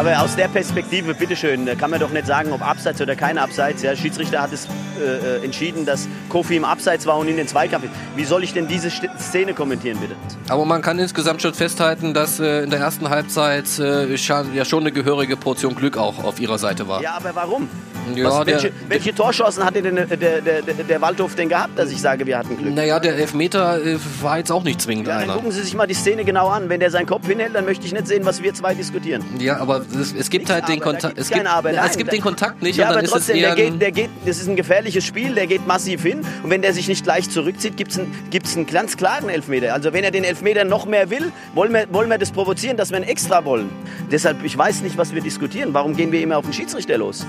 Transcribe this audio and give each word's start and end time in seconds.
Aber 0.00 0.18
aus 0.18 0.34
der 0.34 0.48
Perspektive, 0.48 1.12
bitteschön, 1.12 1.66
kann 1.76 1.90
man 1.90 2.00
doch 2.00 2.08
nicht 2.08 2.26
sagen, 2.26 2.52
ob 2.52 2.66
Abseits 2.66 3.02
oder 3.02 3.14
kein 3.16 3.36
Abseits. 3.36 3.82
Der 3.82 3.94
Schiedsrichter 3.96 4.40
hat 4.40 4.50
es 4.50 4.66
äh, 4.98 5.40
äh, 5.40 5.44
entschieden, 5.44 5.84
dass 5.84 6.08
Kofi 6.30 6.56
im 6.56 6.64
Abseits 6.64 7.04
war 7.04 7.18
und 7.18 7.28
in 7.28 7.36
den 7.36 7.46
Zweikampf. 7.46 7.84
Wie 8.16 8.24
soll 8.24 8.42
ich 8.42 8.54
denn 8.54 8.66
diese 8.66 8.88
Szene 8.88 9.52
kommentieren, 9.52 9.98
bitte? 10.00 10.16
Aber 10.48 10.64
man 10.64 10.80
kann 10.80 10.98
insgesamt 10.98 11.42
schon 11.42 11.52
festhalten, 11.52 12.14
dass 12.14 12.40
äh, 12.40 12.62
in 12.62 12.70
der 12.70 12.78
ersten 12.80 13.10
Halbzeit 13.10 13.78
äh, 13.78 14.06
ja 14.14 14.64
schon 14.64 14.84
eine 14.84 14.90
gehörige 14.90 15.36
Portion 15.36 15.74
Glück 15.74 15.98
auch 15.98 16.24
auf 16.24 16.40
ihrer 16.40 16.56
Seite 16.56 16.88
war. 16.88 17.02
Ja, 17.02 17.18
aber 17.18 17.34
warum? 17.34 17.68
Ja, 18.14 18.24
Was, 18.24 18.46
welche, 18.46 18.70
der, 18.70 18.88
welche 18.88 19.14
Torchancen 19.14 19.64
hatte 19.64 19.82
denn 19.82 19.96
der, 19.96 20.06
der, 20.06 20.40
der, 20.40 20.62
der, 20.62 21.00
Waldhof 21.00 21.34
denn 21.34 21.48
gehabt, 21.48 21.78
dass 21.78 21.90
ich 21.90 22.00
sage, 22.00 22.26
wir 22.26 22.38
hatten 22.38 22.56
Glück? 22.56 22.74
Naja, 22.74 22.98
der 22.98 23.16
Elfmeter 23.16 23.84
äh, 23.84 23.98
war 24.20 24.38
jetzt 24.38 24.50
auch 24.50 24.64
nicht 24.64 24.80
zwingend 24.80 25.08
ja, 25.08 25.18
einer. 25.18 25.34
gucken 25.34 25.52
Sie 25.52 25.62
sich 25.62 25.74
mal 25.74 25.86
die 25.86 25.94
Szene 25.94 26.24
genau 26.24 26.48
an. 26.48 26.68
Wenn 26.68 26.80
der 26.80 26.90
seinen 26.90 27.06
Kopf 27.06 27.26
hinhält, 27.26 27.54
dann 27.54 27.64
möchte 27.64 27.86
ich 27.86 27.92
nicht 27.92 28.06
sehen, 28.06 28.24
was 28.24 28.42
wir 28.42 28.52
zwei 28.54 28.74
diskutieren. 28.74 29.24
Ja, 29.38 29.58
aber 29.58 29.82
es, 29.92 30.12
es 30.12 30.30
gibt 30.30 30.48
Nichts 30.48 30.52
halt 30.52 30.68
den 30.68 30.80
Kontakt. 30.80 31.18
Es 31.18 31.30
gibt, 31.30 31.46
aber, 31.46 31.70
es 31.72 31.96
gibt 31.96 32.12
den 32.12 32.20
Kontakt 32.20 32.62
nicht 32.62 32.76
ja, 32.76 32.88
dann 32.88 32.98
aber 32.98 33.06
trotzdem, 33.06 33.38
der 33.38 33.54
geht, 33.54 33.80
der 33.80 33.92
geht, 33.92 34.10
das 34.26 34.38
ist 34.38 34.48
ein 34.48 34.56
gefährliches 34.56 35.04
Spiel, 35.04 35.34
der 35.34 35.46
geht 35.46 35.66
massiv 35.66 36.02
hin 36.02 36.20
und 36.42 36.50
wenn 36.50 36.62
der 36.62 36.72
sich 36.72 36.88
nicht 36.88 37.04
gleich 37.04 37.30
zurückzieht, 37.30 37.76
gibt 37.76 37.92
es 37.92 37.98
einen, 37.98 38.14
gibt's 38.30 38.56
einen 38.56 38.66
ganz 38.66 38.96
klaren 38.96 39.28
Elfmeter. 39.28 39.74
Also 39.74 39.92
wenn 39.92 40.04
er 40.04 40.10
den 40.10 40.24
Elfmeter 40.24 40.64
noch 40.64 40.86
mehr 40.86 41.10
will, 41.10 41.32
wollen 41.54 41.72
wir, 41.72 41.86
wollen 41.90 42.08
wir 42.08 42.18
das 42.18 42.30
provozieren, 42.30 42.76
dass 42.76 42.90
wir 42.90 42.96
einen 42.96 43.06
extra 43.06 43.44
wollen. 43.44 43.70
Deshalb, 44.10 44.42
ich 44.44 44.56
weiß 44.56 44.82
nicht, 44.82 44.96
was 44.96 45.14
wir 45.14 45.22
diskutieren. 45.22 45.72
Warum 45.72 45.96
gehen 45.96 46.12
wir 46.12 46.20
immer 46.20 46.38
auf 46.38 46.44
den 46.44 46.52
Schiedsrichter 46.52 46.98
los? 46.98 47.26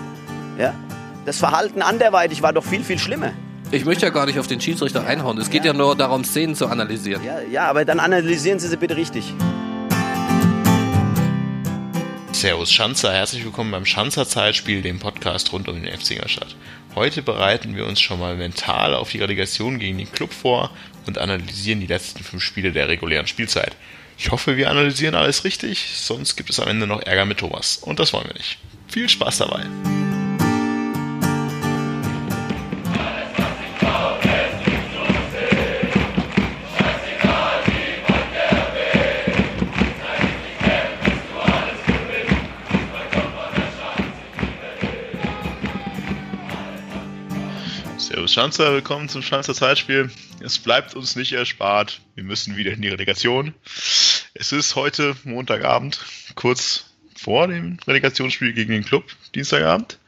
Ja? 0.61 0.75
Das 1.25 1.39
Verhalten 1.39 1.81
anderweitig 1.81 2.43
war 2.43 2.53
doch 2.53 2.63
viel, 2.63 2.83
viel 2.83 2.99
schlimmer. 2.99 3.33
Ich 3.71 3.83
möchte 3.83 4.05
ja 4.05 4.11
gar 4.11 4.27
nicht 4.27 4.37
auf 4.37 4.47
den 4.47 4.61
Schiedsrichter 4.61 5.05
einhauen. 5.05 5.37
Es 5.39 5.49
geht 5.49 5.65
ja, 5.65 5.71
ja 5.71 5.77
nur 5.77 5.95
darum, 5.95 6.23
Szenen 6.23 6.55
zu 6.55 6.67
analysieren. 6.67 7.23
Ja, 7.23 7.39
ja, 7.41 7.67
aber 7.67 7.83
dann 7.83 7.99
analysieren 7.99 8.59
Sie 8.59 8.67
sie 8.67 8.77
bitte 8.77 8.95
richtig. 8.95 9.33
Servus 12.31 12.71
Schanzer, 12.71 13.11
herzlich 13.11 13.43
willkommen 13.43 13.71
beim 13.71 13.85
Schanzer 13.85 14.27
Zeitspiel, 14.27 14.81
dem 14.81 14.99
Podcast 14.99 15.51
rund 15.51 15.67
um 15.67 15.81
den 15.81 15.91
FC 15.91 16.11
Ingolstadt. 16.11 16.55
Heute 16.95 17.21
bereiten 17.21 17.75
wir 17.75 17.87
uns 17.87 18.01
schon 18.01 18.19
mal 18.19 18.35
mental 18.35 18.93
auf 18.93 19.11
die 19.11 19.19
Relegation 19.19 19.79
gegen 19.79 19.97
den 19.97 20.11
Club 20.11 20.33
vor 20.33 20.71
und 21.07 21.17
analysieren 21.17 21.79
die 21.79 21.87
letzten 21.87 22.23
fünf 22.23 22.43
Spiele 22.43 22.71
der 22.71 22.87
regulären 22.87 23.27
Spielzeit. 23.27 23.75
Ich 24.17 24.31
hoffe, 24.31 24.57
wir 24.57 24.69
analysieren 24.69 25.15
alles 25.15 25.43
richtig, 25.43 25.91
sonst 25.95 26.35
gibt 26.35 26.49
es 26.49 26.59
am 26.59 26.67
Ende 26.67 26.87
noch 26.87 27.01
Ärger 27.01 27.25
mit 27.25 27.39
Thomas. 27.39 27.77
Und 27.77 27.99
das 27.99 28.13
wollen 28.13 28.27
wir 28.27 28.35
nicht. 28.35 28.57
Viel 28.87 29.07
Spaß 29.07 29.37
dabei! 29.39 29.65
Schanzer, 48.31 48.71
willkommen 48.71 49.09
zum 49.09 49.21
Schanzer 49.23 49.53
Zeitspiel. 49.53 50.09
Es 50.39 50.57
bleibt 50.57 50.95
uns 50.95 51.17
nicht 51.17 51.33
erspart. 51.33 51.99
Wir 52.15 52.23
müssen 52.23 52.55
wieder 52.55 52.71
in 52.71 52.81
die 52.81 52.87
Relegation. 52.87 53.53
Es 54.33 54.53
ist 54.53 54.77
heute 54.77 55.17
Montagabend, 55.25 55.99
kurz 56.35 56.85
vor 57.13 57.49
dem 57.49 57.77
Relegationsspiel 57.85 58.53
gegen 58.53 58.71
den 58.71 58.85
Club, 58.85 59.03
Dienstagabend. 59.35 59.99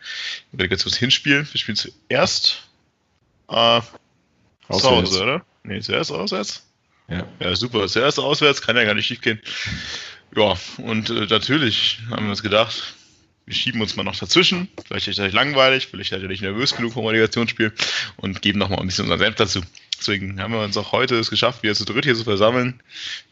Relegationshinspiel. 0.53 1.45
Wir 1.51 1.59
spielen 1.59 1.75
zuerst 1.75 2.63
äh, 3.49 3.81
zu 4.71 4.89
Hause, 4.89 5.21
oder? 5.21 5.45
Nee, 5.63 5.81
zuerst 5.81 6.13
auswärts. 6.13 6.65
Ja. 7.09 7.27
ja, 7.41 7.55
super. 7.57 7.89
Zuerst 7.89 8.19
auswärts, 8.19 8.61
kann 8.61 8.77
ja 8.77 8.85
gar 8.85 8.93
nicht 8.93 9.07
schief 9.07 9.19
gehen. 9.19 9.41
Ja, 10.33 10.57
und 10.77 11.09
äh, 11.09 11.25
natürlich 11.25 11.99
haben 12.09 12.23
wir 12.23 12.29
uns 12.29 12.41
gedacht, 12.41 12.95
wir 13.45 13.53
schieben 13.53 13.81
uns 13.81 13.95
mal 13.95 14.03
noch 14.03 14.15
dazwischen. 14.15 14.69
Vielleicht 14.85 15.07
ist 15.07 15.19
euch 15.19 15.33
langweilig, 15.33 15.87
vielleicht 15.87 16.11
seid 16.11 16.21
ihr 16.21 16.27
nicht 16.27 16.41
nervös 16.41 16.75
genug 16.75 16.93
vom 16.93 17.05
Relegationsspiel 17.05 17.73
und 18.17 18.41
geben 18.41 18.59
noch 18.59 18.69
mal 18.69 18.79
ein 18.79 18.85
bisschen 18.85 19.05
unser 19.05 19.17
Senf 19.17 19.35
dazu. 19.35 19.61
Deswegen 19.97 20.39
haben 20.41 20.53
wir 20.53 20.61
uns 20.61 20.77
auch 20.77 20.91
heute 20.91 21.15
es 21.15 21.29
geschafft, 21.29 21.63
wieder 21.63 21.75
zu 21.75 21.85
dritt 21.85 22.05
hier 22.05 22.15
zu 22.15 22.23
versammeln. 22.23 22.81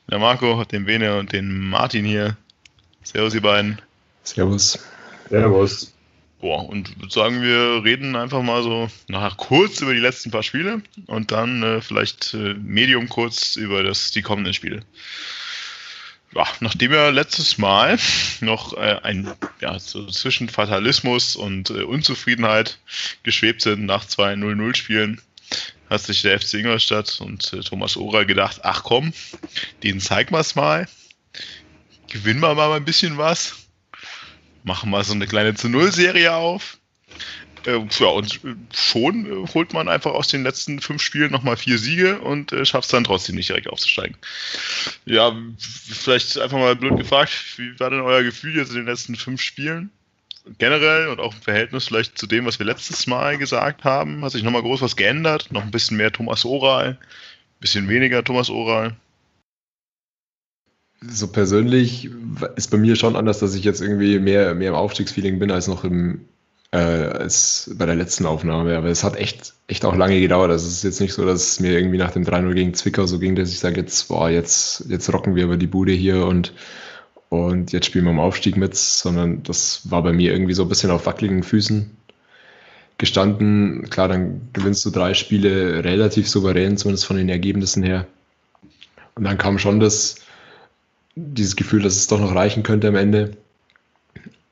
Der 0.09 0.19
Marco, 0.19 0.63
den 0.65 0.85
Bene 0.85 1.17
und 1.17 1.31
den 1.31 1.69
Martin 1.69 2.05
hier. 2.05 2.37
Servus, 3.03 3.33
ihr 3.33 3.41
beiden. 3.41 3.81
Servus. 4.23 4.79
Servus. 5.29 5.93
Boah, 6.39 6.67
und 6.67 6.99
würde 6.99 7.13
sagen, 7.13 7.41
wir 7.41 7.83
reden 7.83 8.15
einfach 8.15 8.41
mal 8.41 8.63
so 8.63 8.89
nachher 9.07 9.35
kurz 9.37 9.81
über 9.81 9.93
die 9.93 9.99
letzten 9.99 10.31
paar 10.31 10.43
Spiele 10.43 10.81
und 11.05 11.31
dann 11.31 11.61
äh, 11.61 11.81
vielleicht 11.81 12.33
äh, 12.33 12.55
medium 12.55 13.09
kurz 13.09 13.55
über 13.55 13.83
das, 13.83 14.11
die 14.11 14.23
kommenden 14.23 14.53
Spiele 14.53 14.81
ja, 16.33 16.47
nachdem 16.59 16.91
wir 16.91 17.11
letztes 17.11 17.57
Mal 17.57 17.97
noch 18.39 18.73
äh, 18.73 18.99
ein 19.03 19.31
ja, 19.59 19.77
so 19.79 20.07
zwischen 20.07 20.49
Fatalismus 20.49 21.35
und 21.35 21.69
äh, 21.69 21.83
Unzufriedenheit 21.83 22.79
geschwebt 23.23 23.61
sind 23.61 23.85
nach 23.85 24.05
zwei 24.05 24.33
0-0-Spielen, 24.33 25.21
hat 25.89 26.01
sich 26.01 26.21
der 26.21 26.39
FC 26.39 26.55
Ingolstadt 26.55 27.19
und 27.19 27.51
äh, 27.53 27.59
Thomas 27.59 27.97
Ohrer 27.97 28.25
gedacht, 28.25 28.61
ach 28.63 28.83
komm, 28.83 29.13
denen 29.83 29.99
zeigen 29.99 30.33
wir 30.33 30.39
es 30.39 30.55
mal, 30.55 30.87
gewinnen 32.07 32.39
wir 32.39 32.55
mal 32.55 32.71
ein 32.73 32.85
bisschen 32.85 33.17
was, 33.17 33.67
machen 34.63 34.89
mal 34.89 35.03
so 35.03 35.13
eine 35.13 35.27
kleine 35.27 35.55
zu 35.55 35.67
Null-Serie 35.67 36.33
auf 36.33 36.77
ja, 37.65 38.07
und 38.07 38.39
schon 38.73 39.25
äh, 39.25 39.47
holt 39.53 39.73
man 39.73 39.87
einfach 39.87 40.11
aus 40.11 40.27
den 40.27 40.43
letzten 40.43 40.79
fünf 40.79 41.01
Spielen 41.01 41.31
nochmal 41.31 41.57
vier 41.57 41.77
Siege 41.77 42.19
und 42.19 42.51
äh, 42.51 42.65
schafft 42.65 42.85
es 42.85 42.91
dann 42.91 43.03
trotzdem 43.03 43.35
nicht 43.35 43.49
direkt 43.49 43.67
aufzusteigen. 43.67 44.17
Ja, 45.05 45.35
vielleicht 45.57 46.37
einfach 46.39 46.57
mal 46.57 46.75
blöd 46.75 46.97
gefragt, 46.97 47.31
wie 47.57 47.79
war 47.79 47.89
denn 47.89 48.01
euer 48.01 48.23
Gefühl 48.23 48.55
jetzt 48.55 48.69
in 48.69 48.77
den 48.77 48.85
letzten 48.85 49.15
fünf 49.15 49.41
Spielen? 49.41 49.91
Generell 50.57 51.09
und 51.09 51.19
auch 51.19 51.35
im 51.35 51.41
Verhältnis 51.41 51.87
vielleicht 51.87 52.17
zu 52.17 52.25
dem, 52.25 52.45
was 52.45 52.57
wir 52.57 52.65
letztes 52.65 53.05
Mal 53.05 53.37
gesagt 53.37 53.83
haben. 53.83 54.25
Hat 54.25 54.31
sich 54.31 54.43
nochmal 54.43 54.63
groß 54.63 54.81
was 54.81 54.95
geändert? 54.95 55.51
Noch 55.51 55.61
ein 55.61 55.71
bisschen 55.71 55.97
mehr 55.97 56.11
Thomas 56.11 56.45
Oral, 56.45 56.89
ein 56.89 56.97
bisschen 57.59 57.87
weniger 57.87 58.23
Thomas 58.23 58.49
Oral? 58.49 58.95
So 61.03 61.27
persönlich 61.27 62.09
ist 62.55 62.69
bei 62.69 62.77
mir 62.77 62.95
schon 62.95 63.15
anders, 63.15 63.39
dass 63.39 63.55
ich 63.55 63.63
jetzt 63.63 63.81
irgendwie 63.81 64.19
mehr, 64.19 64.53
mehr 64.53 64.69
im 64.69 64.75
Aufstiegsfeeling 64.75 65.39
bin 65.39 65.49
als 65.49 65.67
noch 65.67 65.83
im, 65.83 66.25
äh, 66.71 66.77
als 66.77 67.69
bei 67.75 67.85
der 67.85 67.95
letzten 67.95 68.25
Aufnahme. 68.25 68.77
Aber 68.77 68.87
es 68.87 69.03
hat 69.03 69.15
echt, 69.17 69.53
echt 69.67 69.85
auch 69.85 69.95
lange 69.95 70.19
gedauert. 70.19 70.51
Also 70.51 70.67
es 70.67 70.73
ist 70.75 70.83
jetzt 70.83 71.01
nicht 71.01 71.13
so, 71.13 71.25
dass 71.25 71.53
es 71.53 71.59
mir 71.59 71.71
irgendwie 71.71 71.97
nach 71.97 72.11
dem 72.11 72.23
3-0 72.23 72.53
gegen 72.53 72.73
Zwickau 72.73 73.05
so 73.05 73.19
ging, 73.19 73.35
dass 73.35 73.49
ich 73.49 73.59
sage, 73.59 73.81
jetzt, 73.81 74.07
boah, 74.07 74.29
jetzt, 74.29 74.85
jetzt 74.89 75.11
rocken 75.13 75.35
wir 75.35 75.43
aber 75.45 75.57
die 75.57 75.67
Bude 75.67 75.91
hier 75.91 76.25
und, 76.25 76.53
und 77.29 77.71
jetzt 77.71 77.85
spielen 77.85 78.05
wir 78.05 78.11
im 78.11 78.19
Aufstieg 78.19 78.57
mit, 78.57 78.75
sondern 78.75 79.43
das 79.43 79.89
war 79.91 80.03
bei 80.03 80.13
mir 80.13 80.31
irgendwie 80.31 80.53
so 80.53 80.63
ein 80.63 80.69
bisschen 80.69 80.91
auf 80.91 81.05
wackeligen 81.05 81.43
Füßen 81.43 81.91
gestanden. 82.97 83.89
Klar, 83.89 84.07
dann 84.07 84.49
gewinnst 84.53 84.85
du 84.85 84.91
drei 84.91 85.13
Spiele 85.13 85.83
relativ 85.83 86.29
souverän, 86.29 86.77
zumindest 86.77 87.05
von 87.05 87.17
den 87.17 87.29
Ergebnissen 87.29 87.83
her. 87.83 88.07
Und 89.15 89.25
dann 89.25 89.37
kam 89.37 89.57
schon 89.57 89.79
das, 89.79 90.15
dieses 91.15 91.55
Gefühl, 91.55 91.81
dass 91.81 91.95
es 91.95 92.07
doch 92.07 92.19
noch 92.19 92.33
reichen 92.33 92.63
könnte 92.63 92.87
am 92.87 92.95
Ende. 92.95 93.35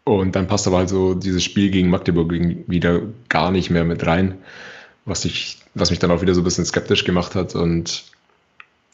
Und 0.03 0.35
dann 0.35 0.47
passt 0.47 0.67
aber 0.67 0.79
also 0.79 1.13
dieses 1.13 1.43
Spiel 1.43 1.69
gegen 1.69 1.89
Magdeburg 1.89 2.31
wieder 2.31 3.01
gar 3.29 3.51
nicht 3.51 3.69
mehr 3.69 3.83
mit 3.83 4.05
rein, 4.05 4.39
was, 5.05 5.25
ich, 5.25 5.59
was 5.75 5.91
mich 5.91 5.99
dann 5.99 6.11
auch 6.11 6.21
wieder 6.21 6.33
so 6.33 6.41
ein 6.41 6.45
bisschen 6.45 6.65
skeptisch 6.65 7.03
gemacht 7.03 7.35
hat. 7.35 7.55
Und 7.55 8.05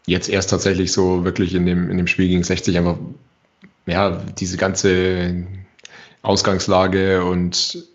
jetzt 0.05 0.29
erst 0.29 0.49
tatsächlich 0.49 0.91
so 0.91 1.23
wirklich 1.23 1.55
in 1.55 1.65
dem, 1.65 1.89
in 1.89 1.97
dem 1.97 2.07
Spiel 2.07 2.27
gegen 2.27 2.43
60 2.43 2.77
einfach, 2.77 2.97
ja, 3.85 4.21
diese 4.37 4.57
ganze 4.57 5.45
Ausgangslage 6.21 7.23
und 7.23 7.87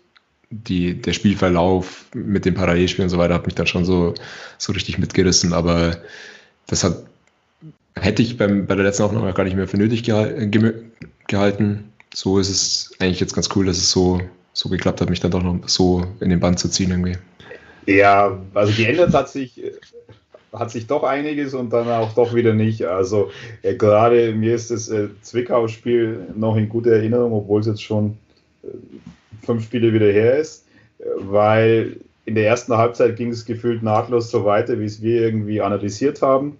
die, 0.49 1.01
der 1.01 1.13
Spielverlauf 1.13 2.05
mit 2.13 2.45
dem 2.45 2.55
Parallelspiel 2.55 3.03
und 3.03 3.09
so 3.09 3.17
weiter 3.17 3.35
hat 3.35 3.45
mich 3.45 3.55
dann 3.55 3.67
schon 3.67 3.85
so, 3.85 4.13
so 4.57 4.73
richtig 4.73 4.97
mitgerissen. 4.97 5.53
Aber 5.53 5.97
das 6.67 6.83
hat, 6.83 7.03
hätte 7.95 8.21
ich 8.21 8.37
beim, 8.37 8.65
bei 8.65 8.75
der 8.75 8.85
letzten 8.85 9.03
Aufnahme 9.03 9.33
gar 9.33 9.43
nicht 9.43 9.55
mehr 9.55 9.67
für 9.67 9.77
nötig 9.77 10.03
gehalten 11.27 11.90
so 12.13 12.39
ist 12.39 12.49
es 12.49 12.91
eigentlich 12.99 13.19
jetzt 13.19 13.33
ganz 13.33 13.49
cool, 13.55 13.65
dass 13.65 13.77
es 13.77 13.91
so, 13.91 14.21
so 14.53 14.69
geklappt 14.69 15.01
hat, 15.01 15.09
mich 15.09 15.19
dann 15.19 15.31
doch 15.31 15.43
noch 15.43 15.67
so 15.67 16.05
in 16.19 16.29
den 16.29 16.39
Band 16.39 16.59
zu 16.59 16.69
ziehen 16.69 16.91
irgendwie. 16.91 17.17
Ja, 17.85 18.39
also 18.53 18.73
geändert 18.73 19.13
hat 19.13 19.29
sich, 19.29 19.61
hat 20.53 20.71
sich 20.71 20.87
doch 20.87 21.03
einiges 21.03 21.53
und 21.53 21.71
dann 21.71 21.87
auch 21.87 22.13
doch 22.13 22.35
wieder 22.35 22.53
nicht. 22.53 22.85
Also 22.85 23.31
äh, 23.63 23.75
gerade 23.75 24.33
mir 24.33 24.55
ist 24.55 24.71
das 24.71 24.89
äh, 24.89 25.07
Zwickau-Spiel 25.21 26.27
noch 26.35 26.55
in 26.57 26.69
guter 26.69 26.91
Erinnerung, 26.91 27.33
obwohl 27.33 27.61
es 27.61 27.67
jetzt 27.67 27.83
schon 27.83 28.17
äh, 28.63 28.67
fünf 29.45 29.63
Spiele 29.63 29.93
wieder 29.93 30.11
her 30.11 30.37
ist, 30.37 30.65
weil 31.17 31.97
in 32.25 32.35
der 32.35 32.45
ersten 32.45 32.77
Halbzeit 32.77 33.15
ging 33.15 33.29
es 33.29 33.45
gefühlt 33.45 33.81
nahtlos 33.81 34.29
so 34.29 34.45
weiter, 34.45 34.79
wie 34.79 34.85
es 34.85 35.01
wir 35.01 35.21
irgendwie 35.21 35.61
analysiert 35.61 36.21
haben. 36.21 36.57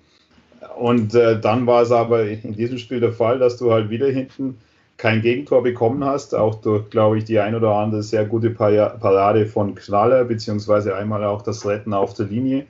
Und 0.78 1.14
äh, 1.14 1.40
dann 1.40 1.68
war 1.68 1.84
es 1.84 1.92
aber 1.92 2.26
in 2.26 2.54
diesem 2.56 2.78
Spiel 2.78 3.00
der 3.00 3.14
Fall, 3.14 3.40
dass 3.40 3.58
du 3.58 3.72
halt 3.72 3.90
wieder 3.90 4.08
hinten 4.08 4.58
kein 5.02 5.24
Gegentor 5.24 5.64
bekommen 5.64 6.06
hast, 6.06 6.36
auch 6.36 6.62
durch, 6.62 6.92
glaube 6.92 7.18
ich, 7.18 7.24
die 7.24 7.40
ein 7.40 7.56
oder 7.56 7.74
andere 7.74 8.04
sehr 8.04 8.24
gute 8.24 8.52
Parade 8.52 9.48
von 9.48 9.74
Knaller, 9.74 10.26
beziehungsweise 10.26 10.96
einmal 10.96 11.24
auch 11.24 11.42
das 11.42 11.66
Retten 11.66 11.92
auf 11.96 12.14
der 12.14 12.28
Linie. 12.28 12.68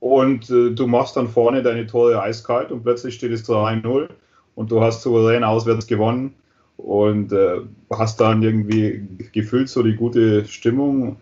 Und 0.00 0.50
äh, 0.50 0.72
du 0.72 0.88
machst 0.88 1.16
dann 1.16 1.28
vorne 1.28 1.62
deine 1.62 1.86
Tore 1.86 2.20
eiskalt 2.20 2.72
und 2.72 2.82
plötzlich 2.82 3.14
steht 3.14 3.30
es 3.30 3.48
3-0 3.48 4.08
und 4.56 4.72
du 4.72 4.80
hast 4.80 5.02
souverän 5.02 5.44
auswärts 5.44 5.86
gewonnen. 5.86 6.34
und 6.78 7.32
äh, 7.32 7.60
hast 7.92 8.20
dann 8.20 8.42
irgendwie 8.42 9.06
gefühlt 9.32 9.68
so 9.68 9.84
die 9.84 9.94
gute 9.94 10.46
Stimmung 10.46 11.16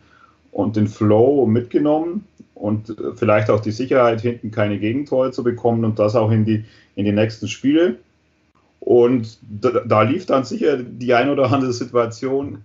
und 0.52 0.76
den 0.76 0.86
Flow 0.86 1.44
mitgenommen 1.44 2.24
und 2.54 2.90
äh, 2.90 3.14
vielleicht 3.14 3.50
auch 3.50 3.60
die 3.60 3.72
Sicherheit, 3.72 4.22
hinten 4.22 4.52
keine 4.52 4.78
Gegentore 4.78 5.32
zu 5.32 5.44
bekommen 5.44 5.84
und 5.84 5.98
das 5.98 6.16
auch 6.16 6.30
in 6.30 6.46
die, 6.46 6.64
in 6.94 7.04
die 7.04 7.12
nächsten 7.12 7.48
Spiele. 7.48 7.98
Und 8.80 9.38
da, 9.42 9.82
da 9.84 10.02
lief 10.02 10.26
dann 10.26 10.44
sicher 10.44 10.76
die 10.78 11.12
ein 11.14 11.30
oder 11.30 11.52
andere 11.52 11.72
Situation 11.72 12.64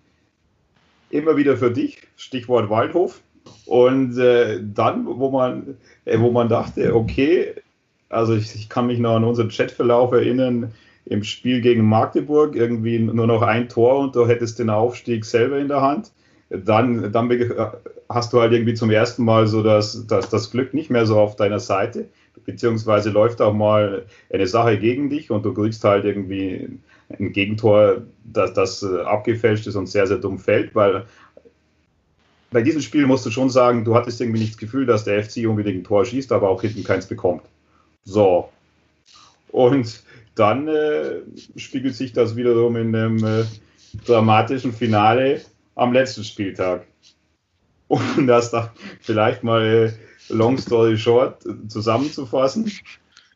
immer 1.09 1.37
wieder 1.37 1.57
für 1.57 1.71
dich, 1.71 2.07
Stichwort 2.17 2.69
Waldhof. 2.69 3.21
Und 3.65 4.17
äh, 4.17 4.59
dann, 4.61 5.05
wo 5.05 5.29
man, 5.29 5.77
äh, 6.05 6.19
wo 6.19 6.31
man 6.31 6.49
dachte, 6.49 6.95
okay, 6.95 7.53
also 8.09 8.35
ich, 8.35 8.53
ich, 8.55 8.69
kann 8.69 8.87
mich 8.87 8.99
noch 8.99 9.15
an 9.15 9.23
unseren 9.23 9.49
Chatverlauf 9.49 10.11
erinnern, 10.11 10.71
im 11.05 11.23
Spiel 11.23 11.61
gegen 11.61 11.87
Magdeburg 11.87 12.55
irgendwie 12.55 12.99
nur 12.99 13.27
noch 13.27 13.41
ein 13.41 13.67
Tor 13.67 13.99
und 13.99 14.15
du 14.15 14.27
hättest 14.27 14.59
den 14.59 14.69
Aufstieg 14.69 15.25
selber 15.25 15.59
in 15.59 15.67
der 15.67 15.81
Hand. 15.81 16.11
Dann, 16.49 17.11
dann 17.11 17.29
hast 18.09 18.31
du 18.31 18.39
halt 18.39 18.53
irgendwie 18.53 18.75
zum 18.75 18.91
ersten 18.91 19.25
Mal 19.25 19.47
so 19.47 19.63
das, 19.63 20.05
das, 20.07 20.29
das 20.29 20.51
Glück 20.51 20.73
nicht 20.73 20.89
mehr 20.89 21.05
so 21.05 21.19
auf 21.19 21.35
deiner 21.35 21.59
Seite, 21.59 22.07
beziehungsweise 22.45 23.09
läuft 23.09 23.41
auch 23.41 23.53
mal 23.53 24.05
eine 24.31 24.47
Sache 24.47 24.77
gegen 24.77 25.09
dich 25.09 25.31
und 25.31 25.43
du 25.43 25.53
kriegst 25.53 25.83
halt 25.83 26.05
irgendwie 26.05 26.79
ein 27.19 27.33
Gegentor, 27.33 28.03
das, 28.23 28.53
das 28.53 28.83
äh, 28.83 29.01
abgefälscht 29.01 29.67
ist 29.67 29.75
und 29.75 29.87
sehr, 29.87 30.07
sehr 30.07 30.17
dumm 30.17 30.39
fällt, 30.39 30.73
weil 30.75 31.05
bei 32.51 32.61
diesem 32.61 32.81
Spiel 32.81 33.07
musst 33.07 33.25
du 33.25 33.31
schon 33.31 33.49
sagen, 33.49 33.83
du 33.83 33.95
hattest 33.95 34.21
irgendwie 34.21 34.39
nicht 34.39 34.53
das 34.53 34.59
Gefühl, 34.59 34.85
dass 34.85 35.03
der 35.03 35.23
FC 35.23 35.47
unbedingt 35.47 35.79
ein 35.79 35.83
Tor 35.83 36.05
schießt, 36.05 36.31
aber 36.31 36.49
auch 36.49 36.61
hinten 36.61 36.83
keins 36.83 37.07
bekommt. 37.07 37.41
So. 38.05 38.49
Und 39.51 40.03
dann 40.35 40.67
äh, 40.67 41.21
spiegelt 41.55 41.95
sich 41.95 42.13
das 42.13 42.35
wiederum 42.35 42.75
in 42.75 42.95
einem 42.95 43.23
äh, 43.23 43.45
dramatischen 44.05 44.71
Finale 44.71 45.41
am 45.75 45.93
letzten 45.93 46.23
Spieltag. 46.23 46.85
Um 47.87 48.01
das 48.27 48.51
da 48.51 48.73
vielleicht 49.01 49.43
mal 49.43 49.63
äh, 49.63 49.91
long 50.29 50.57
story 50.57 50.97
short 50.97 51.43
zusammenzufassen. 51.67 52.71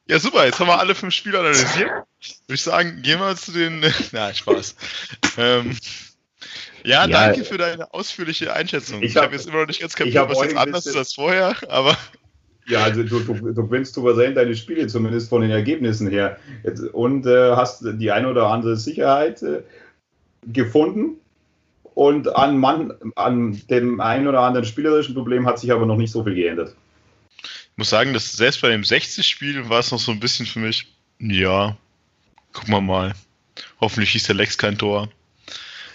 Ja, 0.07 0.19
super, 0.19 0.45
jetzt 0.45 0.59
haben 0.59 0.67
wir 0.67 0.79
alle 0.79 0.95
fünf 0.95 1.13
Spiele 1.13 1.39
analysiert. 1.39 1.89
Würde 1.89 2.05
ich 2.53 2.61
sagen, 2.61 3.01
gehen 3.01 3.19
wir 3.19 3.35
zu 3.35 3.51
den. 3.51 3.83
Na, 4.11 4.33
Spaß. 4.33 4.75
ähm, 5.37 5.77
ja, 6.83 7.05
ja, 7.05 7.07
danke 7.07 7.43
für 7.43 7.57
deine 7.57 7.93
ausführliche 7.93 8.53
Einschätzung. 8.53 9.03
Ich, 9.03 9.11
ich 9.11 9.17
habe 9.17 9.27
hab 9.27 9.33
jetzt 9.33 9.47
immer 9.47 9.59
noch 9.59 9.67
nicht 9.67 9.81
ganz 9.81 9.95
kapiert, 9.95 10.29
was 10.29 10.41
jetzt 10.41 10.55
anders 10.55 10.85
ist 10.85 10.95
als 10.95 11.13
vorher, 11.13 11.55
aber. 11.67 11.97
Ja, 12.67 12.83
also 12.83 13.03
du, 13.03 13.19
du, 13.19 13.33
du 13.33 13.67
gewinnst 13.67 13.93
souverän 13.93 14.35
deine 14.35 14.55
Spiele, 14.55 14.87
zumindest 14.87 15.29
von 15.29 15.41
den 15.41 15.51
Ergebnissen 15.51 16.09
her. 16.09 16.37
Und 16.91 17.25
äh, 17.25 17.55
hast 17.55 17.83
die 17.83 18.11
eine 18.11 18.29
oder 18.29 18.47
andere 18.47 18.75
Sicherheit 18.75 19.41
äh, 19.41 19.63
gefunden. 20.45 21.19
Und 21.97 22.35
an, 22.35 22.59
Mann, 22.59 22.93
an 23.15 23.59
dem 23.71 23.99
einen 23.99 24.27
oder 24.27 24.41
anderen 24.41 24.67
spielerischen 24.67 25.15
Problem 25.15 25.47
hat 25.47 25.57
sich 25.57 25.71
aber 25.71 25.87
noch 25.87 25.97
nicht 25.97 26.11
so 26.11 26.23
viel 26.23 26.35
geändert. 26.35 26.75
Ich 27.41 27.75
muss 27.75 27.89
sagen, 27.89 28.13
dass 28.13 28.33
selbst 28.33 28.61
bei 28.61 28.69
dem 28.69 28.83
60-Spiel 28.83 29.67
war 29.67 29.79
es 29.79 29.91
noch 29.91 29.97
so 29.97 30.11
ein 30.11 30.19
bisschen 30.19 30.45
für 30.45 30.59
mich, 30.59 30.93
ja, 31.17 31.75
gucken 32.53 32.71
wir 32.71 32.81
mal. 32.81 33.15
Hoffentlich 33.81 34.11
schießt 34.11 34.27
der 34.27 34.35
Lex 34.35 34.59
kein 34.59 34.77
Tor. 34.77 35.09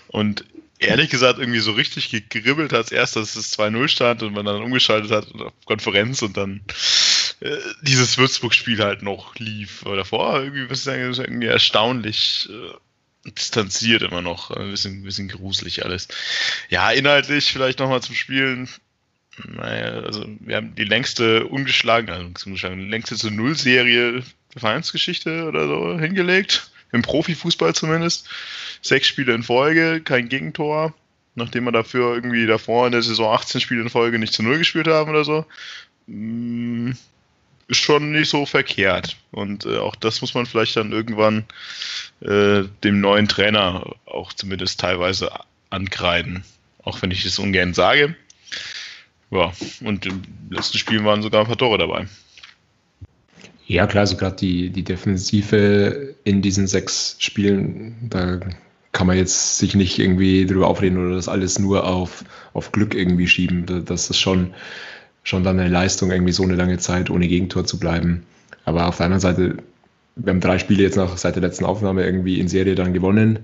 Und 0.08 0.44
ehrlich 0.80 1.08
gesagt 1.08 1.38
irgendwie 1.38 1.60
so 1.60 1.70
richtig 1.70 2.10
gegribbelt 2.28 2.72
hat 2.72 2.90
erst, 2.90 3.14
dass 3.14 3.36
es 3.36 3.56
2-0 3.56 3.86
stand 3.86 4.24
und 4.24 4.34
man 4.34 4.44
dann 4.44 4.60
umgeschaltet 4.60 5.12
hat 5.12 5.32
auf 5.32 5.52
Konferenz 5.66 6.20
und 6.22 6.36
dann 6.36 6.62
äh, 7.38 7.58
dieses 7.82 8.18
Würzburg-Spiel 8.18 8.82
halt 8.82 9.02
noch 9.02 9.36
lief. 9.36 9.86
Aber 9.86 9.94
davor 9.94 10.42
irgendwie, 10.42 10.68
was 10.68 10.78
ich 10.78 10.84
sagen, 10.84 11.00
irgendwie 11.00 11.46
erstaunlich 11.46 12.48
äh, 12.50 12.74
distanziert 13.24 14.02
immer 14.02 14.22
noch. 14.22 14.50
Ein 14.50 14.70
bisschen, 14.70 15.00
ein 15.00 15.04
bisschen 15.04 15.28
gruselig 15.28 15.84
alles. 15.84 16.08
Ja, 16.68 16.90
inhaltlich 16.90 17.52
vielleicht 17.52 17.78
nochmal 17.78 18.02
zum 18.02 18.14
Spielen. 18.14 18.68
Naja, 19.46 20.00
also 20.02 20.26
wir 20.40 20.56
haben 20.56 20.74
die 20.74 20.84
längste 20.84 21.46
ungeschlagen, 21.46 22.10
also 22.10 22.28
ungeschlagen, 22.44 22.90
längste 22.90 23.16
zu 23.16 23.30
Null-Serie 23.30 24.22
der 24.54 24.60
Vereinsgeschichte 24.60 25.46
oder 25.46 25.66
so 25.66 25.98
hingelegt. 25.98 26.70
Im 26.92 27.02
Profifußball 27.02 27.74
zumindest 27.74 28.28
sechs 28.82 29.08
Spiele 29.08 29.32
in 29.32 29.42
Folge, 29.42 30.02
kein 30.02 30.28
Gegentor, 30.28 30.94
nachdem 31.34 31.64
wir 31.64 31.72
dafür 31.72 32.14
irgendwie 32.14 32.46
davor 32.46 32.84
in 32.86 32.92
der 32.92 33.02
Saison 33.02 33.32
18 33.34 33.62
Spiele 33.62 33.80
in 33.80 33.88
Folge 33.88 34.18
nicht 34.18 34.34
zu 34.34 34.42
Null 34.42 34.58
gespielt 34.58 34.88
haben 34.88 35.10
oder 35.10 35.24
so. 35.24 35.46
Mm, 36.06 36.90
schon 37.72 38.12
nicht 38.12 38.30
so 38.30 38.46
verkehrt. 38.46 39.16
Und 39.30 39.66
äh, 39.66 39.78
auch 39.78 39.96
das 39.96 40.20
muss 40.20 40.34
man 40.34 40.46
vielleicht 40.46 40.76
dann 40.76 40.92
irgendwann 40.92 41.44
äh, 42.20 42.64
dem 42.84 43.00
neuen 43.00 43.28
Trainer 43.28 43.94
auch 44.06 44.32
zumindest 44.32 44.80
teilweise 44.80 45.30
ankreiden. 45.70 46.44
Auch 46.82 47.00
wenn 47.02 47.10
ich 47.10 47.24
es 47.24 47.38
ungern 47.38 47.74
sage. 47.74 48.16
Ja, 49.30 49.52
und 49.82 50.04
im 50.04 50.22
letzten 50.50 50.78
Spiel 50.78 51.04
waren 51.04 51.22
sogar 51.22 51.40
ein 51.40 51.46
paar 51.46 51.56
Tore 51.56 51.78
dabei. 51.78 52.06
Ja, 53.66 53.86
klar, 53.86 54.06
so 54.06 54.16
gerade 54.16 54.36
die, 54.36 54.70
die 54.70 54.82
Defensive 54.82 56.14
in 56.24 56.42
diesen 56.42 56.66
sechs 56.66 57.16
Spielen, 57.18 57.96
da 58.10 58.40
kann 58.92 59.06
man 59.06 59.16
jetzt 59.16 59.56
sich 59.56 59.74
nicht 59.74 59.98
irgendwie 59.98 60.44
drüber 60.44 60.68
aufreden 60.68 60.98
oder 60.98 61.16
das 61.16 61.28
alles 61.28 61.58
nur 61.58 61.86
auf, 61.86 62.24
auf 62.52 62.72
Glück 62.72 62.94
irgendwie 62.94 63.26
schieben. 63.26 63.64
Das 63.86 64.10
ist 64.10 64.18
schon, 64.18 64.52
schon 65.22 65.44
dann 65.44 65.58
eine 65.58 65.68
Leistung, 65.68 66.10
irgendwie 66.10 66.32
so 66.32 66.42
eine 66.42 66.56
lange 66.56 66.78
Zeit 66.78 67.10
ohne 67.10 67.28
Gegentor 67.28 67.64
zu 67.64 67.78
bleiben. 67.78 68.24
Aber 68.64 68.86
auf 68.88 68.96
der 68.96 69.06
anderen 69.06 69.20
Seite, 69.20 69.56
wir 70.16 70.32
haben 70.32 70.40
drei 70.40 70.58
Spiele 70.58 70.82
jetzt 70.82 70.96
nach 70.96 71.16
seit 71.16 71.36
der 71.36 71.42
letzten 71.42 71.64
Aufnahme 71.64 72.04
irgendwie 72.04 72.40
in 72.40 72.48
Serie 72.48 72.74
dann 72.74 72.92
gewonnen 72.92 73.38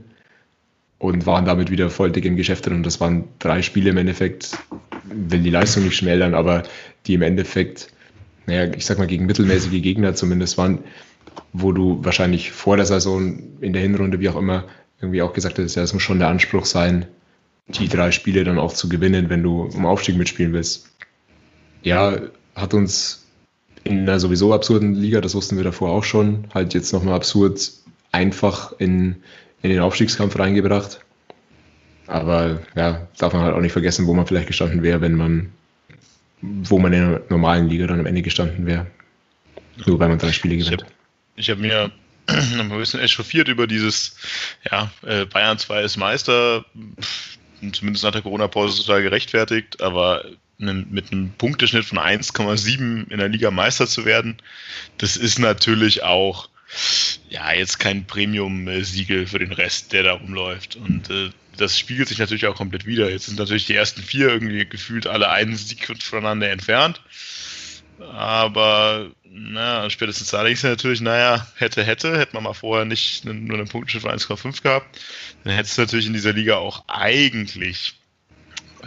und 0.99 1.27
waren 1.27 1.45
damit 1.45 1.71
wieder 1.71 1.91
voll 1.91 2.11
dick 2.11 2.25
im 2.25 2.37
Geschäft 2.37 2.67
drin. 2.67 2.77
Und 2.77 2.87
das 2.87 3.01
waren 3.01 3.25
drei 3.39 3.63
Spiele 3.63 3.91
im 3.91 3.97
Endeffekt, 3.97 4.59
will 5.05 5.41
die 5.41 5.51
Leistung 5.51 5.85
nicht 5.85 5.97
schmälern, 5.97 6.35
aber 6.35 6.65
die 7.07 7.15
im 7.15 7.23
Endeffekt, 7.23 7.89
naja, 8.47 8.73
ich 8.75 8.85
sag 8.85 8.99
mal, 8.99 9.07
gegen 9.07 9.27
mittelmäßige 9.27 9.81
Gegner 9.83 10.15
zumindest 10.15 10.59
waren, 10.59 10.81
wo 11.53 11.73
du 11.73 12.05
wahrscheinlich 12.05 12.51
vor 12.51 12.77
der 12.77 12.87
Saison, 12.87 13.39
in 13.61 13.73
der 13.73 13.83
Hinrunde, 13.83 14.21
wie 14.21 14.29
auch 14.29 14.37
immer, 14.37 14.65
irgendwie 15.01 15.23
auch 15.23 15.33
gesagt 15.33 15.59
hast, 15.59 15.77
ja, 15.77 15.83
es 15.83 15.93
muss 15.93 16.03
schon 16.03 16.19
der 16.19 16.29
Anspruch 16.29 16.65
sein, 16.65 17.07
die 17.69 17.89
drei 17.89 18.11
Spiele 18.11 18.45
dann 18.45 18.59
auch 18.59 18.73
zu 18.73 18.89
gewinnen, 18.89 19.31
wenn 19.31 19.43
du 19.43 19.63
um 19.63 19.87
Aufstieg 19.87 20.17
mitspielen 20.17 20.53
willst. 20.53 20.91
Ja, 21.83 22.17
hat 22.55 22.75
uns 22.75 23.27
in 23.85 24.01
einer 24.01 24.21
sowieso 24.21 24.53
absurden 24.53 24.95
Liga, 24.95 25.21
das 25.21 25.35
wussten 25.35 25.57
wir 25.57 25.65
davor 25.65 25.91
auch 25.91 26.05
schon, 26.05 26.49
halt 26.53 26.75
jetzt 26.75 26.93
nochmal 26.93 27.15
absurd 27.15 27.71
einfach 28.13 28.73
in, 28.79 29.17
in 29.63 29.70
den 29.70 29.81
Aufstiegskampf 29.81 30.39
reingebracht. 30.39 31.01
Aber 32.06 32.61
ja, 32.75 33.06
darf 33.19 33.32
man 33.32 33.43
halt 33.43 33.55
auch 33.55 33.61
nicht 33.61 33.73
vergessen, 33.73 34.06
wo 34.06 34.15
man 34.15 34.27
vielleicht 34.27 34.47
gestanden 34.47 34.82
wäre, 34.82 35.01
wenn 35.01 35.15
man, 35.15 35.53
wo 36.41 36.79
man 36.79 36.93
in 36.93 37.03
einer 37.03 37.20
normalen 37.29 37.69
Liga 37.69 37.87
dann 37.87 38.01
am 38.01 38.06
Ende 38.06 38.23
gestanden 38.23 38.67
wäre. 38.67 38.87
Nur 39.87 39.99
weil 39.99 40.08
man 40.08 40.19
drei 40.19 40.32
Spiele 40.32 40.56
gewinnt. 40.56 40.85
Ich 41.37 41.51
habe 41.51 41.63
hab 41.63 41.69
mir 41.69 41.91
ein 42.61 42.69
bisschen 42.70 43.01
echauffiert 43.01 43.49
über 43.49 43.67
dieses, 43.67 44.17
ja, 44.70 44.91
äh, 45.03 45.27
Bayern 45.27 45.58
2 45.58 45.82
ist 45.82 45.97
Meister, 45.97 46.65
zumindest 47.73 48.05
nach 48.05 48.13
der 48.13 48.23
Corona-Pause 48.23 48.85
total 48.85 49.03
gerechtfertigt, 49.03 49.81
aber 49.81 50.25
mit 50.58 51.12
einem 51.12 51.31
Punkteschnitt 51.38 51.84
von 51.84 51.98
1,7 51.98 53.10
in 53.10 53.19
der 53.19 53.29
Liga 53.29 53.50
Meister 53.50 53.86
zu 53.86 54.05
werden, 54.05 54.36
das 54.98 55.17
ist 55.17 55.38
natürlich 55.38 56.03
auch, 56.03 56.48
ja, 57.31 57.53
jetzt 57.53 57.79
kein 57.79 58.06
Premium-Siegel 58.06 59.27
für 59.27 59.38
den 59.38 59.53
Rest, 59.53 59.93
der 59.93 60.03
da 60.03 60.12
rumläuft. 60.12 60.77
Und 60.77 61.08
äh, 61.10 61.31
das 61.56 61.79
spiegelt 61.79 62.08
sich 62.08 62.19
natürlich 62.19 62.46
auch 62.46 62.56
komplett 62.56 62.86
wieder. 62.86 63.10
Jetzt 63.10 63.27
sind 63.27 63.38
natürlich 63.38 63.67
die 63.67 63.74
ersten 63.74 64.03
vier 64.03 64.29
irgendwie 64.29 64.67
gefühlt 64.67 65.06
alle 65.06 65.31
einen 65.31 65.56
Sieg 65.56 65.86
voneinander 66.03 66.50
entfernt. 66.50 67.00
Aber 68.12 69.10
na, 69.24 69.91
spätestens 69.91 70.31
da 70.31 70.43
denkst 70.43 70.62
du 70.62 70.69
natürlich, 70.69 71.00
naja, 71.00 71.46
hätte, 71.56 71.84
hätte, 71.84 72.19
hätte 72.19 72.34
man 72.34 72.44
mal 72.44 72.53
vorher 72.53 72.84
nicht 72.84 73.24
nur 73.24 73.34
einen 73.34 73.69
Punktschnitt 73.69 74.03
von 74.03 74.12
1,5 74.12 74.62
gehabt, 74.62 75.00
dann 75.44 75.55
hättest 75.55 75.77
du 75.77 75.82
natürlich 75.82 76.06
in 76.06 76.12
dieser 76.12 76.32
Liga 76.32 76.56
auch 76.56 76.84
eigentlich 76.86 77.94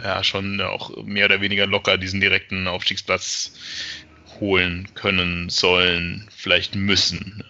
ja 0.02 0.22
schon 0.24 0.60
auch 0.60 1.04
mehr 1.04 1.26
oder 1.26 1.40
weniger 1.40 1.66
locker 1.66 1.98
diesen 1.98 2.20
direkten 2.20 2.66
Aufstiegsplatz 2.66 3.52
holen 4.40 4.88
können, 4.94 5.48
sollen, 5.48 6.26
vielleicht 6.36 6.74
müssen. 6.74 7.44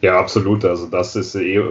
Ja, 0.00 0.18
absolut. 0.18 0.64
Also 0.64 0.86
das 0.86 1.14
ist 1.16 1.34
eh, 1.34 1.62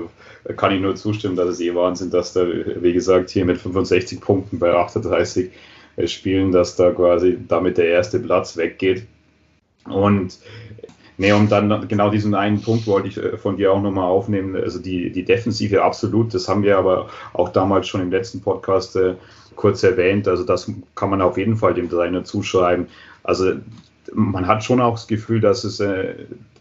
kann 0.58 0.74
ich 0.74 0.82
nur 0.82 0.96
zustimmen, 0.96 1.36
dass 1.36 1.50
es 1.50 1.60
eh 1.60 1.74
Wahnsinn, 1.76 2.10
dass 2.12 2.34
da, 2.34 2.46
wie 2.48 2.94
gesagt, 2.94 3.30
hier 3.30 3.46
mit 3.46 3.60
65 3.60 4.22
Punkten 4.22 4.60
bei 4.60 4.74
38 4.74 5.52
spielen, 6.06 6.52
dass 6.52 6.76
da 6.76 6.92
quasi 6.92 7.38
damit 7.48 7.78
der 7.78 7.88
erste 7.88 8.20
Platz 8.20 8.58
weggeht. 8.58 9.06
Und 9.86 10.38
nee, 11.22 11.32
und 11.32 11.52
dann 11.52 11.88
genau 11.88 12.10
diesen 12.10 12.36
einen 12.36 12.62
Punkt 12.62 12.88
wollte 12.88 13.08
ich 13.08 13.18
äh, 13.18 13.38
von 13.38 13.58
dir 13.58 13.72
auch 13.72 13.82
nochmal 13.82 14.06
aufnehmen. 14.06 14.56
Also 14.56 14.80
die, 14.80 15.12
die 15.12 15.24
Defensive 15.24 15.84
absolut, 15.84 16.34
das 16.34 16.48
haben 16.48 16.64
wir 16.64 16.78
aber 16.78 17.10
auch 17.34 17.50
damals 17.50 17.88
schon 17.88 18.02
im 18.02 18.12
letzten 18.12 18.42
Podcast 18.42 18.96
äh, 18.96 19.16
kurz 19.56 19.84
erwähnt. 19.84 20.28
Also 20.28 20.44
das 20.44 20.72
kann 20.96 21.10
man 21.10 21.22
auf 21.22 21.38
jeden 21.38 21.56
Fall 21.56 21.74
dem 21.74 21.90
Trainer 21.90 22.24
zuschreiben. 22.24 22.88
Also 23.24 23.54
man 24.14 24.48
hat 24.48 24.64
schon 24.64 24.82
auch 24.82 24.94
das 24.94 25.08
Gefühl, 25.08 25.40
dass 25.40 25.64
es, 25.64 25.80
äh, 25.80 26.16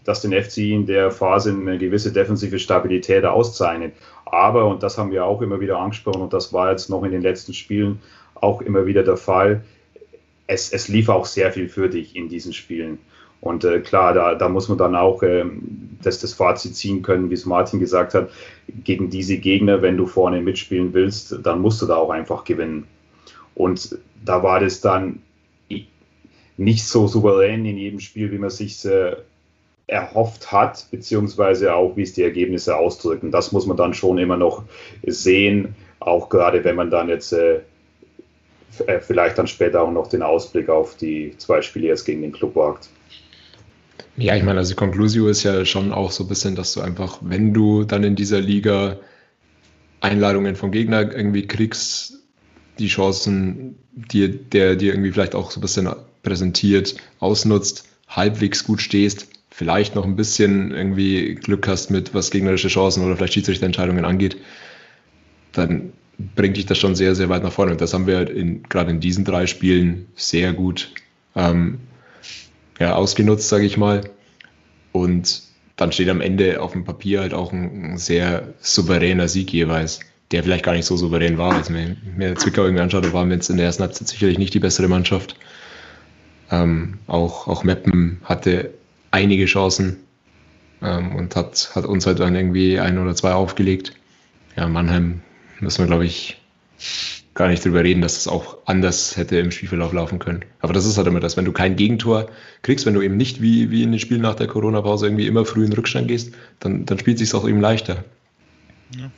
dass 0.04 0.20
den 0.22 0.32
FC 0.32 0.58
in 0.58 0.86
der 0.86 1.10
Phase 1.10 1.50
eine 1.50 1.78
gewisse 1.78 2.12
defensive 2.12 2.58
Stabilität 2.58 3.24
auszeichnet. 3.24 3.94
Aber, 4.26 4.66
und 4.66 4.82
das 4.82 4.98
haben 4.98 5.10
wir 5.10 5.24
auch 5.24 5.42
immer 5.42 5.60
wieder 5.60 5.78
angesprochen, 5.78 6.22
und 6.22 6.32
das 6.32 6.52
war 6.52 6.70
jetzt 6.70 6.88
noch 6.88 7.02
in 7.02 7.10
den 7.10 7.22
letzten 7.22 7.52
Spielen 7.52 8.00
auch 8.36 8.60
immer 8.60 8.86
wieder 8.86 9.02
der 9.02 9.16
Fall, 9.16 9.62
es, 10.46 10.72
es 10.72 10.88
lief 10.88 11.08
auch 11.08 11.26
sehr 11.26 11.52
viel 11.52 11.68
für 11.68 11.88
dich 11.88 12.16
in 12.16 12.28
diesen 12.28 12.52
Spielen. 12.52 12.98
Und 13.40 13.64
äh, 13.64 13.80
klar, 13.80 14.12
da, 14.12 14.34
da 14.34 14.48
muss 14.48 14.68
man 14.68 14.78
dann 14.78 14.94
auch 14.94 15.22
äh, 15.22 15.44
das, 16.02 16.20
das 16.20 16.34
Fazit 16.34 16.76
ziehen 16.76 17.02
können, 17.02 17.30
wie 17.30 17.34
es 17.34 17.46
Martin 17.46 17.80
gesagt 17.80 18.14
hat, 18.14 18.30
gegen 18.84 19.10
diese 19.10 19.38
Gegner, 19.38 19.82
wenn 19.82 19.96
du 19.96 20.06
vorne 20.06 20.42
mitspielen 20.42 20.92
willst, 20.92 21.38
dann 21.42 21.60
musst 21.60 21.80
du 21.80 21.86
da 21.86 21.96
auch 21.96 22.10
einfach 22.10 22.44
gewinnen. 22.44 22.86
Und 23.54 23.98
da 24.24 24.42
war 24.42 24.60
das 24.60 24.80
dann 24.80 25.20
nicht 26.56 26.84
so 26.84 27.06
souverän 27.06 27.64
in 27.64 27.78
jedem 27.78 28.00
Spiel, 28.00 28.30
wie 28.30 28.38
man 28.38 28.50
sich 28.50 28.84
äh, 28.84 29.16
erhofft 29.86 30.52
hat, 30.52 30.86
beziehungsweise 30.90 31.74
auch, 31.74 31.96
wie 31.96 32.02
es 32.02 32.12
die 32.12 32.22
Ergebnisse 32.22 32.76
ausdrücken. 32.76 33.30
Das 33.30 33.50
muss 33.50 33.66
man 33.66 33.78
dann 33.78 33.94
schon 33.94 34.18
immer 34.18 34.36
noch 34.36 34.62
sehen, 35.06 35.74
auch 36.00 36.28
gerade 36.28 36.62
wenn 36.62 36.76
man 36.76 36.90
dann 36.90 37.08
jetzt 37.08 37.32
äh, 37.32 37.60
äh 38.86 39.00
vielleicht 39.00 39.38
dann 39.38 39.46
später 39.46 39.82
auch 39.82 39.90
noch 39.90 40.08
den 40.08 40.22
Ausblick 40.22 40.68
auf 40.68 40.96
die 40.96 41.34
zwei 41.38 41.62
Spiele 41.62 41.88
jetzt 41.88 42.04
gegen 42.04 42.22
den 42.22 42.32
Club 42.32 42.54
wagt. 42.54 42.90
Ja, 44.16 44.36
ich 44.36 44.42
meine, 44.42 44.58
also 44.58 44.74
Conclusio 44.74 45.28
ist 45.28 45.44
ja 45.44 45.64
schon 45.64 45.92
auch 45.92 46.10
so 46.10 46.24
ein 46.24 46.28
bisschen, 46.28 46.54
dass 46.54 46.74
du 46.74 46.80
einfach, 46.80 47.18
wenn 47.22 47.54
du 47.54 47.84
dann 47.84 48.04
in 48.04 48.16
dieser 48.16 48.40
Liga 48.40 48.98
Einladungen 50.00 50.56
vom 50.56 50.72
Gegner 50.72 51.14
irgendwie 51.14 51.46
kriegst, 51.46 52.18
die 52.78 52.88
Chancen, 52.88 53.76
die, 53.92 54.28
der 54.28 54.76
dir 54.76 54.92
irgendwie 54.92 55.12
vielleicht 55.12 55.34
auch 55.34 55.50
so 55.50 55.58
ein 55.58 55.62
bisschen 55.62 55.88
präsentiert, 56.22 56.96
ausnutzt, 57.18 57.84
halbwegs 58.08 58.64
gut 58.64 58.80
stehst, 58.80 59.28
vielleicht 59.50 59.94
noch 59.94 60.04
ein 60.04 60.16
bisschen 60.16 60.70
irgendwie 60.70 61.34
Glück 61.34 61.68
hast 61.68 61.90
mit, 61.90 62.14
was 62.14 62.30
gegnerische 62.30 62.68
Chancen 62.68 63.04
oder 63.04 63.16
vielleicht 63.16 63.34
Schiedsrichterentscheidungen 63.34 64.04
angeht, 64.04 64.36
dann 65.52 65.92
bringt 66.34 66.56
dich 66.56 66.66
das 66.66 66.78
schon 66.78 66.94
sehr, 66.94 67.14
sehr 67.14 67.28
weit 67.28 67.42
nach 67.42 67.52
vorne. 67.52 67.72
Und 67.72 67.80
das 67.80 67.92
haben 67.92 68.06
wir 68.06 68.30
in, 68.30 68.62
gerade 68.64 68.90
in 68.90 69.00
diesen 69.00 69.24
drei 69.24 69.46
Spielen 69.46 70.06
sehr 70.16 70.52
gut 70.52 70.92
ähm, 71.34 71.78
ja, 72.80 72.94
ausgenutzt, 72.94 73.48
sage 73.48 73.66
ich 73.66 73.76
mal. 73.76 74.10
Und 74.90 75.42
dann 75.76 75.92
steht 75.92 76.08
am 76.08 76.20
Ende 76.20 76.60
auf 76.60 76.72
dem 76.72 76.84
Papier 76.84 77.20
halt 77.20 77.34
auch 77.34 77.52
ein, 77.52 77.92
ein 77.92 77.98
sehr 77.98 78.54
souveräner 78.60 79.28
Sieg 79.28 79.52
jeweils, 79.52 80.00
der 80.32 80.42
vielleicht 80.42 80.64
gar 80.64 80.72
nicht 80.72 80.86
so 80.86 80.96
souverän 80.96 81.38
war. 81.38 81.54
Als 81.54 81.70
mir, 81.70 81.96
mir 82.16 82.34
Zwickau 82.34 82.64
irgendwie 82.64 82.82
anschaut, 82.82 83.12
waren 83.12 83.28
wir 83.28 83.36
jetzt 83.36 83.50
in 83.50 83.56
der 83.56 83.66
ersten 83.66 83.84
Halbzeit 83.84 84.08
sicherlich 84.08 84.38
nicht 84.38 84.54
die 84.54 84.58
bessere 84.60 84.88
Mannschaft. 84.88 85.36
Ähm, 86.50 86.98
auch, 87.06 87.46
auch 87.46 87.62
Meppen 87.62 88.20
hatte 88.24 88.74
einige 89.12 89.44
Chancen 89.44 89.98
ähm, 90.82 91.14
und 91.14 91.36
hat, 91.36 91.70
hat 91.74 91.84
uns 91.84 92.06
halt 92.06 92.18
dann 92.18 92.34
irgendwie 92.34 92.80
ein 92.80 92.98
oder 92.98 93.14
zwei 93.14 93.32
aufgelegt. 93.32 93.92
Ja, 94.56 94.66
Mannheim 94.66 95.20
müssen 95.60 95.84
wir, 95.84 95.86
glaube 95.86 96.06
ich, 96.06 96.40
gar 97.40 97.48
nicht 97.48 97.64
drüber 97.64 97.82
reden, 97.82 98.02
dass 98.02 98.18
es 98.18 98.28
auch 98.28 98.58
anders 98.66 99.16
hätte 99.16 99.38
im 99.38 99.50
Spielverlauf 99.50 99.94
laufen 99.94 100.18
können. 100.18 100.44
Aber 100.60 100.74
das 100.74 100.84
ist 100.84 100.98
halt 100.98 101.06
immer 101.06 101.20
das, 101.20 101.38
wenn 101.38 101.46
du 101.46 101.52
kein 101.52 101.74
Gegentor 101.74 102.26
kriegst, 102.60 102.84
wenn 102.84 102.92
du 102.92 103.00
eben 103.00 103.16
nicht 103.16 103.40
wie, 103.40 103.70
wie 103.70 103.82
in 103.82 103.92
den 103.92 103.98
Spielen 103.98 104.20
nach 104.20 104.34
der 104.34 104.46
Corona-Pause 104.46 105.06
irgendwie 105.06 105.26
immer 105.26 105.46
früh 105.46 105.64
in 105.64 105.72
Rückstand 105.72 106.08
gehst, 106.08 106.34
dann, 106.58 106.84
dann 106.84 106.98
spielt 106.98 107.18
es 107.18 107.30
sich 107.30 107.40
auch 107.40 107.48
eben 107.48 107.58
leichter. 107.58 108.04
Ja. 108.94 109.10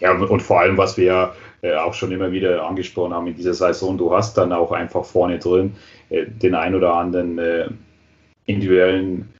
ja, 0.00 0.12
und 0.12 0.42
vor 0.42 0.60
allem, 0.60 0.76
was 0.76 0.98
wir 0.98 1.04
ja 1.04 1.34
äh, 1.62 1.74
auch 1.74 1.94
schon 1.94 2.12
immer 2.12 2.32
wieder 2.32 2.66
angesprochen 2.66 3.14
haben 3.14 3.28
in 3.28 3.34
dieser 3.34 3.54
Saison, 3.54 3.96
du 3.96 4.12
hast 4.12 4.36
dann 4.36 4.52
auch 4.52 4.72
einfach 4.72 5.06
vorne 5.06 5.38
drin 5.38 5.72
äh, 6.10 6.26
den 6.26 6.54
ein 6.54 6.74
oder 6.74 6.92
anderen 6.92 7.38
äh, 7.38 7.68
individuellen 8.44 9.30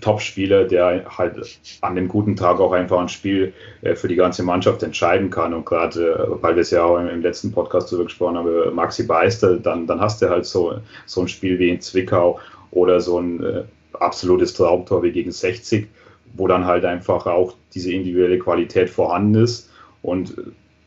Top-Spieler, 0.00 0.64
der 0.64 1.04
halt 1.18 1.58
an 1.80 1.96
dem 1.96 2.06
guten 2.06 2.36
Tag 2.36 2.60
auch 2.60 2.72
einfach 2.72 3.00
ein 3.00 3.08
Spiel 3.08 3.52
für 3.94 4.06
die 4.06 4.14
ganze 4.14 4.44
Mannschaft 4.44 4.82
entscheiden 4.82 5.30
kann. 5.30 5.52
Und 5.52 5.66
gerade, 5.66 6.38
weil 6.40 6.54
wir 6.54 6.62
es 6.62 6.70
ja 6.70 6.84
auch 6.84 6.98
im 6.98 7.22
letzten 7.22 7.50
Podcast 7.50 7.90
darüber 7.90 8.04
gesprochen 8.04 8.36
haben, 8.36 8.74
Maxi 8.74 9.04
Beister, 9.04 9.56
dann, 9.56 9.86
dann 9.86 10.00
hast 10.00 10.22
du 10.22 10.28
halt 10.28 10.46
so, 10.46 10.74
so 11.06 11.22
ein 11.22 11.28
Spiel 11.28 11.58
wie 11.58 11.70
in 11.70 11.80
Zwickau 11.80 12.38
oder 12.70 13.00
so 13.00 13.18
ein 13.18 13.42
äh, 13.42 13.64
absolutes 13.94 14.54
Traumtor 14.54 15.02
wie 15.02 15.10
gegen 15.10 15.32
60, 15.32 15.88
wo 16.34 16.46
dann 16.46 16.64
halt 16.64 16.84
einfach 16.84 17.26
auch 17.26 17.54
diese 17.74 17.92
individuelle 17.92 18.38
Qualität 18.38 18.88
vorhanden 18.88 19.42
ist. 19.42 19.68
Und 20.02 20.34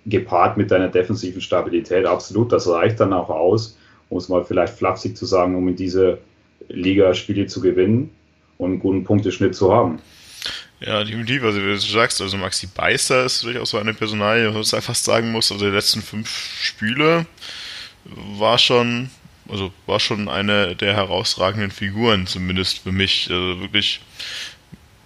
gepaart 0.05 0.57
mit 0.57 0.71
deiner 0.71 0.89
defensiven 0.89 1.41
Stabilität 1.41 2.05
absolut. 2.05 2.51
Das 2.51 2.67
reicht 2.69 2.99
dann 2.99 3.13
auch 3.13 3.29
aus, 3.29 3.77
um 4.09 4.17
es 4.17 4.29
mal 4.29 4.43
vielleicht 4.43 4.73
flapsig 4.73 5.17
zu 5.17 5.25
sagen, 5.25 5.55
um 5.55 5.67
in 5.67 5.75
diese 5.75 6.19
Liga 6.67 7.13
Spiele 7.13 7.47
zu 7.47 7.59
gewinnen 7.61 8.11
und 8.57 8.71
einen 8.71 8.79
guten 8.79 9.03
Punkteschnitt 9.03 9.55
zu 9.55 9.73
haben. 9.73 9.99
Ja, 10.79 11.03
definitiv. 11.03 11.43
Also, 11.43 11.59
wie 11.59 11.67
du 11.67 11.77
sagst, 11.77 12.21
also 12.21 12.37
Maxi 12.37 12.67
Beister 12.67 13.25
ist 13.25 13.43
durchaus 13.43 13.69
so 13.69 13.77
eine 13.77 13.93
Personalie, 13.93 14.53
was 14.53 14.73
ich 14.73 14.83
fast 14.83 15.05
sagen 15.05 15.31
muss. 15.31 15.51
Also, 15.51 15.65
die 15.65 15.71
letzten 15.71 16.01
fünf 16.01 16.29
Spiele 16.61 17.25
war 18.03 18.57
schon, 18.57 19.09
also 19.49 19.71
war 19.85 19.99
schon 19.99 20.27
eine 20.27 20.75
der 20.75 20.93
herausragenden 20.93 21.71
Figuren, 21.71 22.27
zumindest 22.27 22.79
für 22.79 22.91
mich. 22.91 23.29
Also 23.31 23.59
wirklich 23.61 24.01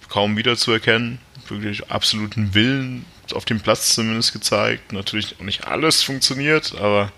kaum 0.08 0.36
wiederzuerkennen. 0.36 1.18
Wirklich 1.48 1.90
absoluten 1.90 2.54
Willen 2.54 3.04
auf 3.32 3.44
dem 3.44 3.60
Platz 3.60 3.94
zumindest 3.94 4.32
gezeigt. 4.32 4.92
Natürlich 4.92 5.36
auch 5.38 5.44
nicht 5.44 5.66
alles 5.66 6.02
funktioniert, 6.02 6.74
aber 6.80 7.12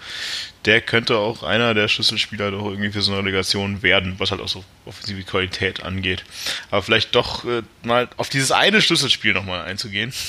der 0.64 0.81
könnte 0.81 1.16
auch 1.19 1.42
einer 1.42 1.75
der 1.75 1.88
Schlüsselspieler 1.88 2.50
doch 2.52 2.66
irgendwie 2.66 2.92
für 2.92 3.02
so 3.02 3.12
eine 3.12 3.23
Relegation 3.23 3.83
werden, 3.83 4.14
was 4.19 4.31
halt 4.31 4.40
auch 4.40 4.49
so 4.49 4.64
offensive 4.87 5.23
Qualität 5.25 5.83
angeht. 5.83 6.25
Aber 6.71 6.83
vielleicht 6.83 7.14
doch 7.14 7.45
äh, 7.45 7.62
mal 7.83 8.09
auf 8.16 8.28
dieses 8.28 8.52
eine 8.52 8.81
Schlüsselspiel 8.81 9.33
nochmal 9.33 9.62
einzugehen. 9.64 10.12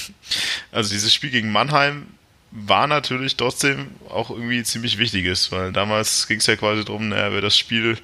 Also 0.72 0.92
dieses 0.92 1.14
Spiel 1.14 1.30
gegen 1.30 1.52
Mannheim 1.52 2.08
war 2.50 2.88
natürlich 2.88 3.36
trotzdem 3.36 3.92
auch 4.10 4.32
irgendwie 4.32 4.64
ziemlich 4.64 4.98
wichtiges, 4.98 5.52
weil 5.52 5.72
damals 5.72 6.28
ging 6.28 6.40
es 6.40 6.48
ja 6.48 6.56
quasi 6.56 6.84
darum, 6.84 7.10
naja, 7.10 7.32
wer 7.32 7.42
das 7.42 7.58
Spiel 7.58 7.98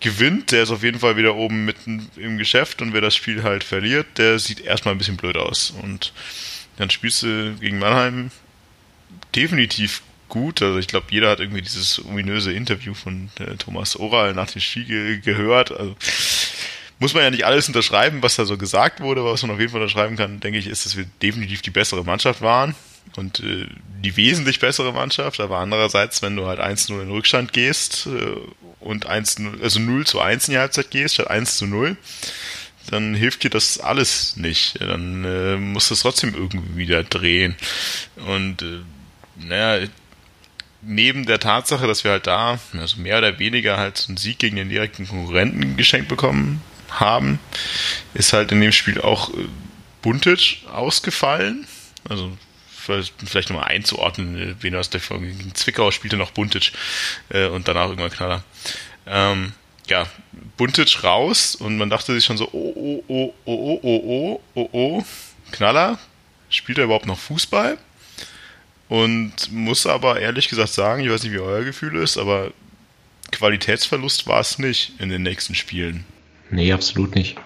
gewinnt, 0.00 0.52
der 0.52 0.62
ist 0.64 0.70
auf 0.70 0.82
jeden 0.82 1.00
Fall 1.00 1.16
wieder 1.16 1.34
oben 1.34 1.64
mitten 1.64 2.10
im 2.16 2.38
Geschäft 2.38 2.82
und 2.82 2.92
wer 2.92 3.00
das 3.00 3.14
Spiel 3.14 3.42
halt 3.42 3.64
verliert, 3.64 4.06
der 4.18 4.38
sieht 4.38 4.60
erstmal 4.60 4.94
ein 4.94 4.98
bisschen 4.98 5.16
blöd 5.16 5.36
aus. 5.36 5.70
Und 5.70 6.12
dann 6.76 6.90
spielst 6.90 7.22
du 7.22 7.56
gegen 7.60 7.78
Mannheim 7.78 8.30
definitiv 9.34 10.02
gut. 10.28 10.62
Also 10.62 10.78
ich 10.78 10.88
glaube, 10.88 11.06
jeder 11.10 11.30
hat 11.30 11.40
irgendwie 11.40 11.62
dieses 11.62 12.04
ominöse 12.04 12.52
Interview 12.52 12.94
von 12.94 13.30
äh, 13.38 13.56
Thomas 13.56 13.96
Oral 13.96 14.34
nach 14.34 14.50
dem 14.50 14.60
Spiel 14.60 14.84
ge 14.84 15.18
gehört. 15.20 15.72
Also 15.72 15.96
muss 16.98 17.14
man 17.14 17.22
ja 17.22 17.30
nicht 17.30 17.44
alles 17.44 17.68
unterschreiben, 17.68 18.22
was 18.22 18.36
da 18.36 18.44
so 18.44 18.58
gesagt 18.58 19.00
wurde, 19.00 19.20
aber 19.20 19.32
was 19.32 19.42
man 19.42 19.52
auf 19.52 19.60
jeden 19.60 19.70
Fall 19.70 19.80
unterschreiben 19.80 20.16
kann, 20.16 20.40
denke 20.40 20.58
ich, 20.58 20.66
ist, 20.66 20.84
dass 20.84 20.96
wir 20.96 21.06
definitiv 21.22 21.62
die 21.62 21.70
bessere 21.70 22.04
Mannschaft 22.04 22.42
waren 22.42 22.74
und 23.16 23.40
äh, 23.40 23.66
die 24.02 24.16
wesentlich 24.16 24.58
bessere 24.58 24.92
Mannschaft. 24.92 25.40
Aber 25.40 25.58
andererseits, 25.58 26.22
wenn 26.22 26.36
du 26.36 26.46
halt 26.46 26.60
1-0 26.60 27.02
in 27.02 27.10
Rückstand 27.10 27.52
gehst 27.52 28.06
äh, 28.06 28.36
und 28.80 29.06
1 29.06 29.36
also 29.62 29.80
0 29.80 30.06
zu 30.06 30.20
1 30.20 30.48
in 30.48 30.52
die 30.54 30.58
Halbzeit 30.58 30.90
gehst, 30.90 31.14
statt 31.14 31.30
1 31.30 31.56
zu 31.56 31.66
0, 31.66 31.96
dann 32.90 33.14
hilft 33.14 33.44
dir 33.44 33.50
das 33.50 33.78
alles 33.78 34.36
nicht. 34.36 34.80
Dann 34.80 35.24
äh, 35.24 35.56
musst 35.56 35.90
du 35.90 35.94
es 35.94 36.00
trotzdem 36.00 36.34
irgendwie 36.34 36.76
wieder 36.76 37.04
drehen. 37.04 37.56
Und 38.16 38.62
äh, 38.62 38.80
naja, 39.36 39.86
neben 40.82 41.26
der 41.26 41.40
Tatsache, 41.40 41.86
dass 41.86 42.04
wir 42.04 42.12
halt 42.12 42.26
da 42.26 42.58
also 42.78 43.00
mehr 43.00 43.18
oder 43.18 43.38
weniger 43.38 43.76
halt 43.76 44.04
einen 44.08 44.16
Sieg 44.16 44.38
gegen 44.38 44.56
den 44.56 44.68
direkten 44.68 45.08
Konkurrenten 45.08 45.76
geschenkt 45.76 46.08
bekommen 46.08 46.62
haben, 46.90 47.38
ist 48.14 48.32
halt 48.32 48.52
in 48.52 48.60
dem 48.60 48.72
Spiel 48.72 49.00
auch 49.00 49.30
äh, 49.30 49.48
Buntic 50.02 50.62
ausgefallen. 50.72 51.66
Also 52.08 52.36
vielleicht 53.26 53.50
nochmal 53.50 53.68
einzuordnen, 53.68 54.40
äh, 54.40 54.54
wen 54.60 54.74
aus 54.74 54.90
der 54.90 55.00
gegen 55.00 55.54
Zwickau 55.54 55.90
spielte 55.90 56.16
noch 56.16 56.30
Buntic 56.30 56.72
äh, 57.28 57.46
und 57.46 57.68
danach 57.68 57.88
irgendwann 57.88 58.10
Knaller. 58.10 58.44
Ähm, 59.06 59.52
ja, 59.88 60.06
Buntic 60.56 61.02
raus 61.02 61.54
und 61.54 61.76
man 61.76 61.90
dachte 61.90 62.14
sich 62.14 62.24
schon 62.24 62.36
so, 62.36 62.48
oh, 62.52 62.72
oh, 62.76 63.04
oh, 63.08 63.34
oh, 63.44 63.54
oh, 63.54 63.80
oh, 63.82 64.00
oh, 64.04 64.40
oh, 64.54 64.68
oh, 64.72 65.04
Knaller, 65.50 65.98
spielt 66.50 66.78
er 66.78 66.84
überhaupt 66.84 67.06
noch 67.06 67.18
Fußball? 67.18 67.78
Und 68.88 69.52
muss 69.52 69.86
aber 69.86 70.20
ehrlich 70.20 70.48
gesagt 70.48 70.72
sagen, 70.72 71.02
ich 71.02 71.10
weiß 71.10 71.22
nicht, 71.22 71.32
wie 71.32 71.38
euer 71.38 71.64
Gefühl 71.64 71.96
ist, 71.96 72.16
aber 72.16 72.52
Qualitätsverlust 73.32 74.26
war 74.26 74.40
es 74.40 74.58
nicht 74.58 74.92
in 74.98 75.10
den 75.10 75.22
nächsten 75.22 75.54
Spielen. 75.54 76.04
Nee, 76.50 76.72
absolut 76.72 77.14
nicht. 77.14 77.36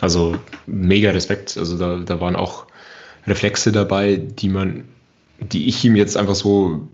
Also 0.00 0.38
mega 0.66 1.10
Respekt. 1.10 1.56
Also 1.58 1.76
da, 1.76 1.96
da 1.98 2.20
waren 2.20 2.36
auch 2.36 2.66
Reflexe 3.26 3.72
dabei, 3.72 4.16
die 4.16 4.48
man, 4.48 4.84
die 5.40 5.66
ich 5.66 5.84
ihm 5.84 5.96
jetzt 5.96 6.16
einfach 6.16 6.36
so 6.36 6.88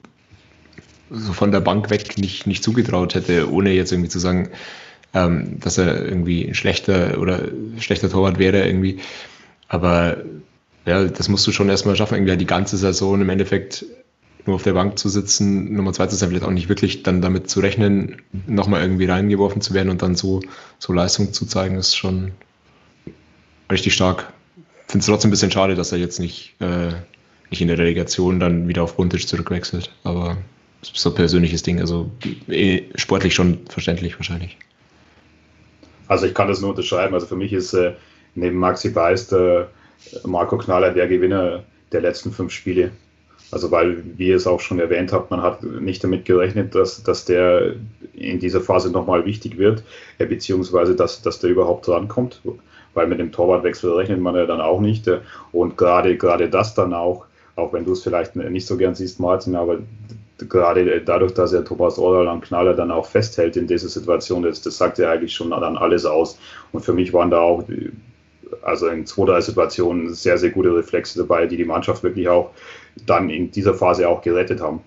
so 1.11 1.33
von 1.33 1.52
der 1.52 1.61
Bank 1.61 1.90
weg 1.90 2.18
nicht, 2.18 2.47
nicht 2.47 2.64
zugetraut 2.64 3.14
hätte, 3.14 3.50
ohne 3.50 3.73
jetzt 3.73 3.92
irgendwie 3.92 4.09
zu 4.09 4.18
sagen, 4.18 4.50
ähm, 5.14 5.61
dass 5.61 5.78
er 5.78 6.04
irgendwie 6.04 6.47
ein 6.47 6.54
schlechter 6.54 7.18
oder 7.18 7.42
schlechter 7.78 8.11
Torwart 8.11 8.38
wäre 8.38 8.66
irgendwie. 8.66 8.99
Aber 9.68 10.18
ja, 10.87 11.05
das 11.05 11.28
musst 11.28 11.47
du 11.47 11.52
schon 11.52 11.69
erstmal 11.69 11.97
schaffen, 11.97 12.14
irgendwie 12.14 12.37
die 12.37 12.47
ganze 12.47 12.76
Saison 12.76 13.21
im 13.21 13.28
Endeffekt 13.28 13.85
nur 14.47 14.57
auf 14.57 14.62
der 14.62 14.75
Bank 14.75 14.99
zu 14.99 15.09
sitzen, 15.09 15.75
Nummer 15.75 15.93
zwei 15.93 16.07
zu 16.07 16.14
sein, 16.14 16.28
vielleicht 16.28 16.45
auch 16.45 16.50
nicht 16.50 16.69
wirklich 16.69 17.02
dann 17.02 17.21
damit 17.21 17.50
zu 17.50 17.59
rechnen, 17.59 18.23
nochmal 18.47 18.83
irgendwie 18.83 19.07
reingeworfen 19.07 19.61
zu 19.61 19.75
werden 19.75 19.90
und 19.90 20.02
dann 20.02 20.14
so, 20.14 20.40
so 20.78 20.93
Leistung 20.93 21.33
zu 21.33 21.47
zeigen, 21.47 21.76
ist 21.76 21.97
schon 21.97 22.31
richtig 23.71 23.95
stark. 23.95 24.33
Finde 24.87 25.00
es 25.00 25.07
trotzdem 25.07 25.28
ein 25.28 25.33
bisschen 25.33 25.50
schade, 25.50 25.75
dass 25.75 25.90
er 25.90 25.99
jetzt 25.99 26.21
nicht, 26.21 26.55
äh, 26.61 26.93
nicht 27.50 27.61
in 27.61 27.66
der 27.66 27.78
Relegation 27.78 28.38
dann 28.38 28.69
wieder 28.69 28.85
auf 28.85 28.97
Buntisch 28.97 29.26
zurückwechselt, 29.26 29.90
aber 30.05 30.37
so 30.83 31.12
persönliches 31.12 31.64
Ding, 31.64 31.81
also 31.81 32.12
eh, 32.49 32.83
sportlich 32.95 33.35
schon 33.35 33.59
verständlich 33.69 34.16
wahrscheinlich. 34.16 34.57
Also 36.07 36.26
ich 36.26 36.35
kann 36.35 36.47
das 36.47 36.61
nur 36.61 36.71
unterschreiben. 36.71 37.14
Also 37.14 37.26
für 37.26 37.35
mich 37.35 37.52
ist 37.52 37.75
äh, 37.75 37.95
neben 38.37 38.59
Maxi 38.59 38.90
Beister 38.90 39.69
Marco 40.25 40.58
Knaller 40.58 40.92
der 40.92 41.08
Gewinner 41.08 41.62
der 41.92 42.00
letzten 42.00 42.32
fünf 42.32 42.52
Spiele. 42.52 42.90
Also 43.52 43.70
weil, 43.70 44.02
wie 44.16 44.28
ihr 44.28 44.36
es 44.36 44.46
auch 44.46 44.60
schon 44.60 44.80
erwähnt 44.80 45.12
habt, 45.12 45.30
man 45.30 45.40
hat 45.40 45.62
nicht 45.62 46.02
damit 46.02 46.25
gerechnet, 46.25 46.75
dass, 46.75 47.02
dass 47.02 47.25
der 47.25 47.75
in 48.14 48.40
dieser 48.40 48.60
Phase 48.60 48.90
nochmal 48.90 49.25
wichtig 49.25 49.56
wird, 49.56 49.84
äh, 50.18 50.26
beziehungsweise 50.26 50.96
dass, 50.96 51.22
dass 51.22 51.38
der 51.38 51.50
überhaupt 51.50 51.86
drankommt, 51.86 52.40
weil 52.94 53.06
mit 53.06 53.20
dem 53.20 53.30
Torwartwechsel 53.30 53.92
rechnet 53.92 54.20
man 54.20 54.34
ja 54.34 54.46
dann 54.46 54.60
auch 54.60 54.80
nicht. 54.80 55.06
Äh, 55.06 55.20
und 55.52 55.76
gerade, 55.76 56.16
gerade 56.16 56.50
das 56.50 56.75
dann 56.75 56.92
auch, 56.92 57.26
auch 57.54 57.72
wenn 57.72 57.84
du 57.84 57.92
es 57.92 58.02
vielleicht 58.02 58.34
nicht 58.36 58.66
so 58.66 58.76
gern 58.76 58.94
siehst, 58.94 59.20
Martin, 59.20 59.54
aber 59.54 59.78
gerade 60.38 61.00
dadurch, 61.00 61.32
dass 61.32 61.52
er 61.52 61.64
Thomas 61.64 61.98
Oral 61.98 62.28
am 62.28 62.40
Knaller 62.40 62.75
dann 62.75 62.90
auch 62.90 63.06
festhält 63.06 63.56
in 63.56 63.66
dieser 63.66 63.88
Situation, 63.88 64.42
das, 64.42 64.60
das 64.60 64.76
sagt 64.76 64.98
ja 64.98 65.10
eigentlich 65.10 65.34
schon 65.34 65.50
dann 65.50 65.78
alles 65.78 66.04
aus. 66.04 66.38
Und 66.72 66.84
für 66.84 66.92
mich 66.92 67.12
waren 67.12 67.30
da 67.30 67.40
auch 67.40 67.64
also 68.66 68.88
in 68.88 69.06
zwei, 69.06 69.26
drei 69.26 69.40
Situationen 69.40 70.12
sehr, 70.12 70.38
sehr 70.38 70.50
gute 70.50 70.75
Reflexe 70.75 71.18
dabei, 71.18 71.46
die 71.46 71.56
die 71.56 71.64
Mannschaft 71.64 72.02
wirklich 72.02 72.28
auch 72.28 72.52
dann 73.06 73.30
in 73.30 73.50
dieser 73.50 73.75
Phase 73.75 74.08
auch 74.08 74.23
gerettet 74.23 74.61
haben. 74.61 74.80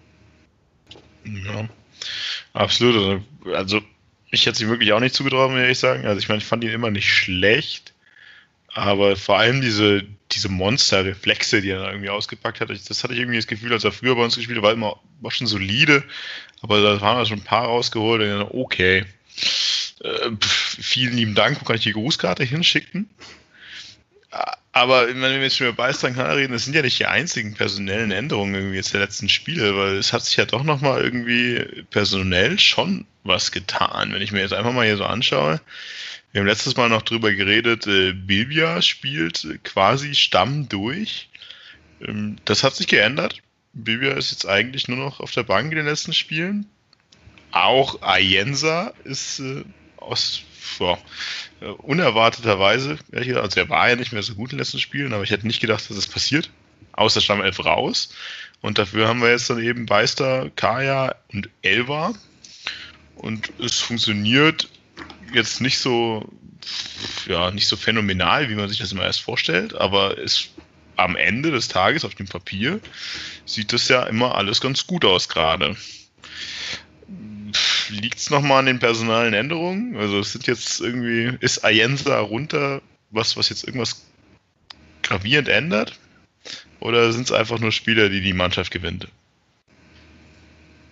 Ja, 1.24 1.70
absolut. 2.54 3.22
Also 3.54 3.82
ich 4.32 4.46
hätte 4.46 4.58
sie 4.58 4.68
wirklich 4.68 4.92
auch 4.92 5.00
nicht 5.00 5.16
zugetraut, 5.16 5.52
muss 5.52 5.62
ich 5.62 5.80
sagen. 5.80 6.06
Also 6.06 6.20
ich 6.20 6.28
meine, 6.28 6.40
ich 6.40 6.46
fand 6.46 6.64
ihn 6.64 6.72
immer 6.72 6.92
nicht 6.92 7.10
schlecht, 7.10 7.94
aber 8.74 9.16
vor 9.16 9.38
allem 9.38 9.62
diese, 9.62 10.04
diese 10.32 10.50
Monster-Reflexe, 10.50 11.62
die 11.62 11.70
er 11.70 11.80
da 11.80 11.90
irgendwie 11.90 12.10
ausgepackt 12.10 12.60
hat, 12.60 12.70
das 12.70 13.04
hatte 13.04 13.14
ich 13.14 13.20
irgendwie 13.20 13.38
das 13.38 13.48
Gefühl, 13.48 13.72
als 13.74 13.84
er 13.84 13.92
früher 13.92 14.16
bei 14.16 14.24
uns 14.24 14.36
gespielt 14.36 14.58
hat, 14.58 14.64
war 14.64 14.74
immer 14.74 15.00
war 15.22 15.32
schon 15.32 15.48
solide, 15.48 16.04
aber 16.62 16.82
da 16.82 17.00
waren 17.02 17.18
wir 17.18 17.26
schon 17.26 17.40
ein 17.40 17.44
paar 17.44 17.66
rausgeholt 17.66 18.22
und 18.22 18.28
dann, 18.28 18.48
okay. 18.52 19.06
Äh, 20.02 20.32
vielen 20.42 21.16
lieben 21.16 21.36
Dank, 21.36 21.60
wo 21.60 21.66
kann 21.66 21.76
ich 21.76 21.84
die 21.84 21.92
Grußkarte 21.92 22.44
hinschicken? 22.44 23.10
Aber 24.72 25.08
wenn 25.08 25.20
wir 25.20 25.42
jetzt 25.42 25.58
schon 25.58 25.68
über 25.68 25.76
Beistrang 25.76 26.20
reden, 26.20 26.54
das 26.54 26.66
sind 26.66 26.76
ja 26.76 26.82
nicht 26.84 27.00
die 27.00 27.08
einzigen 27.08 27.56
personellen 27.56 28.12
Änderungen 28.12 28.54
irgendwie 28.54 28.76
jetzt 28.76 28.94
der 28.94 29.02
letzten 29.02 29.28
Spiele, 29.28 29.76
weil 29.76 29.98
es 29.98 30.14
hat 30.14 30.24
sich 30.24 30.38
ja 30.38 30.46
doch 30.46 30.64
nochmal 30.64 31.04
irgendwie 31.04 31.84
personell 31.90 32.60
schon 32.60 33.06
was 33.24 33.52
getan. 33.52 34.14
Wenn 34.14 34.22
ich 34.22 34.32
mir 34.32 34.42
jetzt 34.42 34.54
einfach 34.54 34.72
mal 34.72 34.86
hier 34.86 34.98
so 34.98 35.06
anschaue, 35.06 35.60
wir 36.32 36.42
haben 36.42 36.48
letztes 36.48 36.78
Mal 36.78 36.90
noch 36.90 37.02
drüber 37.02 37.34
geredet, 37.34 37.88
äh, 37.88 38.14
Bilbia 38.14 38.82
spielt 38.84 39.48
quasi 39.64 40.14
Stamm 40.14 40.70
durch. 40.70 41.30
Ähm, 42.06 42.38
das 42.46 42.64
hat 42.64 42.76
sich 42.76 42.88
geändert. 42.88 43.42
Bilbia 43.74 44.14
ist 44.14 44.32
jetzt 44.32 44.48
eigentlich 44.48 44.88
nur 44.88 44.98
noch 44.98 45.20
auf 45.20 45.32
der 45.32 45.44
Bank 45.44 45.72
in 45.72 45.78
den 45.78 45.88
letzten 45.88 46.14
Spielen. 46.14 46.68
Auch 47.52 48.04
Ayensa 48.04 48.94
ist 49.04 49.40
äh, 49.40 49.64
aus 49.98 50.44
ja, 50.80 50.98
äh, 51.62 51.66
unerwarteterweise, 51.66 52.98
also 53.12 53.60
er 53.60 53.70
war 53.70 53.90
ja 53.90 53.96
nicht 53.96 54.12
mehr 54.12 54.24
so 54.24 54.36
gut 54.36 54.52
in 54.52 54.58
den 54.58 54.60
letzten 54.60 54.80
Spielen, 54.80 55.14
aber 55.14 55.24
ich 55.24 55.32
hätte 55.32 55.48
nicht 55.48 55.60
gedacht, 55.60 55.82
dass 55.82 55.98
es 55.98 56.06
das 56.06 56.14
passiert. 56.14 56.50
Außer 56.94 57.22
Stammelf 57.22 57.64
raus. 57.64 58.14
Und 58.62 58.78
dafür 58.78 59.08
haben 59.08 59.22
wir 59.22 59.30
jetzt 59.30 59.50
dann 59.50 59.64
eben 59.64 59.86
Beister, 59.86 60.50
Kaya 60.56 61.16
und 61.32 61.50
Elva. 61.62 62.14
Und 63.16 63.52
es 63.60 63.80
funktioniert 63.80 64.68
jetzt 65.34 65.62
nicht 65.62 65.80
so, 65.80 66.28
ja, 67.26 67.52
nicht 67.52 67.68
so 67.68 67.78
phänomenal, 67.78 68.50
wie 68.50 68.56
man 68.56 68.68
sich 68.68 68.80
das 68.80 68.92
immer 68.92 69.04
erst 69.04 69.22
vorstellt, 69.22 69.76
aber 69.76 70.18
es 70.18 70.50
am 70.98 71.16
Ende 71.16 71.52
des 71.52 71.70
Tages 71.70 72.04
auf 72.04 72.16
dem 72.16 72.28
Papier 72.28 72.82
sieht 73.46 73.72
das 73.72 73.88
ja 73.88 74.04
immer 74.04 74.36
alles 74.36 74.60
ganz 74.60 74.86
gut 74.86 75.06
aus 75.06 75.30
gerade 75.30 75.78
liegt 77.90 78.20
es 78.20 78.30
nochmal 78.30 78.60
an 78.60 78.66
den 78.66 78.80
personalen 78.80 79.34
Änderungen? 79.34 79.96
Also 79.98 80.20
es 80.20 80.32
sind 80.32 80.48
jetzt 80.48 80.82
irgendwie, 80.82 81.38
ist 81.40 81.64
Ayensa 81.64 82.20
runter, 82.20 82.82
was, 83.12 83.38
was 83.38 83.50
jetzt 83.50 83.66
irgendwas 83.66 84.06
gravierend 85.04 85.50
ändert? 85.50 86.00
Oder 86.80 87.12
sind 87.12 87.24
es 87.24 87.32
einfach 87.32 87.60
nur 87.60 87.72
Spieler, 87.72 88.10
die 88.10 88.22
die 88.22 88.34
Mannschaft 88.34 88.72
gewinnt? 88.72 89.08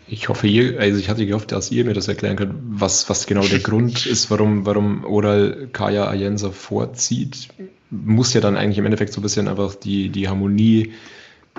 Ich 0.10 0.30
hoffe, 0.30 0.48
ihr, 0.48 0.80
also 0.80 1.00
ich 1.00 1.10
hatte 1.10 1.26
gehofft, 1.26 1.52
dass 1.52 1.70
ihr 1.70 1.84
mir 1.84 1.94
das 1.94 2.08
erklären 2.08 2.38
könnt, 2.38 2.54
was, 2.62 3.10
was 3.10 3.26
genau 3.26 3.46
der 3.46 3.60
Grund 3.64 4.06
ist, 4.06 4.32
warum, 4.32 4.66
warum 4.66 5.04
Oral 5.04 5.70
Kaya 5.74 6.08
Ayensa 6.08 6.52
vorzieht. 6.52 7.50
Muss 7.90 8.34
ja 8.34 8.42
dann 8.42 8.58
eigentlich 8.58 8.78
im 8.78 8.86
Endeffekt 8.86 9.14
so 9.14 9.20
ein 9.20 9.24
bisschen 9.24 9.48
einfach 9.48 9.76
die, 9.76 10.10
die 10.10 10.28
Harmonie, 10.28 10.94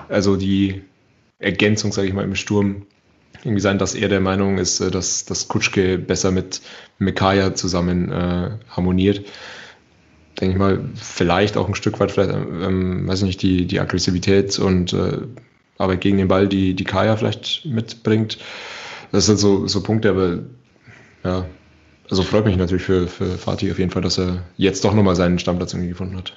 also 0.09 0.37
die 0.37 0.83
Ergänzung, 1.39 1.93
sage 1.93 2.09
ich 2.09 2.15
mal, 2.15 2.25
im 2.25 2.35
Sturm 2.35 2.87
irgendwie 3.43 3.61
sein, 3.61 3.79
dass 3.79 3.95
er 3.95 4.09
der 4.09 4.21
Meinung 4.21 4.59
ist, 4.59 4.81
äh, 4.81 4.91
dass, 4.91 5.25
dass 5.25 5.49
Kutschke 5.49 5.99
besser 5.99 6.31
mit 6.31 6.61
Mekaya 6.99 7.55
zusammen 7.55 8.11
äh, 8.11 8.51
harmoniert. 8.71 9.27
Denke 10.41 10.53
ich 10.53 10.59
mal, 10.59 10.81
vielleicht 10.95 11.57
auch 11.57 11.69
ein 11.69 11.75
Stück 11.75 11.99
weit, 12.01 12.13
vielleicht, 12.13 12.31
ähm, 12.31 13.09
weiß 13.09 13.21
ich 13.21 13.27
nicht, 13.27 13.43
die, 13.43 13.67
die 13.67 13.81
Aggressivität 13.81 14.59
und 14.59 14.93
äh, 14.93 15.19
Arbeit 15.79 16.01
gegen 16.01 16.19
den 16.19 16.29
Ball, 16.29 16.49
die, 16.49 16.75
die 16.75 16.85
Kaya 16.85 17.17
vielleicht 17.17 17.65
mitbringt. 17.65 18.39
Das 19.13 19.27
sind 19.27 19.39
so, 19.39 19.67
so 19.67 19.83
Punkte, 19.83 20.11
aber 20.11 20.41
ja, 21.25 21.47
also 22.11 22.23
freut 22.23 22.45
mich 22.45 22.57
natürlich 22.57 22.85
für, 22.85 23.07
für 23.07 23.37
Fatih 23.37 23.71
auf 23.71 23.79
jeden 23.79 23.91
Fall, 23.91 24.03
dass 24.03 24.19
er 24.19 24.45
jetzt 24.57 24.85
doch 24.85 24.95
nochmal 24.95 25.17
seinen 25.17 25.39
Stammplatz 25.39 25.73
irgendwie 25.73 25.91
gefunden 25.91 26.17
hat. 26.17 26.35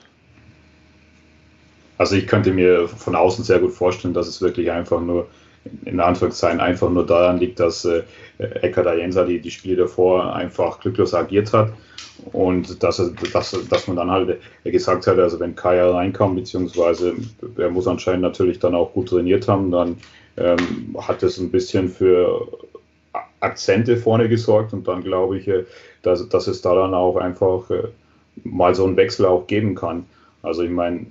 Also 1.98 2.16
ich 2.16 2.28
könnte 2.28 2.52
mir 2.52 2.88
von 2.88 3.16
außen 3.16 3.44
sehr 3.44 3.60
gut 3.60 3.72
vorstellen, 3.72 4.14
dass 4.14 4.28
es 4.28 4.42
wirklich 4.42 4.72
einfach 4.72 5.02
nur 5.02 5.28
in 5.86 6.00
Anführungszeichen 6.00 6.60
einfach 6.60 6.90
nur 6.90 7.06
daran 7.06 7.40
liegt, 7.40 7.60
dass 7.60 7.86
äh, 7.86 8.04
Eckhard 8.38 8.88
Ayensa 8.88 9.26
die, 9.26 9.40
die 9.40 9.52
Spiele 9.52 9.76
davor 9.78 10.36
einfach 10.36 10.80
glücklos 10.80 11.14
agiert 11.14 11.54
hat 11.54 11.72
und 12.32 12.82
dass, 12.84 13.02
dass, 13.34 13.58
dass 13.70 13.88
man 13.88 13.98
dann 13.98 14.12
halt 14.12 14.40
gesagt 14.64 15.08
hat, 15.08 15.20
also 15.20 15.40
wenn 15.40 15.56
Kaya 15.56 15.92
reinkam, 15.92 16.36
beziehungsweise 16.36 17.16
er 17.58 17.70
muss 17.70 17.88
anscheinend 17.88 18.22
natürlich 18.22 18.60
dann 18.60 18.76
auch 18.76 18.94
gut 18.94 19.10
trainiert 19.10 19.48
haben, 19.48 19.72
dann 19.72 19.98
ähm, 20.38 20.96
hat 21.00 21.24
es 21.24 21.38
ein 21.38 21.52
bisschen 21.52 21.90
für 21.90 22.48
Akzente 23.40 23.98
vorne 23.98 24.30
gesorgt 24.30 24.74
und 24.74 24.88
dann 24.88 25.04
glaube 25.04 25.38
ich, 25.38 25.48
äh, 25.48 25.66
dass, 26.02 26.28
dass 26.30 26.48
es 26.48 26.62
da 26.62 26.76
dann 26.76 26.94
auch 26.94 27.18
einfach 27.18 27.70
äh, 27.70 27.84
mal 28.44 28.74
so 28.76 28.86
einen 28.86 28.98
Wechsel 28.98 29.26
auch 29.26 29.48
geben 29.48 29.76
kann. 29.76 30.06
Also 30.42 30.64
ich 30.64 30.72
meine, 30.72 31.08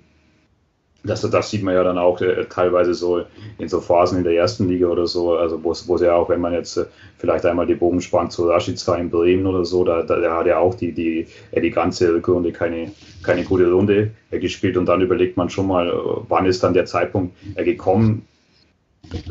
das, 1.03 1.23
das 1.23 1.51
sieht 1.51 1.63
man 1.63 1.75
ja 1.75 1.83
dann 1.83 1.99
auch 1.99 2.21
äh, 2.21 2.45
teilweise 2.47 2.95
so 2.95 3.25
in 3.59 3.69
so 3.69 3.81
Phasen 3.81 4.19
in 4.19 4.25
der 4.25 4.35
ersten 4.35 4.69
Liga 4.69 4.89
oder 4.89 5.07
so, 5.07 5.35
also 5.35 5.63
wo 5.63 5.73
es 5.73 6.03
ja 6.03 6.15
auch, 6.15 6.29
wenn 6.29 6.41
man 6.41 6.53
jetzt 6.53 6.77
äh, 6.77 6.85
vielleicht 7.19 7.47
einmal 7.47 7.67
die 7.67 7.75
Bogen 7.75 8.01
spannt 8.01 8.33
zu 8.33 8.49
Rashica 8.49 8.97
in 8.97 9.11
Bremen 9.11 9.47
oder 9.47 9.65
so, 9.65 9.85
da, 9.85 10.03
da 10.03 10.21
der 10.21 10.35
hat 10.35 10.47
ja 10.47 10.59
auch 10.59 10.75
die, 10.75 10.93
die, 10.93 11.27
die 11.55 11.71
ganze 11.71 12.13
Rückrunde 12.13 12.53
keine, 12.53 12.93
keine 13.23 13.45
gute 13.45 13.71
Runde 13.71 14.11
äh, 14.31 14.39
gespielt 14.39 14.77
und 14.77 14.87
dann 14.87 15.01
überlegt 15.01 15.37
man 15.37 15.49
schon 15.49 15.69
mal, 15.69 15.89
äh, 15.89 15.93
wann 16.29 16.47
ist 16.47 16.63
dann 16.63 16.75
der 16.75 16.87
Zeitpunkt 16.87 17.35
äh, 17.55 17.65
gekommen, 17.65 18.27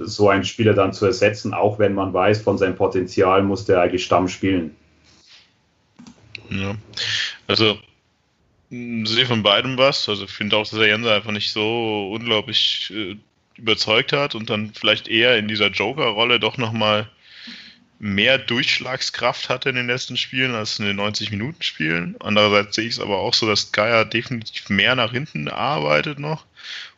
so 0.02 0.30
einen 0.30 0.44
Spieler 0.44 0.74
dann 0.74 0.94
zu 0.94 1.06
ersetzen, 1.06 1.54
auch 1.54 1.78
wenn 1.78 1.94
man 1.94 2.14
weiß, 2.14 2.42
von 2.42 2.58
seinem 2.58 2.76
Potenzial 2.76 3.44
muss 3.44 3.66
der 3.66 3.82
eigentlich 3.82 4.04
Stamm 4.04 4.28
spielen. 4.28 4.76
Ja, 6.50 6.74
also 7.48 7.78
sehe 8.70 9.26
von 9.26 9.44
beidem 9.44 9.78
was. 9.78 10.08
Also 10.10 10.26
ich 10.26 10.32
finde 10.32 10.58
auch, 10.58 10.68
dass 10.68 10.78
der 10.78 10.88
Jenser 10.88 11.16
einfach 11.16 11.32
nicht 11.32 11.52
so 11.52 12.12
unglaublich 12.14 12.92
äh, 12.94 13.16
überzeugt 13.58 14.14
hat 14.14 14.36
und 14.36 14.50
dann 14.50 14.74
vielleicht 14.74 15.08
eher 15.08 15.38
in 15.38 15.48
dieser 15.48 15.70
Joker-Rolle 15.70 16.40
doch 16.40 16.58
nochmal 16.58 17.10
mehr 18.00 18.38
Durchschlagskraft 18.38 19.50
hatte 19.50 19.70
in 19.70 19.76
den 19.76 19.88
letzten 19.88 20.16
Spielen 20.16 20.56
als 20.56 20.80
in 20.80 20.86
den 20.86 21.00
90-Minuten-Spielen. 21.00 22.16
Andererseits 22.22 22.76
sehe 22.76 22.86
ich 22.86 22.94
es 22.94 23.00
aber 23.00 23.18
auch 23.20 23.34
so, 23.34 23.46
dass 23.46 23.74
Geier 23.74 24.06
definitiv 24.06 24.70
mehr 24.70 24.96
nach 24.96 25.12
hinten 25.12 25.50
arbeitet 25.50 26.18
noch 26.18 26.46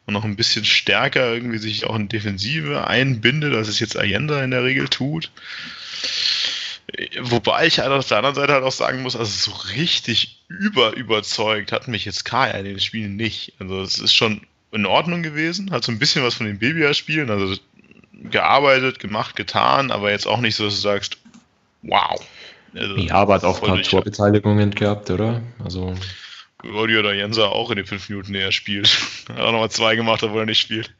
und 0.06 0.14
noch 0.14 0.24
ein 0.24 0.36
bisschen 0.36 0.64
stärker 0.64 1.34
irgendwie 1.34 1.58
sich 1.58 1.86
auch 1.86 1.96
in 1.96 2.08
Defensive 2.08 2.86
einbindet, 2.86 3.56
als 3.56 3.68
es 3.68 3.80
jetzt 3.80 3.98
Allende 3.98 4.44
in 4.44 4.52
der 4.52 4.64
Regel 4.64 4.90
tut. 4.90 5.32
Wobei 7.22 7.68
ich 7.68 7.80
halt 7.80 7.92
auf 7.92 8.08
der 8.08 8.18
anderen 8.18 8.36
Seite 8.36 8.54
halt 8.54 8.64
auch 8.64 8.72
sagen 8.72 9.02
muss, 9.02 9.16
also 9.16 9.52
so 9.52 9.58
richtig 9.76 10.44
über 10.48 10.96
überzeugt 10.96 11.72
hat 11.72 11.88
mich 11.88 12.06
jetzt 12.06 12.26
Kaya 12.26 12.54
in 12.54 12.66
den 12.66 12.80
Spielen 12.80 13.16
nicht. 13.16 13.54
Also 13.60 13.82
es 13.82 14.00
ist 14.00 14.14
schon 14.14 14.42
in 14.72 14.86
Ordnung 14.86 15.24
gewesen, 15.24 15.72
hat 15.72 15.84
so 15.84 15.92
ein 15.92 16.00
bisschen 16.00 16.24
was 16.24 16.36
von 16.36 16.46
den 16.46 16.60
Babya-Spielen, 16.60 17.30
also 17.30 17.56
gearbeitet, 18.30 19.00
gemacht, 19.00 19.36
getan, 19.36 19.92
aber 19.92 20.12
jetzt 20.12 20.28
auch 20.28 20.40
nicht 20.40 20.56
so, 20.56 20.66
dass 20.66 20.76
du 20.76 20.82
sagst, 20.82 21.18
wow. 21.82 22.24
Also, 22.74 22.96
ja, 22.96 23.16
aber 23.16 23.36
hat 23.36 23.44
auch 23.44 23.62
ein 23.62 23.68
paar 23.68 23.82
Torbeteiligungen 23.82 24.72
gehabt, 24.72 25.10
oder? 25.10 25.42
Also. 25.64 25.94
Rodi 26.64 26.98
oder 26.98 27.14
Jenser 27.14 27.52
auch 27.52 27.72
in 27.72 27.78
den 27.78 27.86
fünf 27.86 28.08
Minuten, 28.10 28.34
die 28.34 28.40
er 28.40 28.52
spielt. 28.52 28.88
hat 29.30 29.40
auch 29.40 29.52
nochmal 29.52 29.72
zwei 29.72 29.96
gemacht, 29.96 30.24
obwohl 30.24 30.44
er 30.44 30.46
nicht 30.46 30.60
spielt. 30.60 30.94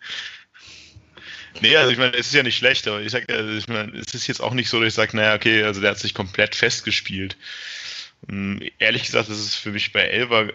Nee, 1.60 1.76
also 1.76 1.92
ich 1.92 1.98
meine, 1.98 2.14
es 2.14 2.28
ist 2.28 2.34
ja 2.34 2.44
nicht 2.44 2.58
schlecht, 2.58 2.88
aber 2.88 3.02
ich 3.02 3.12
sag, 3.12 3.30
also 3.32 3.52
ich 3.52 3.68
meine, 3.68 3.92
es 3.98 4.14
ist 4.14 4.28
jetzt 4.28 4.42
auch 4.42 4.54
nicht 4.54 4.70
so, 4.70 4.80
dass 4.80 4.90
ich 4.90 4.94
sage, 4.94 5.18
naja, 5.18 5.36
okay, 5.36 5.64
also 5.64 5.82
der 5.82 5.92
hat 5.92 6.00
sich 6.00 6.14
komplett 6.14 6.56
festgespielt. 6.56 7.36
Und 8.28 8.62
hm, 8.62 8.70
ehrlich 8.80 9.04
gesagt, 9.04 9.30
das 9.30 9.40
ist 9.40 9.56
für 9.56 9.72
mich 9.72 9.92
bei 9.92 10.02
Elva 10.02 10.48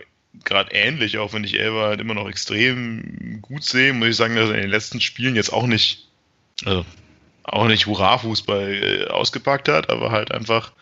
gerade 0.44 0.72
ähnlich, 0.72 1.18
auch 1.18 1.32
wenn 1.32 1.44
ich 1.44 1.58
Elva 1.58 1.88
halt 1.88 2.00
immer 2.00 2.14
noch 2.14 2.28
extrem 2.28 3.40
gut 3.42 3.64
sehe, 3.64 3.92
muss 3.92 4.08
ich 4.08 4.16
sagen, 4.16 4.36
dass 4.36 4.48
er 4.48 4.56
in 4.56 4.62
den 4.62 4.70
letzten 4.70 5.00
Spielen 5.00 5.36
jetzt 5.36 5.52
auch 5.52 5.66
nicht, 5.66 6.08
also 6.64 6.84
auch 7.44 7.66
nicht 7.68 7.86
Hurra-Fußball 7.86 8.74
äh, 8.74 9.04
ausgepackt 9.06 9.68
hat, 9.68 9.88
aber 9.88 10.10
halt 10.10 10.32
einfach 10.32 10.72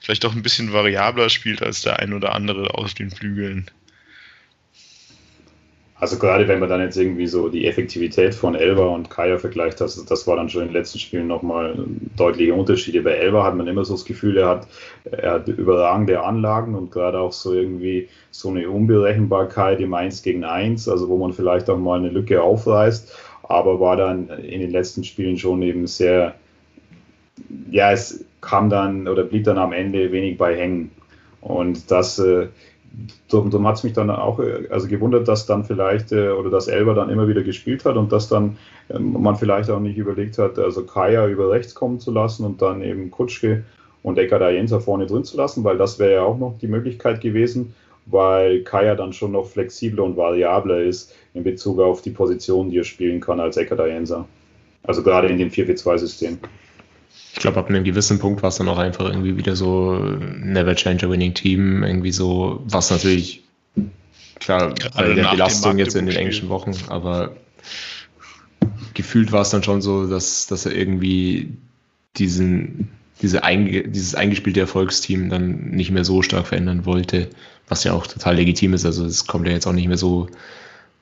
vielleicht 0.00 0.24
auch 0.24 0.32
ein 0.32 0.42
bisschen 0.42 0.72
variabler 0.72 1.28
spielt 1.28 1.62
als 1.62 1.82
der 1.82 1.98
ein 1.98 2.12
oder 2.12 2.34
andere 2.34 2.74
auf 2.74 2.94
den 2.94 3.10
Flügeln. 3.10 3.70
Also 6.02 6.18
gerade 6.18 6.48
wenn 6.48 6.58
man 6.58 6.68
dann 6.68 6.80
jetzt 6.80 6.96
irgendwie 6.96 7.28
so 7.28 7.48
die 7.48 7.64
Effektivität 7.64 8.34
von 8.34 8.56
Elba 8.56 8.86
und 8.86 9.08
Kaya 9.08 9.38
vergleicht, 9.38 9.80
das, 9.80 10.04
das 10.04 10.26
war 10.26 10.34
dann 10.34 10.48
schon 10.48 10.62
in 10.62 10.68
den 10.70 10.74
letzten 10.74 10.98
Spielen 10.98 11.28
nochmal 11.28 11.78
deutliche 12.16 12.54
Unterschiede. 12.54 13.02
Bei 13.02 13.12
Elba 13.12 13.44
hat 13.44 13.54
man 13.54 13.68
immer 13.68 13.84
so 13.84 13.94
das 13.94 14.04
Gefühl, 14.04 14.36
er 14.36 14.48
hat, 14.48 14.66
er 15.04 15.34
hat 15.34 15.46
überragende 15.46 16.20
Anlagen 16.20 16.74
und 16.74 16.90
gerade 16.90 17.20
auch 17.20 17.30
so 17.30 17.54
irgendwie 17.54 18.08
so 18.32 18.48
eine 18.48 18.68
Unberechenbarkeit 18.68 19.78
im 19.78 19.94
1 19.94 20.24
gegen 20.24 20.42
1, 20.42 20.88
also 20.88 21.08
wo 21.08 21.16
man 21.18 21.32
vielleicht 21.32 21.70
auch 21.70 21.78
mal 21.78 22.00
eine 22.00 22.08
Lücke 22.08 22.42
aufreißt, 22.42 23.16
aber 23.44 23.78
war 23.78 23.96
dann 23.96 24.28
in 24.28 24.60
den 24.60 24.72
letzten 24.72 25.04
Spielen 25.04 25.38
schon 25.38 25.62
eben 25.62 25.86
sehr, 25.86 26.34
ja, 27.70 27.92
es 27.92 28.24
kam 28.40 28.70
dann 28.70 29.06
oder 29.06 29.22
blieb 29.22 29.44
dann 29.44 29.56
am 29.56 29.72
Ende 29.72 30.10
wenig 30.10 30.36
bei 30.36 30.56
hängen. 30.56 30.90
Und 31.42 31.92
das, 31.92 32.18
äh, 32.18 32.48
darum, 33.28 33.50
darum 33.50 33.66
hat 33.66 33.76
es 33.76 33.84
mich 33.84 33.92
dann 33.92 34.10
auch 34.10 34.38
äh, 34.38 34.68
also 34.70 34.88
gewundert, 34.88 35.28
dass 35.28 35.46
dann 35.46 35.64
vielleicht 35.64 36.12
äh, 36.12 36.30
oder 36.30 36.50
dass 36.50 36.68
Elber 36.68 36.94
dann 36.94 37.10
immer 37.10 37.28
wieder 37.28 37.42
gespielt 37.42 37.84
hat 37.84 37.96
und 37.96 38.12
dass 38.12 38.28
dann 38.28 38.56
ähm, 38.90 39.20
man 39.20 39.36
vielleicht 39.36 39.70
auch 39.70 39.80
nicht 39.80 39.96
überlegt 39.96 40.38
hat, 40.38 40.58
also 40.58 40.84
Kaya 40.84 41.26
über 41.26 41.50
rechts 41.50 41.74
kommen 41.74 42.00
zu 42.00 42.10
lassen 42.10 42.44
und 42.44 42.62
dann 42.62 42.82
eben 42.82 43.10
Kutschke 43.10 43.64
und 44.02 44.18
Eckhard 44.18 44.52
Jenser 44.52 44.80
vorne 44.80 45.06
drin 45.06 45.24
zu 45.24 45.36
lassen, 45.36 45.64
weil 45.64 45.78
das 45.78 45.98
wäre 45.98 46.12
ja 46.14 46.22
auch 46.22 46.38
noch 46.38 46.58
die 46.60 46.66
Möglichkeit 46.66 47.20
gewesen, 47.20 47.74
weil 48.06 48.62
Kaya 48.62 48.94
dann 48.94 49.12
schon 49.12 49.32
noch 49.32 49.46
flexibler 49.46 50.04
und 50.04 50.16
variabler 50.16 50.80
ist 50.82 51.14
in 51.34 51.44
Bezug 51.44 51.78
auf 51.80 52.02
die 52.02 52.10
Position, 52.10 52.70
die 52.70 52.78
er 52.78 52.84
spielen 52.84 53.20
kann 53.20 53.40
als 53.40 53.56
Eckhard 53.56 53.86
Jenser. 53.86 54.26
Also 54.82 55.02
gerade 55.02 55.28
in 55.28 55.38
dem 55.38 55.50
4-4-2-System. 55.50 56.38
Ich 57.34 57.40
glaube, 57.40 57.58
ab 57.58 57.68
einem 57.68 57.84
gewissen 57.84 58.18
Punkt 58.18 58.42
war 58.42 58.48
es 58.48 58.56
dann 58.56 58.68
auch 58.68 58.78
einfach 58.78 59.06
irgendwie 59.06 59.36
wieder 59.36 59.56
so 59.56 59.94
Never 59.94 60.76
Change 60.76 61.06
a 61.06 61.10
Winning 61.10 61.34
Team, 61.34 61.82
irgendwie 61.82 62.12
so, 62.12 62.62
was 62.66 62.90
natürlich, 62.90 63.42
klar, 64.38 64.74
bei 64.94 65.14
der 65.14 65.30
Belastung 65.30 65.78
jetzt 65.78 65.96
in 65.96 66.06
den 66.06 66.16
englischen 66.16 66.48
Wochen, 66.50 66.72
aber 66.88 67.34
gefühlt 68.94 69.32
war 69.32 69.42
es 69.42 69.50
dann 69.50 69.62
schon 69.62 69.80
so, 69.80 70.06
dass, 70.06 70.46
dass 70.46 70.66
er 70.66 70.76
irgendwie 70.76 71.48
diesen, 72.16 72.90
diese 73.22 73.44
einge, 73.44 73.88
dieses 73.88 74.14
eingespielte 74.14 74.60
Erfolgsteam 74.60 75.30
dann 75.30 75.70
nicht 75.70 75.90
mehr 75.90 76.04
so 76.04 76.22
stark 76.22 76.46
verändern 76.48 76.84
wollte, 76.84 77.28
was 77.68 77.84
ja 77.84 77.92
auch 77.92 78.06
total 78.06 78.36
legitim 78.36 78.74
ist. 78.74 78.84
Also 78.84 79.06
es 79.06 79.26
kommt 79.26 79.46
ja 79.46 79.52
jetzt 79.52 79.66
auch 79.66 79.72
nicht 79.72 79.88
mehr 79.88 79.96
so 79.96 80.28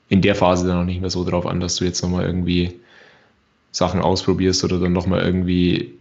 in 0.07 0.21
der 0.21 0.35
Phase 0.35 0.67
dann 0.67 0.77
auch 0.77 0.85
nicht 0.85 1.01
mehr 1.01 1.09
so 1.09 1.23
drauf 1.23 1.45
an, 1.45 1.59
dass 1.59 1.75
du 1.75 1.85
jetzt 1.85 2.01
nochmal 2.01 2.25
irgendwie 2.25 2.79
Sachen 3.71 4.01
ausprobierst 4.01 4.63
oder 4.63 4.79
dann 4.79 4.93
nochmal 4.93 5.21
irgendwie 5.21 5.93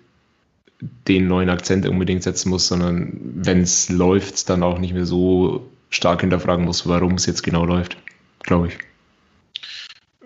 den 0.80 1.26
neuen 1.26 1.50
Akzent 1.50 1.86
unbedingt 1.86 2.22
setzen 2.22 2.50
muss, 2.50 2.68
sondern 2.68 3.12
wenn 3.34 3.60
es 3.60 3.88
läuft, 3.88 4.48
dann 4.48 4.62
auch 4.62 4.78
nicht 4.78 4.94
mehr 4.94 5.06
so 5.06 5.70
stark 5.90 6.20
hinterfragen 6.20 6.64
muss, 6.64 6.86
warum 6.88 7.14
es 7.14 7.26
jetzt 7.26 7.42
genau 7.42 7.64
läuft, 7.64 7.96
glaube 8.42 8.68
ich. 8.68 8.78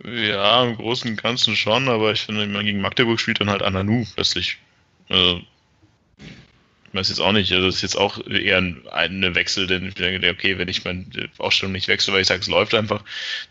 Ja, 0.04 0.64
im 0.64 0.76
Großen 0.76 1.10
und 1.10 1.22
Ganzen 1.22 1.56
schon, 1.56 1.88
aber 1.88 2.12
ich 2.12 2.22
finde, 2.22 2.42
wenn 2.42 2.52
man 2.52 2.66
gegen 2.66 2.80
Magdeburg 2.80 3.18
spielt, 3.18 3.40
dann 3.40 3.50
halt 3.50 3.62
Ananu 3.62 4.04
plötzlich. 4.14 4.58
Also, 5.08 5.40
ich 6.18 6.94
weiß 6.94 7.08
jetzt 7.08 7.20
auch 7.20 7.32
nicht, 7.32 7.50
also 7.52 7.66
das 7.66 7.76
ist 7.76 7.82
jetzt 7.82 7.96
auch 7.96 8.24
eher 8.26 8.58
ein, 8.58 8.82
ein 8.92 9.34
Wechsel, 9.34 9.66
denn 9.66 9.88
ich 9.88 9.94
denke, 9.94 10.30
okay, 10.30 10.58
wenn 10.58 10.68
ich 10.68 10.84
meine 10.84 11.06
Ausstellung 11.38 11.72
nicht 11.72 11.88
wechsle, 11.88 12.12
weil 12.12 12.20
ich 12.20 12.28
sage, 12.28 12.40
es 12.40 12.48
läuft 12.48 12.74
einfach, 12.74 13.02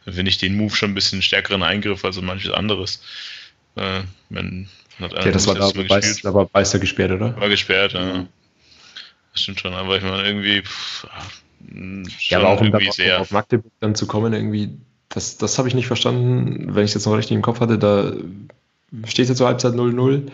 dann 0.06 0.14
finde 0.14 0.30
ich 0.30 0.38
den 0.38 0.56
Move 0.56 0.76
schon 0.76 0.92
ein 0.92 0.96
bisschen 0.96 1.22
stärkeren 1.22 1.64
Eingriff 1.64 2.06
als 2.06 2.22
manches 2.22 2.52
anderes. 2.52 3.02
Äh, 3.76 4.04
wenn, 4.30 4.70
ja, 5.00 5.32
das 5.32 5.48
war 5.48 5.56
da, 5.56 5.70
Beiß, 5.72 6.22
da 6.22 6.34
war 6.34 6.46
Beißer 6.46 6.80
gesperrt, 6.80 7.12
oder? 7.12 7.40
War 7.40 7.50
gesperrt, 7.50 7.94
ja. 7.94 8.26
Das 9.32 9.42
stimmt 9.42 9.60
schon, 9.60 9.74
aber 9.74 9.98
ich 9.98 10.04
meine, 10.04 10.28
irgendwie. 10.28 10.62
Pff, 10.62 11.08
ja, 12.30 12.40
aber 12.40 12.50
auch 12.50 12.62
um 12.62 12.74
sehr. 12.92 13.22
auf 13.22 13.32
Magdeburg 13.32 13.72
dann 13.80 13.96
zu 13.96 14.06
kommen, 14.06 14.34
irgendwie, 14.34 14.78
das, 15.10 15.38
das 15.38 15.58
habe 15.58 15.68
ich 15.68 15.76
nicht 15.76 15.88
verstanden, 15.88 16.76
wenn 16.76 16.84
ich 16.84 16.92
es 16.92 16.96
jetzt 16.96 17.06
noch 17.06 17.18
richtig 17.18 17.36
im 17.36 17.42
Kopf 17.42 17.60
hatte, 17.60 17.78
da 17.78 18.14
steht 19.06 19.30
jetzt 19.30 19.38
zur 19.38 19.48
Halbzeit 19.48 19.74
0-0 19.74 20.32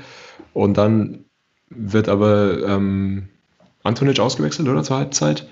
und 0.54 0.78
dann 0.78 1.26
wird 1.69 2.10
aber 2.10 2.67
ähm, 2.67 3.30
Antonic 3.84 4.19
ausgewechselt, 4.19 4.67
oder, 4.67 4.84
zur 4.84 4.98
Halbzeit, 4.98 5.48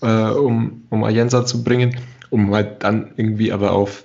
äh, 0.00 0.06
um, 0.06 0.84
um 0.90 1.04
Ayensa 1.04 1.46
zu 1.46 1.62
bringen, 1.62 1.98
um 2.30 2.52
halt 2.52 2.82
dann 2.82 3.12
irgendwie 3.16 3.52
aber 3.52 3.72
auf, 3.72 4.04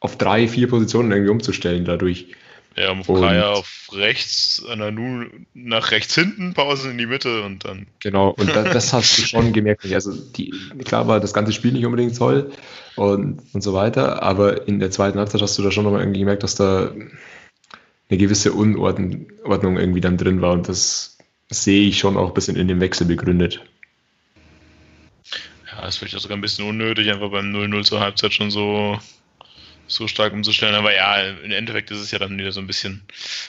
auf 0.00 0.18
drei, 0.18 0.48
vier 0.48 0.68
Positionen 0.68 1.10
irgendwie 1.12 1.30
umzustellen 1.30 1.84
dadurch. 1.84 2.28
Ja, 2.76 2.90
um 2.90 3.02
Kaya 3.02 3.52
auf 3.52 3.90
rechts, 3.92 4.64
Ananu 4.68 5.26
nach 5.52 5.90
rechts 5.90 6.14
hinten, 6.14 6.54
Pause 6.54 6.90
in 6.90 6.98
die 6.98 7.06
Mitte 7.06 7.42
und 7.42 7.64
dann. 7.64 7.86
Genau, 8.00 8.30
und 8.30 8.48
das, 8.48 8.72
das 8.72 8.92
hast 8.92 9.18
du 9.18 9.22
schon 9.26 9.52
gemerkt. 9.52 9.84
Also 9.92 10.12
die, 10.12 10.54
klar 10.84 11.06
war 11.06 11.20
das 11.20 11.34
ganze 11.34 11.52
Spiel 11.52 11.72
nicht 11.72 11.84
unbedingt 11.84 12.16
toll 12.16 12.50
und, 12.96 13.42
und 13.52 13.60
so 13.62 13.74
weiter, 13.74 14.22
aber 14.22 14.66
in 14.66 14.78
der 14.78 14.90
zweiten 14.90 15.18
Halbzeit 15.18 15.42
hast 15.42 15.58
du 15.58 15.62
da 15.62 15.70
schon 15.70 15.84
nochmal 15.84 16.00
irgendwie 16.00 16.20
gemerkt, 16.20 16.42
dass 16.42 16.54
da 16.54 16.92
eine 18.08 18.18
gewisse 18.18 18.52
Unordnung 18.52 19.26
irgendwie 19.44 20.00
dann 20.00 20.16
drin 20.16 20.40
war 20.40 20.52
und 20.52 20.68
das 20.68 21.18
sehe 21.50 21.88
ich 21.88 21.98
schon 21.98 22.16
auch 22.16 22.28
ein 22.28 22.34
bisschen 22.34 22.56
in 22.56 22.68
dem 22.68 22.80
Wechsel 22.80 23.06
begründet. 23.06 23.62
Ja, 25.70 25.86
ist 25.86 25.98
vielleicht 25.98 26.16
auch 26.16 26.20
sogar 26.20 26.38
ein 26.38 26.42
bisschen 26.42 26.66
unnötig, 26.66 27.10
einfach 27.10 27.30
beim 27.30 27.54
0-0 27.54 27.84
zur 27.84 28.00
Halbzeit 28.00 28.32
schon 28.32 28.50
so 28.50 28.98
so 29.94 30.08
stark 30.08 30.32
umzustellen. 30.32 30.74
Aber 30.74 30.94
ja, 30.94 31.16
im 31.16 31.50
Endeffekt 31.50 31.90
ist 31.90 31.98
es 31.98 32.10
ja 32.10 32.18
dann 32.18 32.38
wieder 32.38 32.52
so 32.52 32.60
ein 32.60 32.66
bisschen, 32.66 33.02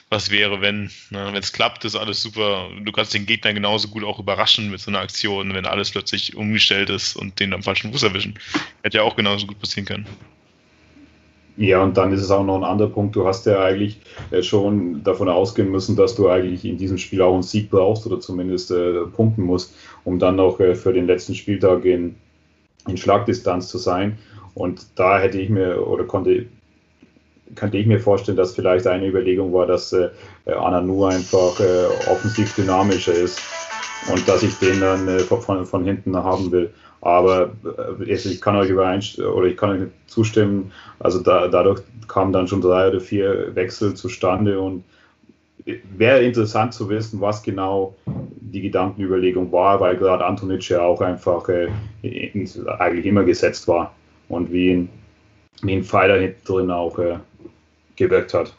was 0.10 0.32
wäre, 0.32 0.62
wenn. 0.62 0.92
Ne? 1.10 1.30
Wenn 1.32 1.36
es 1.36 1.54
klappt, 1.54 1.86
ist 1.86 1.96
alles 1.96 2.22
super. 2.22 2.70
Du 2.82 2.92
kannst 2.92 3.14
den 3.14 3.26
Gegner 3.26 3.54
genauso 3.54 3.88
gut 3.88 4.04
auch 4.04 4.20
überraschen 4.20 4.72
mit 4.72 4.80
so 4.80 4.92
einer 4.92 5.00
Aktion, 5.00 5.54
wenn 5.54 5.66
alles 5.66 5.92
plötzlich 5.92 6.36
umgestellt 6.36 6.90
ist 6.90 7.16
und 7.16 7.40
den 7.40 7.54
am 7.54 7.64
falschen 7.64 7.92
Fuß 7.92 8.04
erwischen. 8.04 8.40
Hätte 8.82 8.98
ja 8.98 9.04
auch 9.04 9.16
genauso 9.16 9.48
gut 9.48 9.60
passieren 9.60 9.86
können. 9.86 10.08
Ja, 11.56 11.84
und 11.84 11.98
dann 11.98 12.12
ist 12.12 12.22
es 12.22 12.32
auch 12.32 12.44
noch 12.44 12.56
ein 12.56 12.64
anderer 12.64 12.90
Punkt. 12.90 13.16
Du 13.16 13.28
hast 13.28 13.46
ja 13.46 13.64
eigentlich 13.64 14.00
äh, 14.32 14.42
schon 14.42 15.04
davon 15.04 15.30
ausgehen 15.30 15.70
müssen, 15.70 15.96
dass 15.96 16.16
du 16.16 16.28
eigentlich 16.28 16.66
in 16.66 16.78
diesem 16.78 16.98
Spiel 16.98 17.22
auch 17.22 17.34
einen 17.34 17.44
Sieg 17.44 17.70
brauchst 17.70 18.08
oder 18.08 18.20
zumindest 18.20 18.72
äh, 18.72 19.02
punkten 19.14 19.44
musst, 19.44 19.76
um 20.04 20.18
dann 20.18 20.38
noch 20.38 20.60
äh, 20.60 20.74
für 20.74 20.94
den 20.94 21.06
letzten 21.06 21.36
Spieltag 21.36 21.86
in, 21.86 22.16
in 22.88 22.98
Schlagdistanz 22.98 23.68
zu 23.68 23.78
sein. 23.78 24.18
Und 24.56 24.86
da 24.96 25.20
hätte 25.20 25.40
ich 25.40 25.50
mir 25.50 25.88
oder 25.88 26.04
konnte 26.04 26.46
könnte 27.56 27.78
ich 27.78 27.86
mir 27.86 28.00
vorstellen, 28.00 28.38
dass 28.38 28.56
vielleicht 28.56 28.88
eine 28.88 29.08
Überlegung 29.08 29.54
war, 29.54 29.66
dass 29.66 29.94
äh, 29.94 30.10
Ananu 30.46 31.06
einfach 31.06 31.60
äh, 31.60 31.86
offensiv 32.10 32.56
dynamischer 32.56 33.14
ist 33.14 33.42
und 34.12 34.28
dass 34.28 34.44
ich 34.44 34.58
den 34.60 34.80
dann 34.80 35.08
äh, 35.08 35.20
von, 35.20 35.66
von 35.66 35.86
hinten 35.86 36.16
haben 36.16 36.52
will. 36.52 36.74
Aber 37.02 37.52
äh, 38.00 38.12
ich 38.12 38.42
kann 38.42 38.56
euch 38.56 38.74
oder 38.74 39.46
ich 39.46 39.58
kann 39.58 39.70
euch 39.70 39.90
zustimmen, 40.08 40.72
also 41.00 41.20
da, 41.20 41.48
dadurch 41.48 41.82
kamen 42.08 42.34
dann 42.34 42.48
schon 42.48 42.62
drei 42.62 42.90
oder 42.90 43.00
vier 43.00 43.54
Wechsel 43.56 43.94
zustande 43.94 44.60
und 44.60 44.84
wäre 45.98 46.22
interessant 46.24 46.74
zu 46.74 46.90
wissen, 46.90 47.22
was 47.22 47.42
genau 47.42 47.96
die 48.06 48.62
Gedankenüberlegung 48.62 49.52
war, 49.52 49.80
weil 49.80 49.96
gerade 49.96 50.26
Antonic 50.26 50.68
ja 50.70 50.82
auch 50.82 51.02
einfach 51.02 51.48
äh, 51.50 51.70
eigentlich 52.80 53.06
immer 53.06 53.24
gesetzt 53.24 53.68
war 53.68 53.94
und 54.30 54.52
wie 54.52 54.72
ein, 54.72 54.90
wie 55.62 55.74
ein 55.74 55.84
Pfeiler 55.84 56.20
hinten 56.20 56.44
drin 56.46 56.72
auch 56.72 56.98
äh, 57.00 57.18
gewirkt 57.96 58.34
hat. 58.34 58.54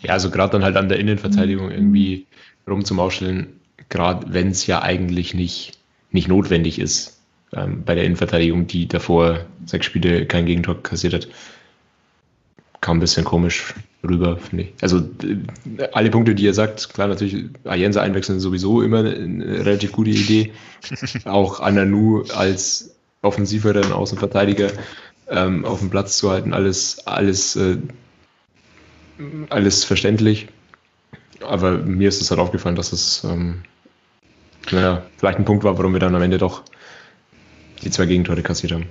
Ja, 0.00 0.12
also 0.12 0.30
gerade 0.30 0.52
dann 0.52 0.64
halt 0.64 0.76
an 0.76 0.88
der 0.88 0.98
Innenverteidigung 0.98 1.70
irgendwie 1.70 2.26
rum 2.68 2.84
zum 2.84 3.00
Aufstellen, 3.00 3.60
gerade 3.88 4.32
wenn 4.32 4.48
es 4.48 4.66
ja 4.66 4.82
eigentlich 4.82 5.34
nicht, 5.34 5.78
nicht 6.10 6.28
notwendig 6.28 6.78
ist 6.78 7.20
ähm, 7.52 7.82
bei 7.84 7.94
der 7.94 8.04
Innenverteidigung, 8.04 8.66
die 8.66 8.86
davor 8.86 9.40
sechs 9.66 9.86
Spiele 9.86 10.26
kein 10.26 10.46
Gegentor 10.46 10.82
kassiert 10.82 11.14
hat. 11.14 11.28
Kam 12.80 12.98
ein 12.98 13.00
bisschen 13.00 13.24
komisch 13.24 13.74
rüber, 14.08 14.36
finde 14.36 14.64
ich. 14.64 14.72
Also 14.80 14.98
äh, 14.98 15.88
alle 15.92 16.10
Punkte, 16.10 16.34
die 16.34 16.44
ihr 16.44 16.54
sagt, 16.54 16.94
klar 16.94 17.08
natürlich, 17.08 17.46
Ayensa 17.64 18.02
einwechseln 18.02 18.38
sowieso 18.38 18.82
immer 18.82 19.00
eine, 19.00 19.14
eine 19.14 19.66
relativ 19.66 19.92
gute 19.92 20.10
Idee. 20.10 20.52
Auch 21.24 21.60
Ananu 21.60 22.22
als 22.34 22.94
offensiveren 23.22 23.92
Außenverteidiger 23.92 24.70
ähm, 25.28 25.64
auf 25.64 25.80
dem 25.80 25.90
Platz 25.90 26.18
zu 26.18 26.30
halten, 26.30 26.52
alles, 26.52 27.06
alles, 27.06 27.56
äh, 27.56 27.78
alles 29.50 29.84
verständlich. 29.84 30.48
Aber 31.40 31.78
mir 31.78 32.08
ist 32.08 32.20
es 32.20 32.30
halt 32.30 32.40
aufgefallen, 32.40 32.76
dass 32.76 32.92
es 32.92 33.22
ähm, 33.24 33.62
naja, 34.72 35.06
vielleicht 35.16 35.38
ein 35.38 35.44
Punkt 35.44 35.64
war, 35.64 35.76
warum 35.78 35.92
wir 35.92 36.00
dann 36.00 36.14
am 36.14 36.22
Ende 36.22 36.38
doch 36.38 36.62
die 37.82 37.90
zwei 37.90 38.06
Gegentore 38.06 38.42
kassiert 38.42 38.72
haben. 38.72 38.86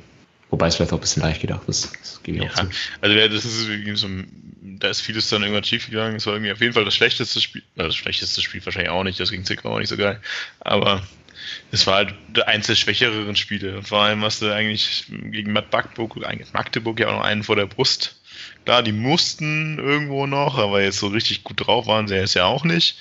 Wobei 0.49 0.67
es 0.67 0.75
vielleicht 0.75 0.93
auch 0.93 0.97
ein 0.97 1.01
bisschen 1.01 1.23
leicht 1.23 1.41
gedacht 1.41 1.67
ist. 1.67 1.91
Das 1.99 2.21
gebe 2.23 2.37
ich 2.37 2.43
ja, 2.43 2.49
auch 2.49 2.55
zu. 2.55 2.67
Also 3.01 3.15
das 3.15 3.45
ist 3.45 3.99
so 3.99 4.07
da 4.61 4.89
ist 4.89 5.01
vieles 5.01 5.29
dann 5.29 5.41
irgendwann 5.41 5.63
schief 5.63 5.89
gegangen. 5.89 6.15
Es 6.15 6.25
war 6.25 6.33
irgendwie 6.33 6.51
auf 6.51 6.61
jeden 6.61 6.73
Fall 6.73 6.85
das 6.85 6.95
schlechteste 6.95 7.41
Spiel. 7.41 7.63
Das 7.75 7.95
schlechteste 7.95 8.41
Spiel 8.41 8.63
wahrscheinlich 8.65 8.91
auch 8.91 9.03
nicht, 9.03 9.19
das 9.19 9.31
ging 9.31 9.43
Zickau 9.43 9.73
auch 9.73 9.79
nicht 9.79 9.89
so 9.89 9.97
geil. 9.97 10.21
Aber 10.59 11.01
es 11.71 11.87
war 11.87 11.95
halt 11.95 12.15
eins 12.45 12.67
der 12.67 12.75
schwächereren 12.75 13.35
Spiele. 13.35 13.77
Und 13.77 13.87
vor 13.87 14.01
allem 14.01 14.23
hast 14.23 14.41
du 14.41 14.53
eigentlich 14.53 15.05
gegen 15.09 15.53
Magdeburg, 15.53 16.17
Magdeburg 16.53 16.99
ja 16.99 17.07
auch 17.07 17.13
noch 17.13 17.23
einen 17.23 17.43
vor 17.43 17.55
der 17.55 17.65
Brust. 17.65 18.15
Klar, 18.65 18.83
die 18.83 18.91
mussten 18.91 19.79
irgendwo 19.79 20.27
noch, 20.27 20.57
aber 20.57 20.81
jetzt 20.81 20.99
so 20.99 21.07
richtig 21.07 21.43
gut 21.43 21.65
drauf 21.65 21.87
waren 21.87 22.07
sie 22.07 22.15
jetzt 22.15 22.35
ja 22.35 22.45
auch 22.45 22.63
nicht. 22.63 22.97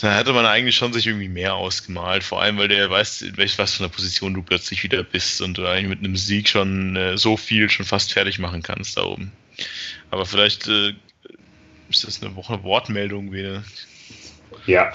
Da 0.00 0.16
hätte 0.16 0.32
man 0.32 0.46
eigentlich 0.46 0.74
schon 0.74 0.92
sich 0.92 1.06
irgendwie 1.06 1.28
mehr 1.28 1.54
ausgemalt, 1.54 2.24
vor 2.24 2.42
allem 2.42 2.58
weil 2.58 2.66
der 2.66 2.90
weiß, 2.90 3.22
in 3.22 3.36
welch 3.36 3.56
was 3.58 3.74
für 3.74 3.84
einer 3.84 3.92
Position 3.92 4.34
du 4.34 4.42
plötzlich 4.42 4.82
wieder 4.82 5.04
bist 5.04 5.40
und 5.40 5.56
du 5.56 5.64
eigentlich 5.64 5.86
mit 5.86 6.00
einem 6.00 6.16
Sieg 6.16 6.48
schon 6.48 6.96
äh, 6.96 7.16
so 7.16 7.36
viel 7.36 7.70
schon 7.70 7.86
fast 7.86 8.12
fertig 8.12 8.40
machen 8.40 8.64
kannst 8.64 8.96
da 8.96 9.04
oben. 9.04 9.30
Aber 10.10 10.26
vielleicht 10.26 10.66
äh, 10.66 10.94
ist 11.88 12.04
das 12.04 12.20
eine 12.20 12.34
Woche 12.34 12.64
Wortmeldung 12.64 13.32
wieder. 13.32 13.62
Ja, 14.66 14.92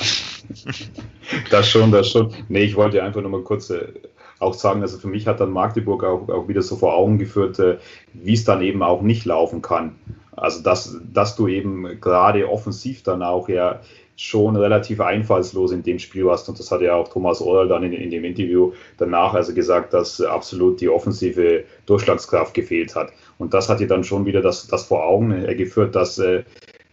das 1.51 1.69
schon, 1.69 1.91
das 1.91 2.09
schon. 2.09 2.33
Nee, 2.47 2.63
ich 2.63 2.75
wollte 2.75 3.03
einfach 3.03 3.21
nur 3.21 3.31
mal 3.31 3.41
kurz 3.41 3.69
äh, 3.69 3.87
auch 4.39 4.53
sagen, 4.53 4.81
also 4.81 4.97
für 4.97 5.07
mich 5.07 5.27
hat 5.27 5.39
dann 5.39 5.51
Magdeburg 5.51 6.03
auch, 6.03 6.29
auch 6.29 6.47
wieder 6.47 6.61
so 6.61 6.75
vor 6.75 6.95
Augen 6.95 7.17
geführt, 7.17 7.59
äh, 7.59 7.77
wie 8.13 8.33
es 8.33 8.45
dann 8.45 8.61
eben 8.61 8.81
auch 8.83 9.01
nicht 9.01 9.25
laufen 9.25 9.61
kann. 9.61 9.95
Also 10.31 10.61
dass, 10.61 10.97
dass 11.11 11.35
du 11.35 11.47
eben 11.47 11.99
gerade 11.99 12.49
offensiv 12.49 13.03
dann 13.03 13.23
auch 13.23 13.49
ja 13.49 13.81
schon 14.15 14.55
relativ 14.55 15.01
einfallslos 15.01 15.71
in 15.71 15.83
dem 15.83 15.99
Spiel 15.99 16.25
warst. 16.25 16.47
Und 16.47 16.59
das 16.59 16.71
hat 16.71 16.81
ja 16.81 16.95
auch 16.95 17.07
Thomas 17.07 17.41
Oral 17.41 17.67
dann 17.67 17.83
in, 17.83 17.93
in 17.93 18.09
dem 18.09 18.23
Interview 18.23 18.71
danach 18.97 19.33
also 19.33 19.53
gesagt, 19.53 19.93
dass 19.93 20.21
absolut 20.21 20.79
die 20.81 20.89
offensive 20.89 21.65
Durchschlagskraft 21.85 22.53
gefehlt 22.53 22.95
hat. 22.95 23.11
Und 23.37 23.53
das 23.53 23.69
hat 23.69 23.79
dir 23.79 23.87
dann 23.87 24.03
schon 24.03 24.25
wieder 24.25 24.41
das, 24.41 24.67
das 24.67 24.85
vor 24.85 25.05
Augen 25.05 25.31
äh, 25.31 25.55
geführt, 25.55 25.95
dass, 25.95 26.21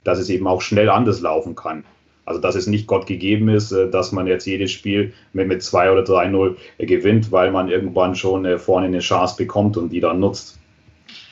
dass 0.04 0.18
es 0.18 0.28
eben 0.28 0.46
auch 0.46 0.60
schnell 0.60 0.90
anders 0.90 1.20
laufen 1.20 1.54
kann. 1.54 1.84
Also 2.26 2.40
dass 2.40 2.54
es 2.54 2.66
nicht 2.66 2.86
Gott 2.86 3.06
gegeben 3.06 3.48
ist, 3.48 3.72
äh, 3.72 3.90
dass 3.90 4.12
man 4.12 4.26
jetzt 4.26 4.46
jedes 4.46 4.70
Spiel 4.70 5.12
mit, 5.32 5.48
mit 5.48 5.62
2 5.62 5.90
oder 5.90 6.02
3-0 6.02 6.56
gewinnt, 6.78 7.32
weil 7.32 7.50
man 7.50 7.68
irgendwann 7.68 8.14
schon 8.14 8.58
vorne 8.58 8.86
eine 8.86 9.00
Chance 9.00 9.36
bekommt 9.36 9.76
und 9.76 9.90
die 9.90 10.00
dann 10.00 10.20
nutzt. 10.20 10.58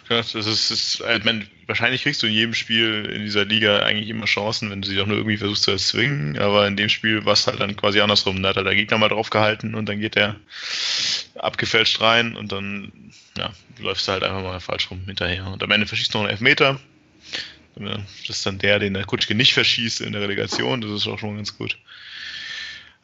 Ja, 0.09 0.19
das 0.19 0.35
ist, 0.35 0.71
ist 0.71 1.03
meine, 1.25 1.47
wahrscheinlich 1.67 2.03
kriegst 2.03 2.23
du 2.23 2.27
in 2.27 2.35
jedem 2.35 2.55
Spiel 2.55 3.07
in 3.07 3.23
dieser 3.23 3.47
Liga 3.47 3.79
eigentlich 3.79 4.11
immer 4.11 4.27
Chancen, 4.27 4.71
wenn 4.71 4.83
du 4.83 4.89
sie 4.89 5.01
auch 5.01 5.07
nur 5.07 5.17
irgendwie 5.17 5.39
versuchst 5.39 5.63
zu 5.63 5.71
erzwingen. 5.71 6.39
Aber 6.39 6.67
in 6.67 6.77
dem 6.77 6.91
Spiel 6.91 7.25
war 7.25 7.33
es 7.33 7.47
halt 7.47 7.61
dann 7.61 7.77
quasi 7.77 8.01
andersrum. 8.01 8.43
Da 8.43 8.51
hat 8.51 8.57
halt 8.57 8.67
der 8.67 8.75
Gegner 8.75 8.99
mal 8.99 9.09
drauf 9.09 9.31
gehalten 9.31 9.75
und 9.75 9.89
dann 9.89 10.01
geht 10.01 10.17
er 10.17 10.37
abgefälscht 11.37 12.01
rein 12.01 12.37
und 12.37 12.53
dann 12.53 12.93
ja, 13.39 13.53
läufst 13.81 14.07
du 14.07 14.13
halt 14.13 14.23
einfach 14.23 14.43
mal 14.43 14.61
falsch 14.61 14.91
rum 14.91 15.01
hinterher. 15.07 15.47
Und 15.47 15.63
am 15.63 15.71
Ende 15.71 15.87
verschießt 15.87 16.13
du 16.13 16.19
noch 16.19 16.25
einen 16.25 16.33
Elfmeter. 16.33 16.79
Das 17.75 18.37
ist 18.37 18.47
dann 18.47 18.59
der, 18.59 18.79
den 18.79 18.95
der 18.95 19.05
Kutschke 19.05 19.35
nicht 19.35 19.55
verschießt 19.55 20.01
in 20.01 20.13
der 20.13 20.23
Relegation. 20.23 20.81
Das 20.81 20.91
ist 20.91 21.07
auch 21.07 21.19
schon 21.19 21.37
ganz 21.37 21.57
gut. 21.57 21.79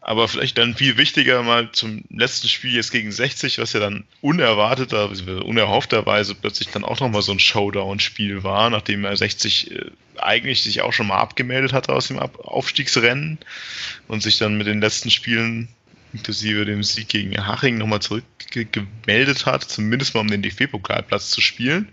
Aber 0.01 0.29
vielleicht 0.29 0.57
dann 0.57 0.75
viel 0.75 0.97
wichtiger 0.97 1.43
mal 1.43 1.71
zum 1.73 2.05
letzten 2.09 2.49
Spiel 2.49 2.75
jetzt 2.75 2.93
gegen 2.93 3.13
60, 3.13 3.59
was 3.59 3.73
ja 3.73 3.81
dann 3.81 4.05
unerwarteter, 4.21 5.11
unerhoffterweise 5.45 6.35
plötzlich 6.35 6.69
dann 6.69 6.85
auch 6.85 7.01
nochmal 7.01 7.23
so 7.23 7.33
ein 7.33 7.41
Showdown-Spiel 7.41 8.43
war, 8.43 8.71
nachdem 8.71 9.05
er 9.05 9.17
60 9.17 9.71
äh, 9.71 9.91
eigentlich 10.17 10.63
sich 10.63 10.81
auch 10.81 10.93
schon 10.93 11.09
mal 11.09 11.19
abgemeldet 11.19 11.73
hatte 11.73 11.93
aus 11.93 12.09
dem 12.09 12.19
Aufstiegsrennen 12.19 13.39
und 14.07 14.23
sich 14.23 14.39
dann 14.39 14.57
mit 14.57 14.67
den 14.67 14.81
letzten 14.81 15.11
Spielen 15.11 15.69
inklusive 16.13 16.65
dem 16.65 16.83
Sieg 16.83 17.09
gegen 17.09 17.37
Haching 17.47 17.79
nochmal 17.79 18.01
zurückgemeldet 18.01 19.47
hat, 19.47 19.65
zumindest 19.65 20.15
mal 20.15 20.21
um 20.21 20.29
den 20.29 20.43
DFB-Pokalplatz 20.43 21.31
zu 21.31 21.41
spielen. 21.41 21.89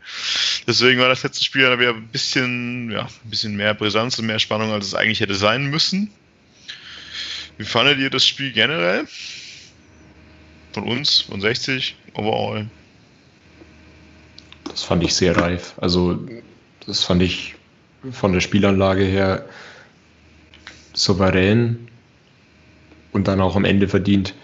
Deswegen 0.68 1.00
war 1.00 1.10
das 1.10 1.24
letzte 1.24 1.44
Spiel 1.44 1.64
dann 1.64 1.80
wieder 1.80 1.94
ein 1.94 2.08
bisschen, 2.08 2.92
ja, 2.92 3.04
ein 3.04 3.30
bisschen 3.30 3.56
mehr 3.56 3.74
Brisanz 3.74 4.18
und 4.20 4.28
mehr 4.28 4.40
Spannung, 4.40 4.72
als 4.72 4.88
es 4.88 4.96
eigentlich 4.96 5.20
hätte 5.20 5.36
sein 5.36 5.66
müssen. 5.66 6.12
Wie 7.58 7.66
fandet 7.66 8.00
ihr 8.00 8.10
das 8.10 8.26
Spiel 8.26 8.52
generell? 8.52 9.06
Von 10.74 10.84
uns, 10.84 11.22
von 11.22 11.40
60, 11.40 11.96
overall? 12.14 12.68
Das 14.66 14.84
fand 14.84 15.04
ich 15.04 15.14
sehr 15.14 15.38
reif. 15.38 15.74
Also, 15.78 16.20
das 16.86 17.04
fand 17.04 17.22
ich 17.22 17.56
von 18.12 18.34
der 18.34 18.42
Spielanlage 18.42 19.06
her 19.06 19.48
souverän 20.94 21.88
und 23.16 23.28
dann 23.28 23.42
auch 23.42 23.56
am 23.56 23.66
Ende 23.66 23.88
verdient. 23.88 24.36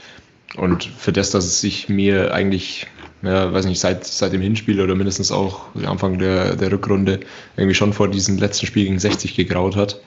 Und 0.56 0.86
für 0.86 1.12
das, 1.12 1.30
dass 1.32 1.46
es 1.46 1.62
sich 1.62 1.90
mir 1.90 2.34
eigentlich, 2.34 2.88
ja, 3.22 3.54
weiß 3.54 3.66
nicht, 3.66 3.80
seit, 3.80 4.06
seit 4.06 4.34
dem 4.34 4.42
Hinspiel 4.42 4.82
oder 4.82 4.96
mindestens 4.96 5.32
auch 5.32 5.76
Anfang 5.86 6.18
der, 6.20 6.56
der 6.56 6.72
Rückrunde 6.72 7.20
irgendwie 7.58 7.76
schon 7.76 7.94
vor 7.94 8.08
diesem 8.08 8.38
letzten 8.38 8.66
Spiel 8.66 8.86
gegen 8.86 9.00
60 9.00 9.36
gegraut 9.36 9.76
hat, 9.76 10.00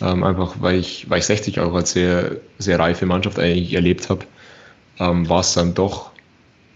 ähm, 0.00 0.24
einfach 0.24 0.56
weil 0.60 0.78
ich, 0.78 1.10
weil 1.10 1.18
ich 1.18 1.26
60 1.26 1.60
auch 1.60 1.74
als 1.74 1.92
sehr, 1.92 2.36
sehr 2.58 2.78
reife 2.78 3.06
Mannschaft 3.06 3.38
eigentlich 3.38 3.74
erlebt 3.74 4.08
habe, 4.08 4.26
ähm, 4.98 5.28
war 5.28 5.40
es 5.40 5.54
dann 5.54 5.74
doch 5.74 6.10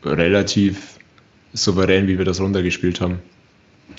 relativ 0.05 0.99
souverän, 1.53 2.09
wie 2.09 2.19
wir 2.19 2.25
das 2.25 2.41
runtergespielt 2.41 3.01
haben. 3.01 3.21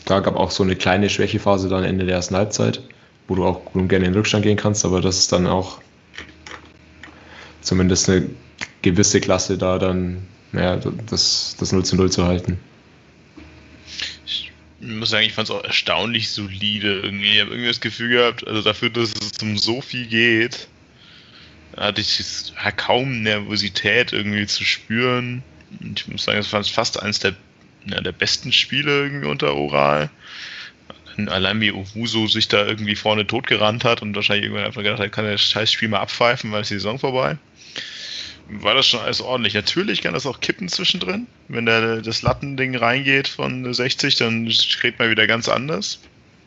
Da 0.06 0.20
gab 0.20 0.36
auch 0.36 0.52
so 0.52 0.64
eine 0.64 0.76
kleine 0.76 1.10
Schwächephase 1.10 1.70
dann 1.70 1.84
Ende 1.84 2.06
der 2.06 2.16
ersten 2.16 2.36
Halbzeit, 2.36 2.82
wo 3.28 3.36
du 3.36 3.46
auch 3.46 3.62
gerne 3.74 4.06
in 4.06 4.12
den 4.12 4.16
Rückstand 4.16 4.44
gehen 4.44 4.58
kannst, 4.58 4.86
aber 4.86 5.02
das 5.02 5.18
ist 5.18 5.32
dann 5.32 5.48
auch 5.48 5.80
zumindest 7.68 8.10
eine 8.10 8.30
gewisse 8.82 9.20
Klasse 9.22 9.58
da, 9.58 9.78
dann 9.78 10.26
ja, 10.54 10.78
das, 11.10 11.56
das 11.60 11.72
0 11.72 11.86
zu 11.86 11.96
0 11.96 12.12
zu 12.12 12.26
halten 12.26 12.58
ich 14.80 14.88
muss 14.88 15.10
sagen, 15.10 15.26
ich 15.26 15.34
fand 15.34 15.50
es 15.50 15.56
auch 15.56 15.64
erstaunlich 15.64 16.30
solide 16.30 17.00
irgendwie. 17.00 17.34
Ich 17.34 17.42
habe 17.42 17.52
irgendwie 17.52 17.68
das 17.68 17.82
Gefühl 17.82 18.10
gehabt, 18.10 18.48
also 18.48 18.62
dafür, 18.62 18.90
dass 18.90 19.14
es 19.14 19.42
um 19.42 19.58
so 19.58 19.82
viel 19.82 20.06
geht, 20.06 20.68
hatte 21.76 22.02
ich 22.02 22.54
kaum 22.76 23.24
Nervosität 23.24 24.14
irgendwie 24.14 24.46
zu 24.46 24.64
spüren. 24.64 25.44
Ich 25.96 26.08
muss 26.08 26.24
sagen, 26.24 26.40
es 26.40 26.52
war 26.54 26.64
fast 26.64 27.02
eines 27.02 27.20
der, 27.20 27.36
ja, 27.86 28.02
der 28.02 28.12
besten 28.12 28.52
Spiele 28.52 29.04
irgendwie 29.04 29.28
unter 29.28 29.56
Oral. 29.56 30.10
Allein 31.18 31.60
wie 31.62 31.72
Owuso 31.72 32.28
sich 32.28 32.48
da 32.48 32.66
irgendwie 32.66 32.96
vorne 32.96 33.26
totgerannt 33.26 33.84
hat 33.84 34.02
und 34.02 34.16
wahrscheinlich 34.16 34.46
irgendwann 34.46 34.66
einfach 34.66 34.84
gedacht 34.84 35.00
hat, 35.00 35.12
kann 35.12 35.26
der 35.26 35.38
scheiß 35.38 35.72
Spiel 35.72 35.90
mal 35.90 36.00
abpfeifen, 36.00 36.52
weil 36.52 36.62
ist 36.62 36.70
die 36.70 36.76
Saison 36.76 37.00
vorbei 37.00 37.38
war 38.50 38.76
das 38.76 38.88
schon 38.88 39.00
alles 39.02 39.22
ordentlich. 39.22 39.54
Natürlich 39.54 40.02
kann 40.02 40.14
das 40.14 40.26
auch 40.26 40.40
kippen 40.40 40.70
zwischendrin. 40.70 41.28
Wenn 41.48 41.66
da 41.66 41.98
das 41.98 42.22
Lattending 42.22 42.76
reingeht 42.76 43.28
von 43.28 43.74
60, 43.74 44.16
dann 44.16 44.50
steht 44.52 45.00
man 45.00 45.10
wieder 45.10 45.28
ganz 45.28 45.50
anders. 45.50 46.00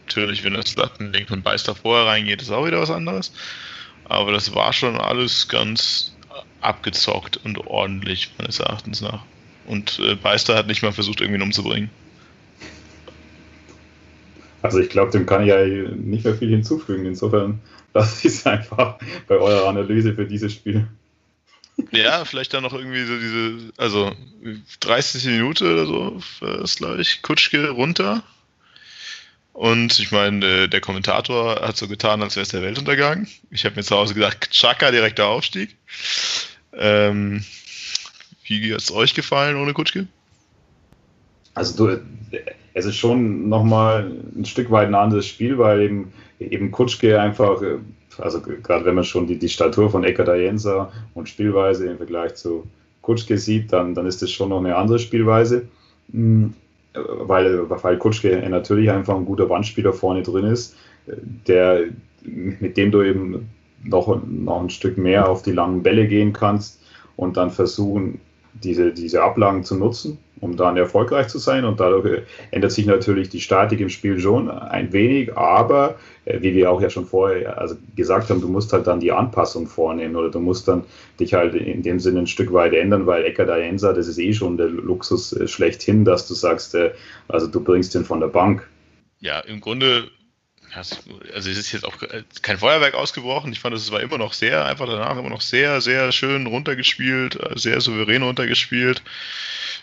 Natürlich, 0.06 0.42
wenn 0.42 0.54
das 0.54 0.76
Lattending 0.76 1.26
von 1.26 1.42
Beister 1.42 1.74
vorher 1.74 2.06
reingeht, 2.06 2.42
ist 2.42 2.50
auch 2.50 2.66
wieder 2.66 2.80
was 2.80 2.90
anderes. 2.90 3.32
Aber 4.04 4.32
das 4.32 4.54
war 4.54 4.72
schon 4.72 4.96
alles 4.96 5.48
ganz 5.48 6.16
abgezockt 6.60 7.38
und 7.44 7.58
ordentlich, 7.66 8.30
meines 8.38 8.58
Erachtens 8.58 9.00
nach. 9.00 9.22
Und 9.66 10.00
äh, 10.00 10.16
Beister 10.16 10.56
hat 10.56 10.66
nicht 10.66 10.82
mal 10.82 10.92
versucht, 10.92 11.20
irgendwie 11.20 11.42
umzubringen. 11.42 11.90
Also 14.62 14.78
ich 14.78 14.90
glaube, 14.90 15.10
dem 15.10 15.26
kann 15.26 15.42
ich 15.42 15.48
ja 15.48 15.64
nicht 15.64 16.24
mehr 16.24 16.34
viel 16.34 16.50
hinzufügen. 16.50 17.06
Insofern 17.06 17.60
lasse 17.94 18.28
ich 18.28 18.34
es 18.34 18.46
einfach 18.46 18.98
bei 19.26 19.36
eurer 19.36 19.68
Analyse 19.68 20.14
für 20.14 20.26
dieses 20.26 20.52
Spiel. 20.52 20.86
Ja, 21.92 22.24
vielleicht 22.24 22.52
dann 22.52 22.62
noch 22.62 22.74
irgendwie 22.74 23.04
so 23.04 23.18
diese, 23.18 23.72
also 23.78 24.12
30 24.80 25.24
Minute 25.26 25.72
oder 25.72 25.86
so 25.86 26.20
ist, 26.62 26.76
glaube 26.76 27.00
ich, 27.00 27.22
Kutschke 27.22 27.70
runter. 27.70 28.22
Und 29.52 29.98
ich 29.98 30.12
meine, 30.12 30.68
der 30.68 30.80
Kommentator 30.80 31.60
hat 31.66 31.76
so 31.76 31.88
getan, 31.88 32.22
als 32.22 32.36
wäre 32.36 32.42
es 32.42 32.50
der 32.50 32.62
Weltuntergang. 32.62 33.26
Ich 33.50 33.64
habe 33.64 33.76
mir 33.76 33.82
zu 33.82 33.96
Hause 33.96 34.14
gesagt, 34.14 34.50
Chaka, 34.52 34.90
direkter 34.90 35.26
Aufstieg. 35.26 35.76
Ähm, 36.72 37.44
wie 38.44 38.72
hat 38.72 38.80
es 38.80 38.92
euch 38.92 39.14
gefallen 39.14 39.56
ohne 39.56 39.72
Kutschke? 39.72 40.06
Also 41.54 41.76
du, 41.76 42.00
es 42.74 42.84
ist 42.84 42.96
schon 42.96 43.48
nochmal 43.48 44.10
ein 44.36 44.44
Stück 44.44 44.70
weit 44.70 44.88
ein 44.88 44.94
anderes 44.94 45.26
Spiel, 45.26 45.58
weil 45.58 45.80
eben, 45.80 46.12
eben 46.38 46.70
Kutschke 46.70 47.20
einfach 47.20 47.62
also 48.18 48.40
gerade 48.40 48.84
wenn 48.84 48.94
man 48.94 49.04
schon 49.04 49.26
die, 49.26 49.38
die 49.38 49.48
Statur 49.48 49.90
von 49.90 50.04
Eckhard 50.04 50.28
Jenser 50.36 50.92
und 51.14 51.28
Spielweise 51.28 51.86
im 51.86 51.96
Vergleich 51.96 52.34
zu 52.34 52.64
Kutschke 53.02 53.38
sieht, 53.38 53.72
dann, 53.72 53.94
dann 53.94 54.06
ist 54.06 54.22
das 54.22 54.30
schon 54.30 54.50
noch 54.50 54.58
eine 54.58 54.76
andere 54.76 54.98
Spielweise. 54.98 55.66
Hm, 56.12 56.54
weil, 56.92 57.70
weil 57.70 57.98
Kutschke 57.98 58.36
natürlich 58.48 58.90
einfach 58.90 59.16
ein 59.16 59.24
guter 59.24 59.48
Wandspieler 59.48 59.92
vorne 59.92 60.22
drin 60.22 60.44
ist, 60.44 60.76
der, 61.46 61.84
mit 62.22 62.76
dem 62.76 62.90
du 62.90 63.02
eben 63.02 63.48
noch, 63.84 64.20
noch 64.26 64.60
ein 64.60 64.70
Stück 64.70 64.98
mehr 64.98 65.28
auf 65.28 65.42
die 65.42 65.52
langen 65.52 65.82
Bälle 65.82 66.08
gehen 66.08 66.32
kannst 66.32 66.82
und 67.16 67.36
dann 67.36 67.50
versuchen, 67.50 68.20
diese, 68.54 68.92
diese 68.92 69.22
Ablagen 69.22 69.62
zu 69.62 69.76
nutzen, 69.76 70.18
um 70.40 70.56
dann 70.56 70.76
erfolgreich 70.76 71.28
zu 71.28 71.38
sein. 71.38 71.64
Und 71.64 71.80
dadurch 71.80 72.22
ändert 72.50 72.72
sich 72.72 72.86
natürlich 72.86 73.28
die 73.28 73.40
Statik 73.40 73.80
im 73.80 73.88
Spiel 73.88 74.18
schon 74.18 74.50
ein 74.50 74.92
wenig, 74.92 75.36
aber 75.36 75.98
äh, 76.24 76.40
wie 76.40 76.54
wir 76.54 76.70
auch 76.70 76.80
ja 76.80 76.90
schon 76.90 77.06
vorher 77.06 77.58
also 77.58 77.76
gesagt 77.96 78.30
haben, 78.30 78.40
du 78.40 78.48
musst 78.48 78.72
halt 78.72 78.86
dann 78.86 79.00
die 79.00 79.12
Anpassung 79.12 79.66
vornehmen 79.66 80.16
oder 80.16 80.30
du 80.30 80.40
musst 80.40 80.68
dann 80.68 80.84
dich 81.18 81.34
halt 81.34 81.54
in 81.54 81.82
dem 81.82 82.00
Sinne 82.00 82.20
ein 82.20 82.26
Stück 82.26 82.52
weit 82.52 82.72
ändern, 82.72 83.06
weil 83.06 83.24
Ecker 83.24 83.46
Daenza, 83.46 83.92
das 83.92 84.08
ist 84.08 84.18
eh 84.18 84.32
schon 84.32 84.56
der 84.56 84.68
Luxus 84.68 85.32
äh, 85.32 85.46
schlechthin, 85.46 86.04
dass 86.04 86.26
du 86.28 86.34
sagst, 86.34 86.74
äh, 86.74 86.92
also 87.28 87.46
du 87.46 87.62
bringst 87.62 87.94
den 87.94 88.04
von 88.04 88.20
der 88.20 88.28
Bank. 88.28 88.66
ja, 89.20 89.40
im 89.40 89.60
Grunde, 89.60 90.10
also 90.74 90.96
es 91.34 91.58
ist 91.58 91.72
jetzt 91.72 91.84
auch 91.84 91.96
kein 92.42 92.58
Feuerwerk 92.58 92.94
ausgebrochen. 92.94 93.52
Ich 93.52 93.60
fand, 93.60 93.74
es 93.74 93.90
war 93.90 94.00
immer 94.00 94.18
noch 94.18 94.32
sehr, 94.32 94.64
einfach 94.64 94.86
danach 94.86 95.18
immer 95.18 95.30
noch 95.30 95.40
sehr, 95.40 95.80
sehr 95.80 96.12
schön 96.12 96.46
runtergespielt, 96.46 97.38
sehr 97.56 97.80
souverän 97.80 98.22
runtergespielt. 98.22 99.02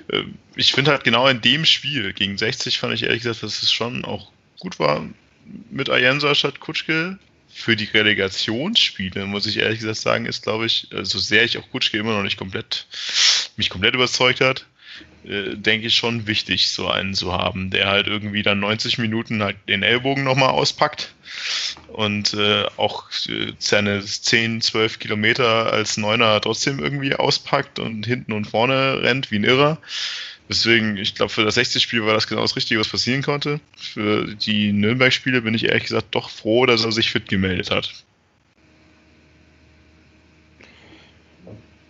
Äh, 0.09 0.23
ich 0.55 0.73
finde 0.73 0.91
halt 0.91 1.03
genau 1.03 1.27
in 1.27 1.41
dem 1.41 1.65
Spiel 1.65 2.13
gegen 2.13 2.37
60 2.37 2.79
fand 2.79 2.93
ich 2.93 3.03
ehrlich 3.03 3.23
gesagt, 3.23 3.43
dass 3.43 3.61
es 3.61 3.71
schon 3.71 4.05
auch 4.05 4.31
gut 4.59 4.79
war 4.79 5.05
mit 5.69 5.89
Ayensa 5.89 6.35
statt 6.35 6.59
Kutschke. 6.59 7.17
Für 7.49 7.75
die 7.75 7.85
Relegationsspiele, 7.85 9.25
muss 9.25 9.47
ich 9.47 9.57
ehrlich 9.57 9.79
gesagt 9.79 9.97
sagen, 9.97 10.25
ist, 10.27 10.43
glaube 10.43 10.67
ich, 10.67 10.87
so 10.91 10.97
also 10.97 11.17
sehr 11.17 11.43
ich 11.43 11.57
auch 11.57 11.67
Kutschke 11.71 11.97
immer 11.97 12.13
noch 12.13 12.21
nicht 12.21 12.37
komplett, 12.37 12.85
mich 13.55 13.71
komplett 13.71 13.95
überzeugt 13.95 14.41
hat, 14.41 14.67
denke 15.27 15.87
ich, 15.87 15.95
schon 15.95 16.27
wichtig, 16.27 16.69
so 16.69 16.87
einen 16.87 17.13
zu 17.13 17.33
haben, 17.33 17.69
der 17.69 17.87
halt 17.87 18.07
irgendwie 18.07 18.43
dann 18.43 18.59
90 18.59 18.97
Minuten 18.97 19.43
halt 19.43 19.57
den 19.67 19.83
Ellbogen 19.83 20.23
nochmal 20.23 20.49
auspackt 20.49 21.13
und 21.87 22.33
äh, 22.33 22.65
auch 22.77 23.09
äh, 23.27 23.53
seine 23.59 24.03
10, 24.03 24.61
12 24.61 24.99
Kilometer 24.99 25.71
als 25.71 25.97
Neuner 25.97 26.39
trotzdem 26.41 26.79
irgendwie 26.79 27.15
auspackt 27.15 27.79
und 27.79 28.05
hinten 28.05 28.33
und 28.33 28.45
vorne 28.45 29.01
rennt 29.01 29.31
wie 29.31 29.39
ein 29.39 29.43
Irrer. 29.43 29.79
Deswegen, 30.49 30.95
ich 30.95 31.13
glaube, 31.15 31.31
für 31.31 31.43
das 31.43 31.57
60-Spiel 31.57 32.05
war 32.05 32.13
das 32.13 32.27
genau 32.27 32.41
das 32.41 32.55
Richtige, 32.55 32.79
was 32.79 32.87
passieren 32.87 33.21
konnte. 33.21 33.59
Für 33.75 34.33
die 34.33 34.71
Nürnberg-Spiele 34.71 35.41
bin 35.41 35.53
ich 35.53 35.65
ehrlich 35.65 35.83
gesagt 35.83 36.15
doch 36.15 36.29
froh, 36.29 36.65
dass 36.65 36.85
er 36.85 36.93
sich 36.93 37.11
fit 37.11 37.27
gemeldet 37.27 37.69
hat. 37.69 38.05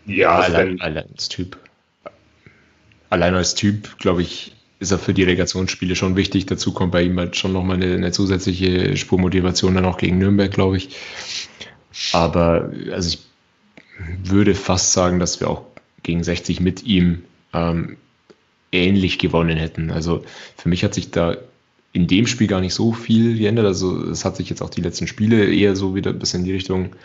Ja, 0.08 0.40
allein, 0.40 0.82
allein 0.82 1.08
als 1.12 1.30
Typ. 1.30 1.60
Allein 3.10 3.36
als 3.36 3.56
Typ, 3.56 3.98
glaube 4.00 4.22
ich, 4.22 4.54
ist 4.80 4.92
er 4.92 5.00
für 5.00 5.14
die 5.14 5.24
Relegationsspiele 5.24 5.96
schon 5.96 6.16
wichtig. 6.16 6.46
Dazu 6.46 6.72
kommt 6.72 6.92
bei 6.92 7.04
ihm 7.04 7.18
halt 7.18 7.36
schon 7.36 7.54
nochmal 7.54 7.78
eine, 7.78 7.94
eine 7.94 8.12
zusätzliche 8.12 8.96
Spurmotivation 8.96 9.76
dann 9.76 9.86
auch 9.86 9.98
gegen 9.98 10.18
Nürnberg, 10.18 10.52
glaube 10.52 10.78
ich. 10.78 10.90
Aber 12.14 12.72
also 12.92 13.10
ich 13.10 13.20
würde 14.24 14.54
fast 14.54 14.94
sagen, 14.94 15.20
dass 15.20 15.40
wir 15.40 15.50
auch 15.50 15.64
gegen 16.04 16.24
60 16.24 16.60
mit 16.60 16.84
ihm 16.84 17.24
ähm, 17.54 17.98
ähnlich 18.72 19.18
gewonnen 19.18 19.58
hätten. 19.58 19.90
Also 19.90 20.24
für 20.56 20.70
mich 20.70 20.84
hat 20.84 20.94
sich 20.94 21.10
da 21.10 21.38
in 21.94 22.06
dem 22.06 22.28
Spiel 22.28 22.48
gar 22.48 22.62
nicht 22.62 22.76
so 22.76 22.94
viel 22.94 23.38
geändert. 23.38 23.66
Also 23.66 24.04
es 24.04 24.26
hat 24.26 24.36
sich 24.38 24.50
jetzt 24.50 24.62
auch 24.62 24.70
die 24.70 24.82
letzten 24.82 25.08
Spiele 25.08 25.52
eher 25.52 25.76
so 25.76 25.96
wieder 25.96 26.12
ein 26.12 26.20
bisschen 26.20 26.42
in 26.42 26.46
die 26.46 26.54
Richtung 26.54 26.96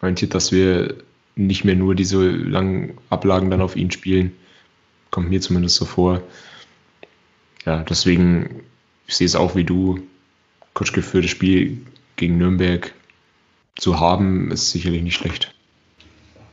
orientiert, 0.00 0.34
dass 0.34 0.52
wir 0.52 0.94
nicht 1.34 1.64
mehr 1.64 1.74
nur 1.74 1.94
diese 1.94 2.30
langen 2.30 2.94
Ablagen 3.10 3.50
dann 3.50 3.60
auf 3.60 3.74
ihn 3.74 3.90
spielen. 3.90 4.32
Kommt 5.10 5.30
mir 5.30 5.40
zumindest 5.40 5.76
so 5.76 5.84
vor 5.84 6.22
ja, 7.66 7.84
deswegen, 7.88 8.62
ich 9.08 9.16
sehe 9.16 9.26
es 9.26 9.34
auch 9.34 9.56
wie 9.56 9.64
du, 9.64 9.98
Kutschke 10.72 11.02
für 11.02 11.20
das 11.20 11.30
Spiel 11.30 11.78
gegen 12.14 12.38
Nürnberg 12.38 12.94
zu 13.74 14.00
haben, 14.00 14.50
ist 14.52 14.70
sicherlich 14.70 15.02
nicht 15.02 15.16
schlecht. 15.16 15.52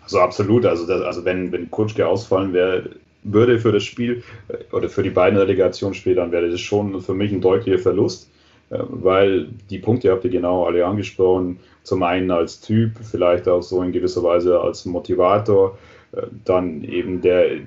Also 0.02 0.20
absolut, 0.20 0.66
also, 0.66 0.86
das, 0.88 1.02
also 1.02 1.24
wenn, 1.24 1.52
wenn 1.52 1.72
Kutschke 1.72 2.06
ausfallen 2.06 2.52
wäre, 2.52 2.89
würde 3.24 3.60
für 3.60 3.72
das 3.72 3.84
Spiel 3.84 4.24
äh, 4.50 4.76
oder 4.76 4.89
für 4.89 5.04
die 5.04 5.12
beiden 5.12 5.38
Relegationsspiele, 5.39 6.16
dann 6.16 6.32
wäre 6.32 6.50
das 6.50 6.60
schon 6.60 7.00
für 7.02 7.13
mich 7.13 7.32
ein 7.32 7.39
deutlicher 7.39 7.80
Verlust, 7.80 8.30
äh, 8.70 8.80
weil 8.80 9.48
die 9.70 9.78
Punkte 9.78 10.12
habt 10.12 10.26
ihr 10.26 10.32
genau 10.32 10.66
alle 10.66 10.86
angesprochen. 10.86 11.60
Zum 11.84 12.04
einen 12.04 12.32
als 12.32 12.60
Typ, 12.60 12.92
vielleicht 13.04 13.48
auch 13.48 13.62
so 13.62 13.82
in 13.84 13.94
gewisser 13.94 14.24
Weise 14.24 14.60
als 14.60 14.84
Motivator, 14.84 15.78
äh, 16.12 16.24
dann 16.44 16.84
eben 16.84 17.22
der 17.22 17.62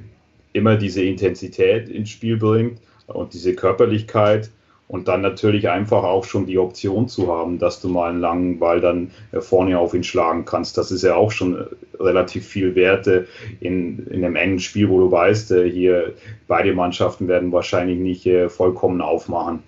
immer 0.56 0.76
diese 0.76 1.02
Intensität 1.02 1.88
ins 1.88 2.10
Spiel 2.10 2.36
bringt 2.36 2.80
und 3.06 3.34
diese 3.34 3.54
Körperlichkeit 3.54 4.50
und 4.88 5.08
dann 5.08 5.20
natürlich 5.20 5.68
einfach 5.68 6.04
auch 6.04 6.24
schon 6.24 6.46
die 6.46 6.58
Option 6.58 7.08
zu 7.08 7.32
haben, 7.32 7.58
dass 7.58 7.80
du 7.80 7.88
mal 7.88 8.10
einen 8.10 8.20
langen 8.20 8.58
Ball 8.58 8.80
dann 8.80 9.10
äh, 9.32 9.40
vorne 9.40 9.78
auf 9.78 9.94
ihn 9.94 10.04
schlagen 10.04 10.44
kannst. 10.44 10.78
Das 10.78 10.90
ist 10.90 11.02
ja 11.02 11.16
auch 11.16 11.32
schon 11.32 11.58
äh, 11.58 11.64
relativ 11.98 12.46
viel 12.46 12.74
Werte 12.76 13.26
in, 13.60 14.06
in 14.06 14.24
einem 14.24 14.36
engen 14.36 14.60
Spiel, 14.60 14.88
wo 14.88 15.00
du 15.00 15.10
weißt, 15.10 15.50
äh, 15.52 15.70
hier 15.70 16.14
beide 16.46 16.72
Mannschaften 16.72 17.26
werden 17.26 17.50
wahrscheinlich 17.50 17.98
nicht 17.98 18.28
vollkommen 18.50 19.00
aufmachen. 19.00 19.62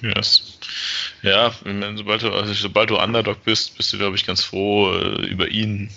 Yes. 0.00 0.58
Ja, 1.22 1.52
sobald 1.94 2.22
du, 2.22 2.30
also 2.30 2.52
sobald 2.52 2.90
du 2.90 2.98
Underdog 2.98 3.44
bist, 3.44 3.76
bist 3.76 3.92
du, 3.92 3.98
glaube 3.98 4.16
ich, 4.16 4.26
ganz 4.26 4.42
froh 4.42 4.92
über 5.30 5.46
ihn 5.46 5.90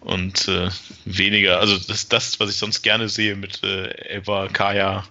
und 0.00 0.48
äh, 0.48 0.70
weniger, 1.04 1.60
also 1.60 1.76
das 1.78 2.08
das, 2.08 2.40
was 2.40 2.50
ich 2.50 2.56
sonst 2.56 2.82
gerne 2.82 3.08
sehe 3.08 3.36
mit 3.36 3.62
äh, 3.62 4.16
Eva, 4.16 4.48
Kaya, 4.48 5.04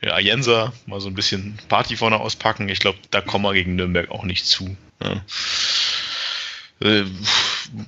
äh, 0.00 0.10
Ayensa, 0.10 0.72
mal 0.86 1.00
so 1.00 1.08
ein 1.08 1.14
bisschen 1.14 1.58
Party 1.68 1.96
vorne 1.96 2.18
auspacken. 2.18 2.68
Ich 2.68 2.78
glaube, 2.78 2.98
da 3.10 3.20
kommen 3.20 3.44
wir 3.44 3.52
gegen 3.52 3.76
Nürnberg 3.76 4.10
auch 4.10 4.24
nicht 4.24 4.46
zu. 4.46 4.76
Ja. 5.02 5.22
Äh, 6.80 7.04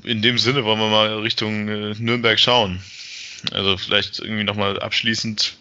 in 0.04 0.22
dem 0.22 0.38
Sinne 0.38 0.64
wollen 0.64 0.80
wir 0.80 0.88
mal 0.88 1.20
Richtung 1.20 1.68
äh, 1.68 1.94
Nürnberg 1.98 2.38
schauen. 2.38 2.82
Also 3.52 3.76
vielleicht 3.76 4.18
irgendwie 4.18 4.44
nochmal 4.44 4.78
abschließend, 4.80 5.56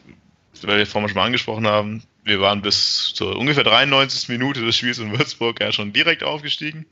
weil 0.63 0.79
wir 0.79 0.87
vorhin 0.87 1.09
schon 1.09 1.15
mal 1.15 1.25
angesprochen 1.25 1.67
haben, 1.67 2.03
wir 2.23 2.41
waren 2.41 2.61
bis 2.61 3.13
zur 3.15 3.37
ungefähr 3.37 3.63
93. 3.63 4.29
Minute 4.29 4.61
des 4.61 4.75
Spiels 4.75 4.99
in 4.99 5.17
Würzburg 5.17 5.59
ja 5.61 5.71
schon 5.71 5.93
direkt 5.93 6.23
aufgestiegen. 6.23 6.85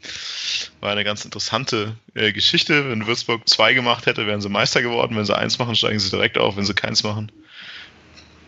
War 0.79 0.91
eine 0.91 1.03
ganz 1.03 1.25
interessante 1.25 1.95
äh, 2.15 2.31
Geschichte. 2.31 2.89
Wenn 2.89 3.07
Würzburg 3.07 3.47
zwei 3.47 3.73
gemacht 3.73 4.05
hätte, 4.05 4.25
wären 4.25 4.41
sie 4.41 4.49
Meister 4.49 4.81
geworden. 4.81 5.15
Wenn 5.15 5.25
sie 5.25 5.37
eins 5.37 5.59
machen, 5.59 5.75
steigen 5.75 5.99
sie 5.99 6.09
direkt 6.09 6.37
auf. 6.37 6.57
Wenn 6.57 6.65
sie 6.65 6.73
keins 6.73 7.03
machen, 7.03 7.31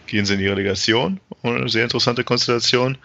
gehen 0.07 0.25
sie 0.25 0.33
in 0.33 0.39
die 0.39 0.47
Relegation. 0.47 1.19
Eine 1.43 1.69
sehr 1.69 1.83
interessante 1.83 2.23
Konstellation. 2.23 2.97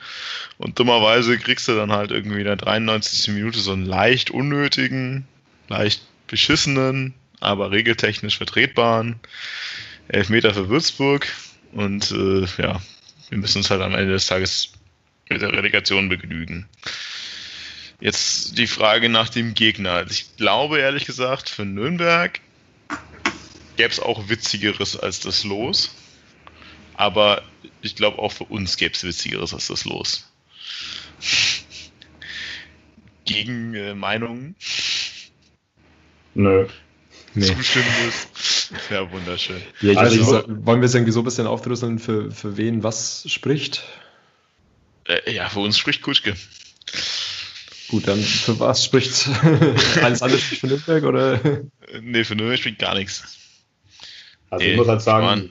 Und 0.57 0.79
dummerweise 0.79 1.39
kriegst 1.39 1.69
du 1.69 1.75
dann 1.75 1.93
halt 1.93 2.11
irgendwie 2.11 2.39
in 2.39 2.47
der 2.47 2.57
93. 2.57 3.35
Minute 3.35 3.59
so 3.59 3.73
einen 3.73 3.87
leicht 3.87 4.31
unnötigen, 4.31 5.27
leicht 5.69 6.03
beschissenen, 6.27 7.15
aber 7.41 7.71
regeltechnisch 7.71 8.39
vertretbaren 8.39 9.21
Elfmeter 10.09 10.55
für 10.55 10.69
Würzburg. 10.69 11.27
Und 11.73 12.13
äh, 12.13 12.47
ja, 12.63 12.81
wir 13.35 13.41
müssen 13.41 13.59
uns 13.59 13.71
halt 13.71 13.83
am 13.83 13.97
Ende 13.97 14.13
des 14.13 14.27
Tages 14.27 14.71
mit 15.29 15.43
der 15.43 15.53
Relegation 15.53 16.09
begnügen. 16.09 16.69
Jetzt 17.99 18.57
die 18.59 18.69
Frage 18.69 19.09
nach 19.09 19.29
dem 19.29 19.55
Gegner. 19.55 19.95
Also 19.95 20.13
ich 20.13 20.37
glaube 20.37 20.79
ehrlich 20.79 21.05
gesagt, 21.05 21.49
für 21.49 21.65
Nürnberg 21.65 22.41
gäbe 23.77 23.91
es 23.91 23.99
auch 23.99 24.29
Witzigeres 24.29 24.97
als 24.97 25.19
das 25.19 25.43
Los. 25.43 25.93
Aber 26.95 27.43
ich 27.83 27.97
glaube 27.97 28.21
auch 28.21 28.31
für 28.31 28.45
uns 28.45 28.77
gäbe 28.77 28.95
es 28.95 29.03
Witzigeres 29.03 29.53
als 29.53 29.67
das 29.67 29.85
Los. 29.85 30.31
Gegen 33.25 33.75
äh, 33.75 33.95
Meinungen? 33.95 34.55
Nö. 36.35 36.69
Nee. 37.35 37.47
Zustimmendes. 37.47 38.29
Ja, 38.91 39.11
wunderschön. 39.11 39.61
Ja, 39.81 39.93
ich 39.93 39.99
also, 39.99 40.37
nicht, 40.37 40.67
wollen 40.67 40.81
wir 40.81 40.87
es 40.87 40.95
irgendwie 40.95 41.13
so 41.13 41.21
ein 41.21 41.25
bisschen 41.25 41.47
aufdrüsseln, 41.47 41.99
für, 41.99 42.31
für 42.31 42.57
wen 42.57 42.83
was 42.83 43.25
spricht? 43.29 43.85
Äh, 45.07 45.33
ja, 45.33 45.49
für 45.49 45.61
uns 45.61 45.79
spricht 45.79 46.03
Kutschke. 46.03 46.35
Gut, 47.89 48.09
dann 48.09 48.19
für 48.19 48.59
was 48.61 48.85
spricht 48.85 49.29
alles 50.03 50.23
andere 50.23 50.41
spricht 50.41 50.61
für 50.61 50.67
Nürnberg 50.69 51.05
oder? 51.05 51.41
Nee, 52.01 52.25
für 52.25 52.35
Nürnberg 52.35 52.59
spricht 52.59 52.79
gar 52.79 52.95
nichts. 52.95 53.39
Also 54.51 54.65
nee, 54.65 54.73
ich 54.73 54.77
muss 54.79 54.89
halt 54.89 55.03
sagen, 55.03 55.51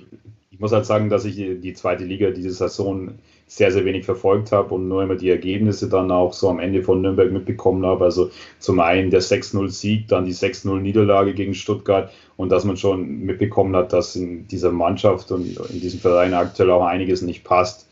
ich 0.51 0.59
muss 0.59 0.71
halt 0.71 0.85
sagen, 0.85 1.09
dass 1.09 1.25
ich 1.25 1.35
die 1.35 1.73
zweite 1.73 2.05
Liga 2.05 2.31
diese 2.31 2.51
Saison 2.51 3.19
sehr, 3.47 3.71
sehr 3.71 3.85
wenig 3.85 4.05
verfolgt 4.05 4.51
habe 4.51 4.73
und 4.73 4.87
nur 4.87 5.03
immer 5.03 5.15
die 5.15 5.29
Ergebnisse 5.29 5.87
dann 5.87 6.11
auch 6.11 6.33
so 6.33 6.49
am 6.49 6.59
Ende 6.59 6.81
von 6.81 7.01
Nürnberg 7.01 7.31
mitbekommen 7.31 7.85
habe. 7.85 8.05
Also 8.05 8.31
zum 8.59 8.79
einen 8.79 9.11
der 9.11 9.21
6-0-Sieg, 9.21 10.07
dann 10.07 10.25
die 10.25 10.33
6-0-Niederlage 10.33 11.33
gegen 11.33 11.53
Stuttgart 11.53 12.11
und 12.37 12.49
dass 12.49 12.65
man 12.65 12.77
schon 12.77 13.19
mitbekommen 13.19 13.75
hat, 13.75 13.93
dass 13.93 14.15
in 14.15 14.47
dieser 14.47 14.71
Mannschaft 14.71 15.31
und 15.31 15.57
in 15.69 15.81
diesem 15.81 15.99
Verein 15.99 16.33
aktuell 16.33 16.71
auch 16.71 16.85
einiges 16.85 17.21
nicht 17.21 17.43
passt. 17.43 17.87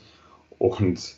Und 0.58 1.15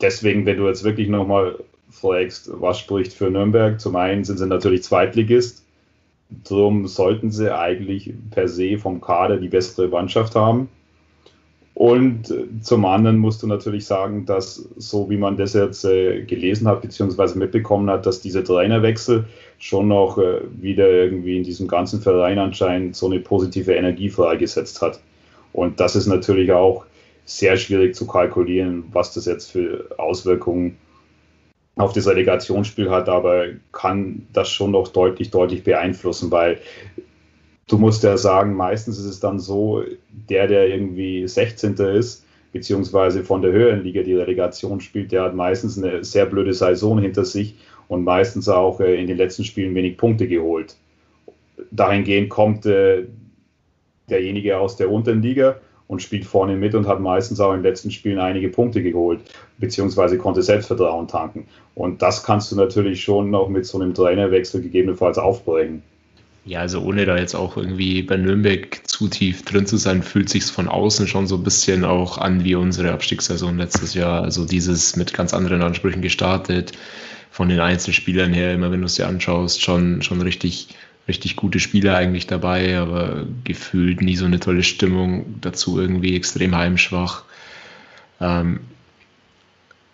deswegen, 0.00 0.46
wenn 0.46 0.58
du 0.58 0.66
jetzt 0.66 0.84
wirklich 0.84 1.08
nochmal 1.08 1.58
fragst, 1.90 2.50
was 2.52 2.78
spricht 2.78 3.12
für 3.12 3.30
Nürnberg, 3.30 3.80
zum 3.80 3.96
einen 3.96 4.24
sind 4.24 4.38
sie 4.38 4.46
natürlich 4.46 4.82
Zweitligist, 4.82 5.64
darum 6.30 6.86
sollten 6.86 7.30
sie 7.30 7.54
eigentlich 7.54 8.12
per 8.30 8.48
se 8.48 8.78
vom 8.78 9.00
Kader 9.00 9.36
die 9.38 9.48
bessere 9.48 9.88
Mannschaft 9.88 10.34
haben. 10.34 10.68
Und 11.74 12.32
zum 12.62 12.84
anderen 12.84 13.18
musst 13.18 13.42
du 13.42 13.48
natürlich 13.48 13.84
sagen, 13.84 14.26
dass 14.26 14.68
so 14.76 15.10
wie 15.10 15.16
man 15.16 15.36
das 15.36 15.54
jetzt 15.54 15.84
äh, 15.84 16.22
gelesen 16.22 16.68
hat, 16.68 16.82
beziehungsweise 16.82 17.36
mitbekommen 17.36 17.90
hat, 17.90 18.06
dass 18.06 18.20
dieser 18.20 18.44
Trainerwechsel 18.44 19.24
schon 19.58 19.88
noch 19.88 20.16
äh, 20.18 20.40
wieder 20.52 20.88
irgendwie 20.88 21.36
in 21.36 21.42
diesem 21.42 21.66
ganzen 21.66 22.00
Verein 22.00 22.38
anscheinend 22.38 22.94
so 22.94 23.06
eine 23.06 23.18
positive 23.18 23.74
Energie 23.74 24.08
freigesetzt 24.08 24.82
hat. 24.82 25.00
Und 25.52 25.80
das 25.80 25.96
ist 25.96 26.06
natürlich 26.06 26.52
auch 26.52 26.84
sehr 27.24 27.56
schwierig 27.56 27.96
zu 27.96 28.06
kalkulieren, 28.06 28.84
was 28.92 29.12
das 29.14 29.26
jetzt 29.26 29.50
für 29.50 29.86
Auswirkungen 29.98 30.76
auf 31.76 31.92
das 31.92 32.06
Relegationsspiel 32.06 32.90
hat, 32.90 33.08
aber 33.08 33.46
kann 33.72 34.28
das 34.32 34.48
schon 34.48 34.70
noch 34.70 34.88
deutlich, 34.88 35.30
deutlich 35.30 35.64
beeinflussen, 35.64 36.30
weil 36.30 36.60
du 37.68 37.78
musst 37.78 38.02
ja 38.02 38.16
sagen, 38.16 38.54
meistens 38.54 38.98
ist 38.98 39.06
es 39.06 39.20
dann 39.20 39.38
so, 39.38 39.82
der, 40.28 40.46
der 40.46 40.68
irgendwie 40.68 41.26
16. 41.26 41.74
ist, 41.74 42.24
beziehungsweise 42.52 43.24
von 43.24 43.42
der 43.42 43.52
höheren 43.52 43.82
Liga 43.82 44.02
die 44.02 44.14
Relegation 44.14 44.80
spielt, 44.80 45.12
der 45.12 45.22
hat 45.22 45.34
meistens 45.34 45.76
eine 45.76 46.04
sehr 46.04 46.26
blöde 46.26 46.54
Saison 46.54 46.98
hinter 46.98 47.24
sich 47.24 47.56
und 47.88 48.04
meistens 48.04 48.48
auch 48.48 48.80
äh, 48.80 49.00
in 49.00 49.06
den 49.06 49.16
letzten 49.16 49.44
Spielen 49.44 49.74
wenig 49.74 49.96
Punkte 49.96 50.28
geholt. 50.28 50.76
Dahingehend 51.70 52.30
kommt 52.30 52.66
äh, 52.66 53.04
derjenige 54.08 54.58
aus 54.58 54.76
der 54.76 54.90
unteren 54.90 55.22
Liga 55.22 55.56
und 55.86 56.00
spielt 56.00 56.24
vorne 56.24 56.56
mit 56.56 56.74
und 56.74 56.86
hat 56.86 57.00
meistens 57.00 57.40
auch 57.40 57.52
in 57.52 57.58
den 57.58 57.64
letzten 57.64 57.90
Spielen 57.90 58.18
einige 58.18 58.48
Punkte 58.48 58.82
geholt, 58.82 59.20
beziehungsweise 59.58 60.16
konnte 60.16 60.42
Selbstvertrauen 60.42 61.08
tanken. 61.08 61.46
Und 61.74 62.02
das 62.02 62.22
kannst 62.22 62.52
du 62.52 62.56
natürlich 62.56 63.02
schon 63.02 63.30
noch 63.30 63.48
mit 63.48 63.66
so 63.66 63.80
einem 63.80 63.94
Trainerwechsel 63.94 64.62
gegebenenfalls 64.62 65.18
aufbrechen. 65.18 65.82
Ja, 66.46 66.60
also 66.60 66.82
ohne 66.82 67.06
da 67.06 67.16
jetzt 67.16 67.34
auch 67.34 67.56
irgendwie 67.56 68.02
bei 68.02 68.18
Nürnberg 68.18 68.86
zu 68.86 69.08
tief 69.08 69.44
drin 69.44 69.66
zu 69.66 69.78
sein, 69.78 70.02
fühlt 70.02 70.28
sich 70.28 70.44
von 70.44 70.68
außen 70.68 71.08
schon 71.08 71.26
so 71.26 71.36
ein 71.36 71.42
bisschen 71.42 71.84
auch 71.84 72.18
an 72.18 72.44
wie 72.44 72.54
unsere 72.54 72.92
Abstiegssaison 72.92 73.56
letztes 73.56 73.94
Jahr. 73.94 74.22
Also 74.22 74.44
dieses 74.44 74.94
mit 74.94 75.14
ganz 75.14 75.32
anderen 75.32 75.62
Ansprüchen 75.62 76.02
gestartet, 76.02 76.72
von 77.30 77.48
den 77.48 77.60
Einzelspielern 77.60 78.34
her, 78.34 78.52
immer 78.52 78.70
wenn 78.70 78.80
du 78.80 78.86
es 78.86 78.96
dir 78.96 79.08
anschaust, 79.08 79.62
schon, 79.62 80.02
schon 80.02 80.20
richtig, 80.20 80.68
richtig 81.08 81.34
gute 81.36 81.60
Spieler 81.60 81.96
eigentlich 81.96 82.26
dabei, 82.26 82.78
aber 82.78 83.26
gefühlt 83.44 84.02
nie 84.02 84.16
so 84.16 84.26
eine 84.26 84.38
tolle 84.38 84.62
Stimmung, 84.62 85.40
dazu 85.40 85.80
irgendwie 85.80 86.14
extrem 86.14 86.54
heimschwach. 86.54 87.24
Ähm, 88.20 88.60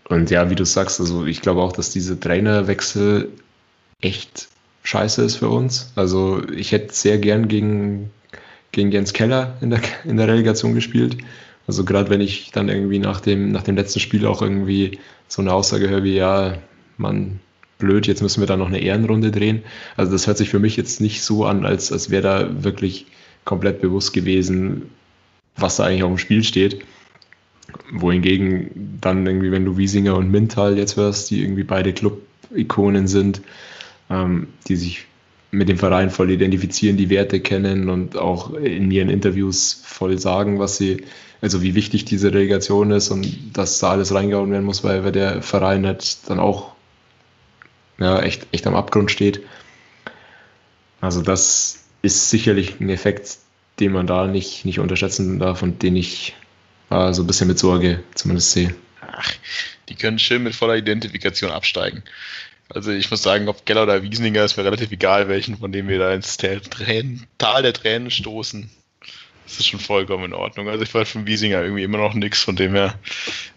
und 0.09 0.31
ja, 0.31 0.51
wie 0.51 0.57
du 0.57 0.65
sagst, 0.67 0.99
also 0.99 1.27
ich 1.27 1.41
glaube 1.43 1.63
auch, 1.63 1.73
dass 1.73 1.91
diese 1.91 2.19
Trainerwechsel 2.19 3.31
echt 4.01 4.49
scheiße 4.83 5.23
ist 5.23 5.37
für 5.37 5.49
uns. 5.49 5.93
Also 5.97 6.43
ich 6.49 6.73
hätte 6.73 6.95
sehr 6.95 7.19
gern 7.19 7.49
gegen, 7.49 8.11
gegen 8.73 8.93
Jens 8.93 9.13
Keller 9.13 9.57
in 9.61 9.71
der, 9.71 9.81
in 10.05 10.17
der 10.17 10.29
Relegation 10.29 10.75
gespielt. 10.75 11.19
Also 11.67 11.85
gerade 11.85 12.11
wenn 12.11 12.21
ich 12.21 12.51
dann 12.51 12.69
irgendwie 12.69 12.99
nach 12.99 13.21
dem, 13.21 13.53
nach 13.53 13.63
dem 13.63 13.77
letzten 13.77 14.01
Spiel 14.01 14.27
auch 14.27 14.43
irgendwie 14.43 14.99
so 15.29 15.43
eine 15.43 15.53
Aussage 15.53 15.89
höre 15.89 16.03
wie, 16.03 16.17
ja, 16.17 16.59
man, 16.97 17.41
blöd, 17.79 18.07
jetzt 18.07 18.23
müssen 18.23 18.41
wir 18.41 18.47
da 18.47 18.57
noch 18.57 18.69
eine 18.69 18.81
Ehrenrunde 18.81 19.33
drehen. 19.33 19.63
Also 19.97 20.13
das 20.13 20.27
hört 20.27 20.39
sich 20.39 20.51
für 20.51 20.61
mich 20.61 20.77
jetzt 20.77 21.01
nicht 21.01 21.23
so 21.23 21.45
an, 21.45 21.65
als, 21.65 21.91
als 21.91 22.11
wäre 22.11 22.23
da 22.23 22.65
wirklich 22.65 23.07
komplett 23.45 23.81
bewusst 23.81 24.13
gewesen, 24.13 24.91
was 25.57 25.77
da 25.77 25.85
eigentlich 25.85 26.05
auf 26.05 26.11
dem 26.11 26.19
Spiel 26.19 26.45
steht. 26.45 26.85
Wohingegen 27.93 28.99
dann 29.01 29.27
irgendwie, 29.27 29.51
wenn 29.51 29.65
du 29.65 29.77
Wiesinger 29.77 30.17
und 30.17 30.31
Mintal 30.31 30.79
jetzt 30.79 30.97
hörst, 30.97 31.31
die 31.31 31.43
irgendwie 31.43 31.65
beide 31.65 31.93
Club-Ikonen 31.93 33.09
sind, 33.09 33.43
ähm, 34.11 34.49
die 34.69 34.77
sich 34.77 35.07
mit 35.53 35.69
dem 35.69 35.79
Verein 35.79 36.11
voll 36.11 36.31
identifizieren, 36.31 36.97
die 36.97 37.11
Werte 37.11 37.41
kennen 37.41 37.89
und 37.89 38.17
auch 38.17 38.55
in 38.55 38.91
ihren 38.91 39.09
Interviews 39.09 39.81
voll 39.85 40.19
sagen, 40.19 40.59
was 40.59 40.77
sie, 40.77 41.05
also 41.41 41.63
wie 41.63 41.75
wichtig 41.75 42.05
diese 42.05 42.33
Relegation 42.33 42.91
ist 42.91 43.11
und 43.11 43.57
dass 43.57 43.79
da 43.79 43.91
alles 43.91 44.15
reingehauen 44.15 44.51
werden 44.51 44.65
muss, 44.65 44.85
weil, 44.85 45.11
der 45.11 45.43
Verein 45.43 45.87
halt 45.87 46.29
dann 46.29 46.39
auch 46.39 46.73
ja, 47.99 48.21
echt, 48.21 48.47
echt 48.53 48.67
am 48.67 48.77
Abgrund 48.77 49.11
steht. 49.11 49.41
Also 51.01 51.23
das 51.23 51.85
ist 52.03 52.31
sicherlich 52.31 52.81
ein 52.81 52.89
Effekt, 52.89 53.39
den 53.81 53.93
man 53.93 54.07
da 54.07 54.27
nicht, 54.27 54.65
nicht 54.65 54.79
unterschätzen 54.79 55.39
darf 55.39 55.63
und 55.63 55.83
den 55.83 55.97
ich 55.97 56.35
äh, 56.91 57.13
so 57.13 57.23
ein 57.23 57.27
bisschen 57.27 57.49
mit 57.49 57.59
Sorge 57.59 58.03
zumindest 58.15 58.53
sehe. 58.53 58.75
Ach, 59.01 59.33
die 59.89 59.95
können 59.97 60.19
schön 60.19 60.43
mit 60.43 60.55
voller 60.55 60.77
Identifikation 60.77 61.51
absteigen. 61.51 62.05
Also 62.73 62.93
ich 62.93 63.11
muss 63.11 63.23
sagen, 63.23 63.49
ob 63.49 63.67
Geller 63.67 63.83
oder 63.83 64.03
Wiesninger 64.03 64.45
ist 64.45 64.57
mir 64.57 64.65
relativ 64.65 64.93
egal, 64.93 65.29
welchen 65.29 65.59
von 65.59 65.73
dem 65.73 65.89
wir 65.89 65.99
da 65.99 66.13
ins 66.15 66.37
Tränen, 66.37 67.27
Tal 67.39 67.63
der 67.63 67.73
Tränen 67.73 68.11
stoßen. 68.11 68.71
Das 69.45 69.59
ist 69.59 69.67
schon 69.67 69.81
vollkommen 69.81 70.27
in 70.27 70.33
Ordnung. 70.33 70.69
Also 70.69 70.85
ich 70.85 70.95
war 70.95 71.05
von 71.05 71.27
Wiesinger 71.27 71.63
irgendwie 71.63 71.83
immer 71.83 71.99
noch 71.99 72.15
nichts, 72.15 72.43
von 72.43 72.55
dem 72.55 72.75
her, 72.75 72.95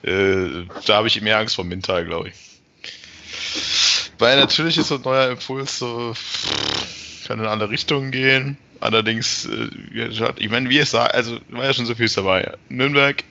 äh, 0.02 0.66
da 0.88 0.96
habe 0.96 1.08
ich 1.08 1.22
mehr 1.22 1.38
Angst 1.38 1.56
vor 1.56 1.66
Mintal, 1.66 2.06
glaube 2.06 2.30
ich. 2.30 2.36
Weil 4.18 4.38
natürlich 4.38 4.78
ist 4.78 4.88
so 4.88 4.96
ein 4.96 5.02
neuer 5.02 5.30
Impuls 5.30 5.78
so, 5.78 6.16
kann 7.28 7.40
in 7.40 7.46
alle 7.46 7.70
Richtungen 7.70 8.12
gehen. 8.12 8.58
Allerdings, 8.80 9.46
äh, 9.46 9.70
ich 10.38 10.50
meine, 10.50 10.70
wie 10.70 10.80
es 10.80 10.92
sagt, 10.92 11.14
also 11.14 11.40
war 11.50 11.66
ja 11.66 11.74
schon 11.74 11.86
so 11.86 11.94
viel 11.94 12.10
dabei. 12.10 12.54
Nürnberg, 12.70 13.24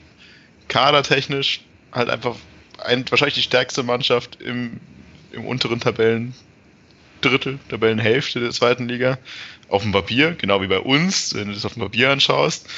kadertechnisch, 0.69 1.63
halt 1.91 2.09
einfach 2.09 2.37
ein, 2.79 3.05
wahrscheinlich 3.11 3.35
die 3.35 3.43
stärkste 3.43 3.83
Mannschaft 3.83 4.41
im 4.41 4.81
im 5.33 5.45
unteren 5.45 5.81
Tabellendrittel, 5.81 7.59
Tabellenhälfte 7.69 8.41
der 8.41 8.51
zweiten 8.51 8.89
Liga. 8.89 9.19
Auf 9.69 9.83
dem 9.83 9.93
Papier, 9.93 10.33
genau 10.33 10.61
wie 10.61 10.67
bei 10.67 10.81
uns, 10.81 11.35
wenn 11.35 11.49
du 11.49 11.55
das 11.55 11.65
auf 11.65 11.73
dem 11.73 11.83
Papier 11.83 12.11
anschaust, 12.11 12.69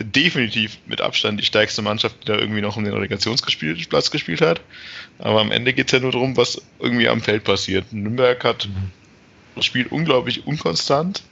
definitiv 0.00 0.78
mit 0.86 1.00
Abstand 1.00 1.38
die 1.38 1.44
stärkste 1.44 1.80
Mannschaft, 1.80 2.16
die 2.22 2.26
da 2.26 2.38
irgendwie 2.38 2.60
noch 2.60 2.76
um 2.76 2.82
den 2.82 2.92
Relegationsplatz 2.92 4.10
gespielt 4.10 4.40
hat. 4.40 4.60
Aber 5.20 5.40
am 5.40 5.52
Ende 5.52 5.72
geht 5.72 5.86
es 5.86 5.92
ja 5.92 6.00
nur 6.00 6.10
darum, 6.10 6.36
was 6.36 6.60
irgendwie 6.80 7.08
am 7.08 7.20
Feld 7.20 7.44
passiert. 7.44 7.92
Nürnberg 7.92 8.42
hat 8.42 8.68
spielt 9.62 9.92
unglaublich 9.92 10.46
unkonstant, 10.46 11.22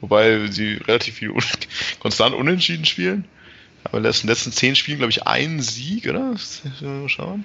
wobei 0.00 0.46
sie 0.48 0.74
relativ 0.74 1.16
viel 1.16 1.30
un 1.30 1.42
konstant 2.00 2.34
unentschieden 2.34 2.84
spielen. 2.84 3.24
Aber 3.84 3.98
in 3.98 4.04
den 4.04 4.28
letzten 4.28 4.52
zehn 4.52 4.74
Spielen, 4.74 4.98
glaube 4.98 5.12
ich, 5.12 5.26
einen 5.26 5.62
Sieg, 5.62 6.08
oder? 6.08 6.34
Mal 6.80 7.08
schauen. 7.08 7.44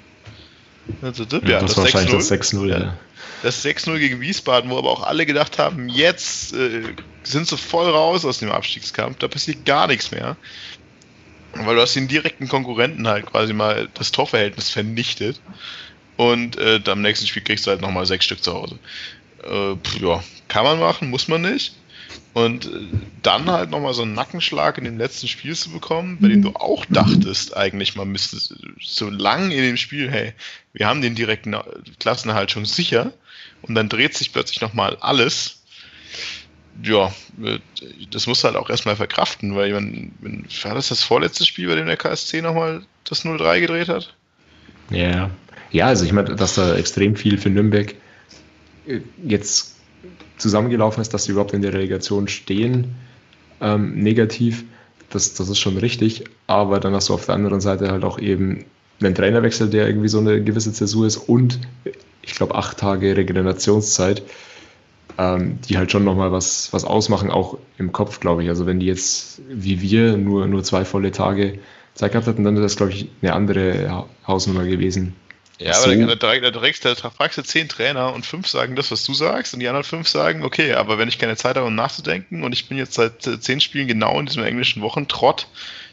Das, 1.01 1.17
ja, 1.17 1.59
das, 1.59 1.75
das 1.75 1.77
wahrscheinlich 1.77 2.11
das 2.11 2.31
6-0. 2.31 2.67
Ja. 2.67 2.97
Das 3.43 3.65
6-0 3.65 3.97
gegen 3.97 4.21
Wiesbaden, 4.21 4.69
wo 4.69 4.77
aber 4.77 4.91
auch 4.91 5.03
alle 5.03 5.25
gedacht 5.25 5.57
haben, 5.57 5.89
jetzt 5.89 6.53
äh, 6.53 6.83
sind 7.23 7.47
sie 7.47 7.57
voll 7.57 7.89
raus 7.89 8.25
aus 8.25 8.39
dem 8.39 8.51
Abstiegskampf, 8.51 9.17
da 9.17 9.27
passiert 9.27 9.65
gar 9.65 9.87
nichts 9.87 10.11
mehr. 10.11 10.37
Weil 11.53 11.75
du 11.75 11.81
hast 11.81 11.95
den 11.95 12.07
direkten 12.07 12.47
Konkurrenten 12.47 13.07
halt 13.07 13.25
quasi 13.25 13.51
mal 13.51 13.89
das 13.95 14.11
Torverhältnis 14.11 14.69
vernichtet. 14.69 15.41
Und 16.15 16.57
äh, 16.57 16.79
am 16.85 17.01
nächsten 17.01 17.27
Spiel 17.27 17.43
kriegst 17.43 17.65
du 17.65 17.71
halt 17.71 17.81
nochmal 17.81 18.05
sechs 18.05 18.25
Stück 18.25 18.43
zu 18.43 18.53
Hause. 18.53 18.79
Äh, 19.43 19.75
pff, 19.75 19.99
ja, 19.99 20.23
kann 20.47 20.63
man 20.63 20.79
machen, 20.79 21.09
muss 21.09 21.27
man 21.27 21.41
nicht. 21.41 21.73
Und 22.33 22.65
äh, 22.65 22.69
dann 23.23 23.49
halt 23.49 23.71
nochmal 23.71 23.93
so 23.93 24.03
einen 24.03 24.13
Nackenschlag 24.13 24.77
in 24.77 24.85
dem 24.85 24.97
letzten 24.97 25.27
Spiel 25.27 25.55
zu 25.55 25.69
bekommen, 25.69 26.17
bei 26.21 26.29
dem 26.29 26.41
du 26.41 26.51
auch 26.55 26.85
dachtest, 26.85 27.57
eigentlich, 27.57 27.95
man 27.95 28.09
müsste 28.09 28.37
so 28.79 29.09
lang 29.09 29.51
in 29.51 29.61
dem 29.61 29.77
Spiel, 29.77 30.09
hey, 30.09 30.33
wir 30.73 30.87
haben 30.87 31.01
den 31.01 31.15
direkten 31.15 31.55
Klassenerhalt 31.99 32.51
schon 32.51 32.65
sicher 32.65 33.11
und 33.63 33.75
dann 33.75 33.89
dreht 33.89 34.15
sich 34.15 34.31
plötzlich 34.31 34.61
nochmal 34.61 34.97
alles. 35.01 35.61
Ja, 36.83 37.13
äh, 37.43 37.59
das 38.09 38.27
muss 38.27 38.43
halt 38.45 38.55
auch 38.55 38.69
erstmal 38.69 38.95
verkraften, 38.95 39.55
weil 39.55 39.73
man, 39.73 40.13
war 40.63 40.75
das 40.75 40.87
das 40.87 41.03
vorletzte 41.03 41.45
Spiel, 41.45 41.67
bei 41.67 41.75
dem 41.75 41.87
der 41.87 41.97
KSC 41.97 42.41
nochmal 42.41 42.83
das 43.03 43.25
0-3 43.25 43.59
gedreht 43.59 43.89
hat? 43.89 44.15
Ja, 44.89 45.29
ja, 45.71 45.87
also 45.87 46.05
ich 46.05 46.13
meine, 46.13 46.35
dass 46.35 46.55
da 46.55 46.75
extrem 46.75 47.15
viel 47.15 47.37
für 47.37 47.49
Nürnberg 47.49 47.93
äh, 48.87 49.01
jetzt 49.23 49.75
zusammengelaufen 50.41 51.01
ist, 51.01 51.13
dass 51.13 51.25
sie 51.25 51.31
überhaupt 51.31 51.53
in 51.53 51.61
der 51.61 51.73
Relegation 51.73 52.27
stehen, 52.27 52.95
ähm, 53.61 53.95
negativ, 53.95 54.65
das, 55.09 55.33
das 55.33 55.49
ist 55.49 55.59
schon 55.59 55.77
richtig. 55.77 56.25
Aber 56.47 56.79
dann 56.79 56.93
hast 56.93 57.09
du 57.09 57.13
auf 57.13 57.25
der 57.25 57.35
anderen 57.35 57.61
Seite 57.61 57.91
halt 57.91 58.03
auch 58.03 58.19
eben 58.19 58.65
einen 59.01 59.15
Trainerwechsel, 59.15 59.69
der 59.69 59.87
irgendwie 59.87 60.07
so 60.07 60.19
eine 60.19 60.43
gewisse 60.43 60.73
Zäsur 60.73 61.07
ist 61.07 61.17
und 61.17 61.59
ich 62.21 62.35
glaube 62.35 62.55
acht 62.55 62.77
Tage 62.77 63.17
Regenerationszeit, 63.17 64.23
ähm, 65.17 65.59
die 65.67 65.77
halt 65.77 65.91
schon 65.91 66.03
nochmal 66.03 66.31
was, 66.31 66.71
was 66.71 66.85
ausmachen, 66.85 67.31
auch 67.31 67.57
im 67.77 67.91
Kopf, 67.91 68.19
glaube 68.19 68.43
ich. 68.43 68.49
Also 68.49 68.65
wenn 68.65 68.79
die 68.79 68.85
jetzt 68.85 69.41
wie 69.49 69.81
wir 69.81 70.17
nur, 70.17 70.47
nur 70.47 70.63
zwei 70.63 70.85
volle 70.85 71.11
Tage 71.11 71.59
Zeit 71.93 72.11
gehabt 72.11 72.27
hätten, 72.27 72.43
dann 72.43 72.55
wäre 72.55 72.63
das, 72.63 72.75
glaube 72.75 72.91
ich, 72.91 73.09
eine 73.21 73.33
andere 73.33 74.05
Hausnummer 74.25 74.65
gewesen. 74.65 75.15
Ja, 75.59 75.77
aber 75.77 75.93
so. 75.93 76.05
da, 76.07 76.15
da, 76.15 76.39
da, 76.39 76.49
da, 76.49 76.93
da 76.95 77.09
fragst 77.11 77.37
du 77.37 77.43
zehn 77.43 77.69
Trainer 77.69 78.13
und 78.13 78.25
fünf 78.25 78.47
sagen 78.47 78.75
das, 78.75 78.89
was 78.89 79.03
du 79.03 79.13
sagst, 79.13 79.53
und 79.53 79.59
die 79.59 79.67
anderen 79.67 79.83
fünf 79.83 80.07
sagen, 80.07 80.43
okay, 80.43 80.73
aber 80.73 80.97
wenn 80.97 81.07
ich 81.07 81.19
keine 81.19 81.35
Zeit 81.35 81.55
habe, 81.55 81.67
um 81.67 81.75
nachzudenken, 81.75 82.43
und 82.43 82.53
ich 82.53 82.67
bin 82.67 82.77
jetzt 82.77 82.95
seit 82.95 83.27
äh, 83.27 83.39
zehn 83.39 83.61
Spielen 83.61 83.87
genau 83.87 84.19
in 84.19 84.25
diesem 84.25 84.43
englischen 84.43 84.81
Wochentrott, 84.81 85.47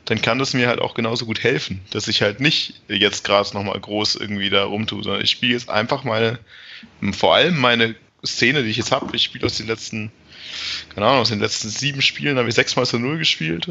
dann 0.07 0.23
kann 0.23 0.39
das 0.39 0.55
mir 0.55 0.69
halt 0.69 0.81
auch 0.81 0.95
genauso 0.95 1.27
gut 1.27 1.43
helfen, 1.43 1.83
dass 1.91 2.09
ich 2.09 2.23
halt 2.23 2.41
nicht 2.41 2.81
jetzt 2.89 3.25
gerade 3.25 3.53
nochmal 3.53 3.79
groß 3.79 4.15
irgendwie 4.17 4.49
da 4.49 4.65
rumtue, 4.65 5.03
sondern 5.03 5.23
ich 5.23 5.31
spiele 5.31 5.53
jetzt 5.53 5.69
einfach 5.69 6.03
meine, 6.03 6.39
vor 7.13 7.35
allem 7.35 7.59
meine 7.59 7.95
Szene, 8.25 8.63
die 8.63 8.71
ich 8.71 8.79
jetzt 8.79 8.91
habe, 8.91 9.15
ich 9.15 9.23
spiele 9.25 9.45
aus 9.45 9.59
den 9.59 9.67
letzten, 9.67 10.11
keine 10.95 11.07
Ahnung, 11.07 11.21
aus 11.21 11.29
den 11.29 11.41
letzten 11.41 11.69
sieben 11.69 12.01
Spielen 12.01 12.39
habe 12.39 12.49
ich 12.49 12.55
sechsmal 12.55 12.87
zu 12.87 12.99
null 12.99 13.19
gespielt, 13.19 13.69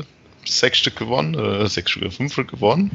sechs 0.49 0.77
Stück 0.77 0.95
gewonnen, 0.95 1.35
äh, 1.35 1.67
sechs 1.67 1.91
Stück, 1.91 2.11
fünf 2.13 2.33
Stück 2.33 2.49
gewonnen, 2.49 2.91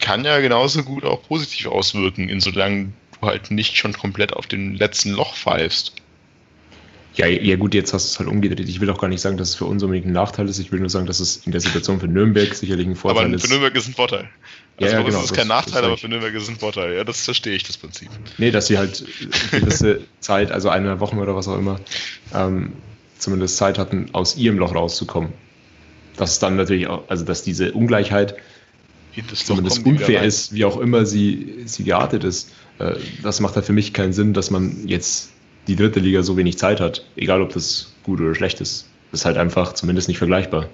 kann 0.00 0.24
ja 0.24 0.40
genauso 0.40 0.82
gut 0.82 1.04
auch 1.04 1.22
positiv 1.26 1.66
auswirken, 1.66 2.28
insofern 2.28 2.94
du 3.20 3.26
halt 3.26 3.50
nicht 3.50 3.76
schon 3.76 3.92
komplett 3.92 4.32
auf 4.32 4.46
dem 4.46 4.74
letzten 4.74 5.10
Loch 5.12 5.34
pfeifst. 5.34 5.94
Ja, 7.14 7.26
ja 7.26 7.56
gut, 7.56 7.74
jetzt 7.74 7.92
hast 7.92 8.06
du 8.06 8.12
es 8.12 8.18
halt 8.18 8.28
umgedreht. 8.28 8.66
Ich 8.68 8.80
will 8.80 8.88
auch 8.88 8.98
gar 8.98 9.08
nicht 9.08 9.20
sagen, 9.20 9.36
dass 9.36 9.50
es 9.50 9.54
für 9.54 9.66
uns 9.66 9.82
unbedingt 9.82 10.06
ein 10.06 10.12
Nachteil 10.12 10.48
ist. 10.48 10.58
Ich 10.58 10.72
will 10.72 10.80
nur 10.80 10.88
sagen, 10.88 11.06
dass 11.06 11.20
es 11.20 11.38
in 11.44 11.52
der 11.52 11.60
Situation 11.60 12.00
für 12.00 12.08
Nürnberg 12.08 12.54
sicherlich 12.54 12.86
ein 12.86 12.96
Vorteil 12.96 13.26
aber 13.26 13.34
ist. 13.34 13.42
Aber 13.42 13.48
für 13.48 13.52
Nürnberg 13.52 13.76
ist 13.76 13.88
ein 13.88 13.94
Vorteil. 13.94 14.30
Also 14.78 14.92
ja, 14.92 15.00
ja, 15.00 15.06
genau, 15.06 15.18
ist 15.18 15.30
es 15.30 15.36
kein 15.36 15.48
Nachteil, 15.48 15.84
aber 15.84 15.98
für 15.98 16.08
Nürnberg 16.08 16.34
ist 16.34 16.44
es 16.44 16.48
ein 16.48 16.56
Vorteil. 16.56 16.94
Ja, 16.94 17.04
das 17.04 17.22
verstehe 17.22 17.54
ich, 17.54 17.64
das 17.64 17.76
Prinzip. 17.76 18.08
Nee, 18.38 18.50
dass 18.50 18.68
sie 18.68 18.78
halt 18.78 19.04
eine 19.52 19.60
gewisse 19.60 20.00
Zeit, 20.20 20.50
also 20.50 20.70
eine 20.70 21.00
Woche 21.00 21.16
oder 21.16 21.36
was 21.36 21.48
auch 21.48 21.58
immer, 21.58 21.80
ähm, 22.34 22.72
zumindest 23.18 23.58
Zeit 23.58 23.76
hatten, 23.76 24.08
aus 24.14 24.36
ihrem 24.36 24.56
Loch 24.56 24.74
rauszukommen. 24.74 25.34
Das 26.16 26.32
ist 26.32 26.42
dann 26.42 26.56
natürlich 26.56 26.86
auch, 26.86 27.08
also 27.08 27.24
dass 27.24 27.42
diese 27.42 27.72
Ungleichheit 27.72 28.36
das 29.30 29.44
zumindest 29.44 29.84
unfair 29.84 30.22
ist, 30.22 30.54
wie 30.54 30.64
auch 30.64 30.78
immer 30.80 31.04
sie, 31.04 31.62
sie 31.66 31.84
geartet 31.84 32.24
ist. 32.24 32.50
Äh, 32.78 32.94
das 33.22 33.40
macht 33.40 33.56
halt 33.56 33.66
für 33.66 33.72
mich 33.72 33.92
keinen 33.92 34.12
Sinn, 34.12 34.32
dass 34.32 34.50
man 34.50 34.86
jetzt 34.86 35.30
die 35.66 35.76
dritte 35.76 36.00
Liga 36.00 36.22
so 36.22 36.36
wenig 36.36 36.58
Zeit 36.58 36.80
hat, 36.80 37.04
egal 37.16 37.42
ob 37.42 37.52
das 37.52 37.92
gut 38.04 38.20
oder 38.20 38.34
schlecht 38.34 38.60
ist. 38.60 38.88
Das 39.10 39.20
ist 39.20 39.26
halt 39.26 39.36
einfach 39.36 39.74
zumindest 39.74 40.08
nicht 40.08 40.18
vergleichbar. 40.18 40.68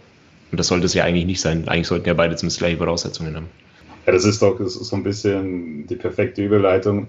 Und 0.51 0.59
das 0.59 0.69
sollte 0.69 0.87
es 0.87 0.95
ja 0.95 1.05
eigentlich 1.05 1.27
nicht 1.27 1.41
sein. 1.41 1.69
Eigentlich 1.69 1.89
sollten 1.89 2.07
ja 2.07 2.15
beide 2.15 2.37
zumindest 2.37 2.59
gleiche 2.59 2.79
Voraussetzungen 2.79 3.35
haben. 3.35 3.47
Ja, 4.07 4.13
das 4.13 4.25
ist 4.25 4.41
doch 4.41 4.59
so 4.67 4.97
ein 4.97 5.03
bisschen 5.03 5.87
die 5.87 5.97
perfekte 5.97 6.43
Überleitung, 6.43 7.09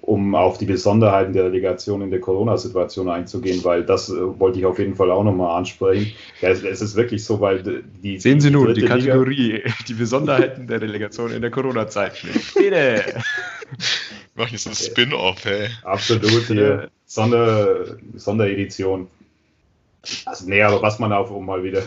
um 0.00 0.34
auf 0.34 0.58
die 0.58 0.66
Besonderheiten 0.66 1.32
der 1.32 1.44
Relegation 1.44 2.02
in 2.02 2.10
der 2.10 2.20
Corona-Situation 2.20 3.08
einzugehen, 3.08 3.62
weil 3.64 3.84
das 3.84 4.08
äh, 4.08 4.14
wollte 4.38 4.58
ich 4.58 4.66
auf 4.66 4.78
jeden 4.78 4.94
Fall 4.94 5.10
auch 5.10 5.24
nochmal 5.24 5.56
ansprechen. 5.56 6.12
Ja, 6.40 6.50
es, 6.50 6.62
es, 6.62 6.80
ist 6.80 6.96
wirklich 6.96 7.24
so, 7.24 7.40
weil 7.40 7.62
die. 8.02 8.18
Sehen 8.18 8.40
Sie 8.40 8.50
nun 8.50 8.74
die 8.74 8.82
Kategorie, 8.82 9.52
Liga, 9.52 9.70
die 9.88 9.94
Besonderheiten 9.94 10.66
der 10.66 10.80
Relegation 10.80 11.32
in 11.32 11.42
der 11.42 11.50
Corona-Zeit. 11.50 12.22
Bitte! 12.54 13.22
Mach 14.34 14.48
jetzt 14.48 14.68
ein 14.68 14.74
Spin-off, 14.74 15.44
ey. 15.46 15.68
Absolut, 15.82 16.46
hier. 16.46 16.90
Sonder, 17.06 17.96
Sonderedition. 18.14 19.08
Also, 20.24 20.48
nee, 20.48 20.62
aber 20.62 20.82
was 20.82 20.98
man 20.98 21.12
auf, 21.12 21.30
um 21.30 21.46
mal 21.46 21.62
wieder 21.62 21.82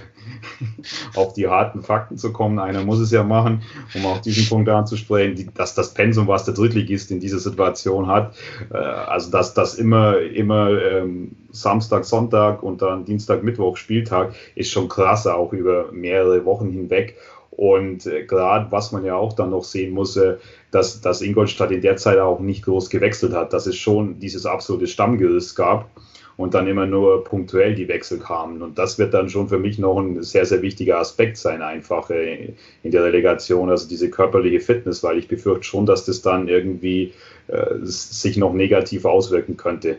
auf 1.15 1.33
die 1.33 1.47
harten 1.47 1.81
Fakten 1.81 2.17
zu 2.17 2.31
kommen, 2.31 2.59
einer 2.59 2.83
muss 2.83 2.99
es 2.99 3.11
ja 3.11 3.23
machen, 3.23 3.63
um 3.95 4.05
auch 4.05 4.19
diesen 4.19 4.47
Punkt 4.47 4.69
anzusprechen, 4.69 5.35
die, 5.35 5.47
dass 5.53 5.75
das 5.75 5.93
Pensum, 5.93 6.27
was 6.27 6.45
der 6.45 6.53
Drittligist 6.53 7.11
in 7.11 7.19
dieser 7.19 7.39
Situation 7.39 8.07
hat, 8.07 8.35
äh, 8.71 8.77
also 8.77 9.31
dass 9.31 9.53
das 9.53 9.75
immer, 9.75 10.19
immer 10.19 10.69
ähm, 10.81 11.35
Samstag, 11.51 12.05
Sonntag 12.05 12.63
und 12.63 12.81
dann 12.81 13.05
Dienstag, 13.05 13.43
Mittwoch, 13.43 13.77
Spieltag, 13.77 14.33
ist 14.55 14.71
schon 14.71 14.87
krass, 14.87 15.27
auch 15.27 15.53
über 15.53 15.91
mehrere 15.91 16.45
Wochen 16.45 16.69
hinweg. 16.69 17.17
Und 17.51 18.05
äh, 18.05 18.23
gerade 18.23 18.71
was 18.71 18.91
man 18.91 19.03
ja 19.03 19.15
auch 19.15 19.33
dann 19.33 19.49
noch 19.49 19.63
sehen 19.63 19.93
muss, 19.93 20.15
äh, 20.15 20.37
dass, 20.71 21.01
dass 21.01 21.21
Ingolstadt 21.21 21.71
in 21.71 21.81
der 21.81 21.97
Zeit 21.97 22.17
auch 22.17 22.39
nicht 22.39 22.63
groß 22.63 22.89
gewechselt 22.89 23.33
hat, 23.33 23.51
dass 23.53 23.67
es 23.67 23.75
schon 23.75 24.19
dieses 24.19 24.45
absolute 24.45 24.87
Stammgerüst 24.87 25.55
gab 25.55 25.89
und 26.37 26.53
dann 26.53 26.67
immer 26.67 26.85
nur 26.85 27.23
punktuell 27.23 27.75
die 27.75 27.87
Wechsel 27.87 28.19
kamen. 28.19 28.61
Und 28.61 28.77
das 28.77 28.97
wird 28.97 29.13
dann 29.13 29.29
schon 29.29 29.47
für 29.47 29.59
mich 29.59 29.77
noch 29.77 29.99
ein 29.99 30.23
sehr, 30.23 30.45
sehr 30.45 30.61
wichtiger 30.61 30.99
Aspekt 30.99 31.37
sein, 31.37 31.61
einfach 31.61 32.09
äh, 32.09 32.53
in 32.83 32.91
der 32.91 33.03
Relegation, 33.03 33.69
also 33.69 33.87
diese 33.87 34.09
körperliche 34.09 34.59
Fitness, 34.59 35.03
weil 35.03 35.17
ich 35.17 35.27
befürchte 35.27 35.63
schon, 35.63 35.85
dass 35.85 36.05
das 36.05 36.21
dann 36.21 36.47
irgendwie 36.47 37.13
äh, 37.47 37.75
sich 37.81 38.37
noch 38.37 38.53
negativ 38.53 39.05
auswirken 39.05 39.57
könnte. 39.57 39.97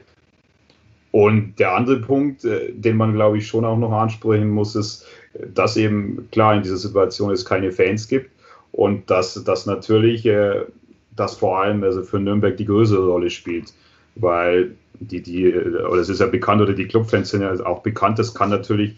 Und 1.12 1.58
der 1.58 1.74
andere 1.74 2.00
Punkt, 2.00 2.44
äh, 2.44 2.72
den 2.72 2.96
man, 2.96 3.12
glaube 3.12 3.38
ich, 3.38 3.46
schon 3.46 3.64
auch 3.64 3.78
noch 3.78 3.92
ansprechen 3.92 4.48
muss, 4.48 4.74
ist, 4.74 5.06
dass 5.54 5.76
eben 5.76 6.28
klar 6.30 6.54
in 6.54 6.62
dieser 6.62 6.76
Situation 6.76 7.30
es 7.30 7.44
keine 7.44 7.72
Fans 7.72 8.08
gibt 8.08 8.30
und 8.72 9.10
dass 9.10 9.42
das 9.44 9.66
natürlich 9.66 10.26
äh, 10.26 10.62
das 11.14 11.36
vor 11.36 11.60
allem 11.60 11.84
also 11.84 12.02
für 12.02 12.18
Nürnberg 12.18 12.56
die 12.56 12.64
größere 12.64 13.06
Rolle 13.06 13.30
spielt, 13.30 13.72
weil 14.14 14.74
die, 15.00 15.22
die, 15.22 15.54
oder 15.54 16.00
es 16.00 16.08
ist 16.08 16.20
ja 16.20 16.26
bekannt, 16.26 16.62
oder 16.62 16.72
die 16.72 16.86
Clubfans 16.86 17.30
sind 17.30 17.42
ja 17.42 17.52
auch 17.64 17.82
bekannt, 17.82 18.18
das 18.18 18.34
kann 18.34 18.50
natürlich 18.50 18.96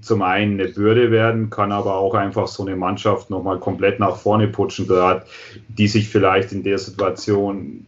zum 0.00 0.22
einen 0.22 0.60
eine 0.60 0.70
Bürde 0.70 1.10
werden, 1.10 1.50
kann 1.50 1.72
aber 1.72 1.94
auch 1.94 2.14
einfach 2.14 2.46
so 2.46 2.64
eine 2.64 2.76
Mannschaft 2.76 3.30
nochmal 3.30 3.58
komplett 3.58 4.00
nach 4.00 4.16
vorne 4.16 4.48
putschen, 4.48 4.86
gerade 4.86 5.24
die 5.68 5.88
sich 5.88 6.08
vielleicht 6.08 6.52
in 6.52 6.62
der 6.62 6.78
Situation, 6.78 7.86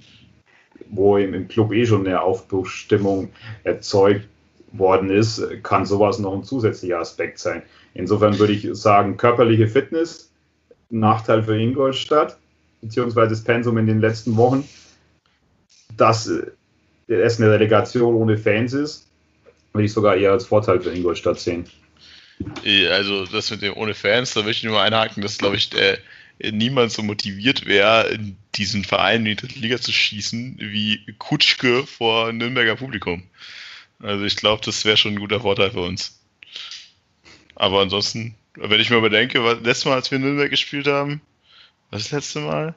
wo 0.89 1.17
im, 1.17 1.35
im 1.35 1.49
Club 1.49 1.73
eh 1.73 1.85
schon 1.85 2.07
eine 2.07 2.23
Aufbruchsstimmung 2.23 3.31
erzeugt 3.65 4.27
worden 4.73 5.11
ist, 5.11 5.43
kann 5.63 5.85
sowas 5.85 6.19
noch 6.19 6.35
ein 6.35 6.45
zusätzlicher 6.45 7.01
Aspekt 7.01 7.39
sein. 7.39 7.63
Insofern 7.95 8.39
würde 8.39 8.53
ich 8.53 8.69
sagen, 8.73 9.17
körperliche 9.17 9.69
Fitness, 9.69 10.31
Nachteil 10.91 11.43
für 11.43 11.59
Ingolstadt, 11.59 12.39
beziehungsweise 12.81 13.31
das 13.31 13.45
Pensum 13.45 13.79
in 13.79 13.87
den 13.87 14.01
letzten 14.01 14.37
Wochen, 14.37 14.65
dass 17.09 17.35
es 17.35 17.41
eine 17.41 17.51
Relegation 17.51 18.15
ohne 18.15 18.37
Fans 18.37 18.73
ist, 18.73 19.07
würde 19.73 19.87
ich 19.87 19.93
sogar 19.93 20.17
eher 20.17 20.33
als 20.33 20.47
Vorteil 20.47 20.81
für 20.81 20.91
Ingolstadt 20.91 21.39
sehen. 21.39 21.67
Also 22.91 23.25
das 23.27 23.51
mit 23.51 23.63
dem 23.63 23.75
ohne 23.77 23.95
Fans, 23.95 24.35
da 24.35 24.43
möchte 24.43 24.67
ich 24.67 24.71
nur 24.71 24.81
einhaken, 24.81 25.23
dass 25.23 25.39
glaube 25.39 25.57
ich 25.57 25.71
der, 25.71 25.99
niemand 26.53 26.93
so 26.93 27.03
motiviert 27.03 27.67
wäre, 27.67 28.09
in 28.09 28.37
diesen 28.57 28.85
Verein 28.85 29.21
in 29.21 29.25
die 29.25 29.37
dritte 29.37 29.59
Liga 29.59 29.81
zu 29.81 29.93
schießen, 29.93 30.57
wie 30.59 31.01
Kutschke 31.19 31.87
vor 31.87 32.33
Nürnberger 32.33 32.77
Publikum. 32.77 33.23
Also 34.03 34.25
ich 34.25 34.37
glaube, 34.37 34.63
das 34.65 34.85
wäre 34.85 34.99
schon 34.99 35.15
ein 35.15 35.21
guter 35.21 35.41
Vorteil 35.41 35.71
für 35.71 35.81
uns. 35.81 36.21
Aber 37.55 37.81
ansonsten, 37.81 38.35
wenn 38.55 38.81
ich 38.81 38.91
mir 38.91 38.99
überdenke, 38.99 39.43
was 39.43 39.61
letztes 39.63 39.87
Mal, 39.87 39.95
als 39.95 40.11
wir 40.11 40.17
in 40.17 40.25
Nürnberg 40.25 40.51
gespielt 40.51 40.87
haben, 40.87 41.23
was 41.91 42.03
ist 42.03 42.13
das 42.13 42.19
letzte 42.19 42.41
Mal? 42.41 42.75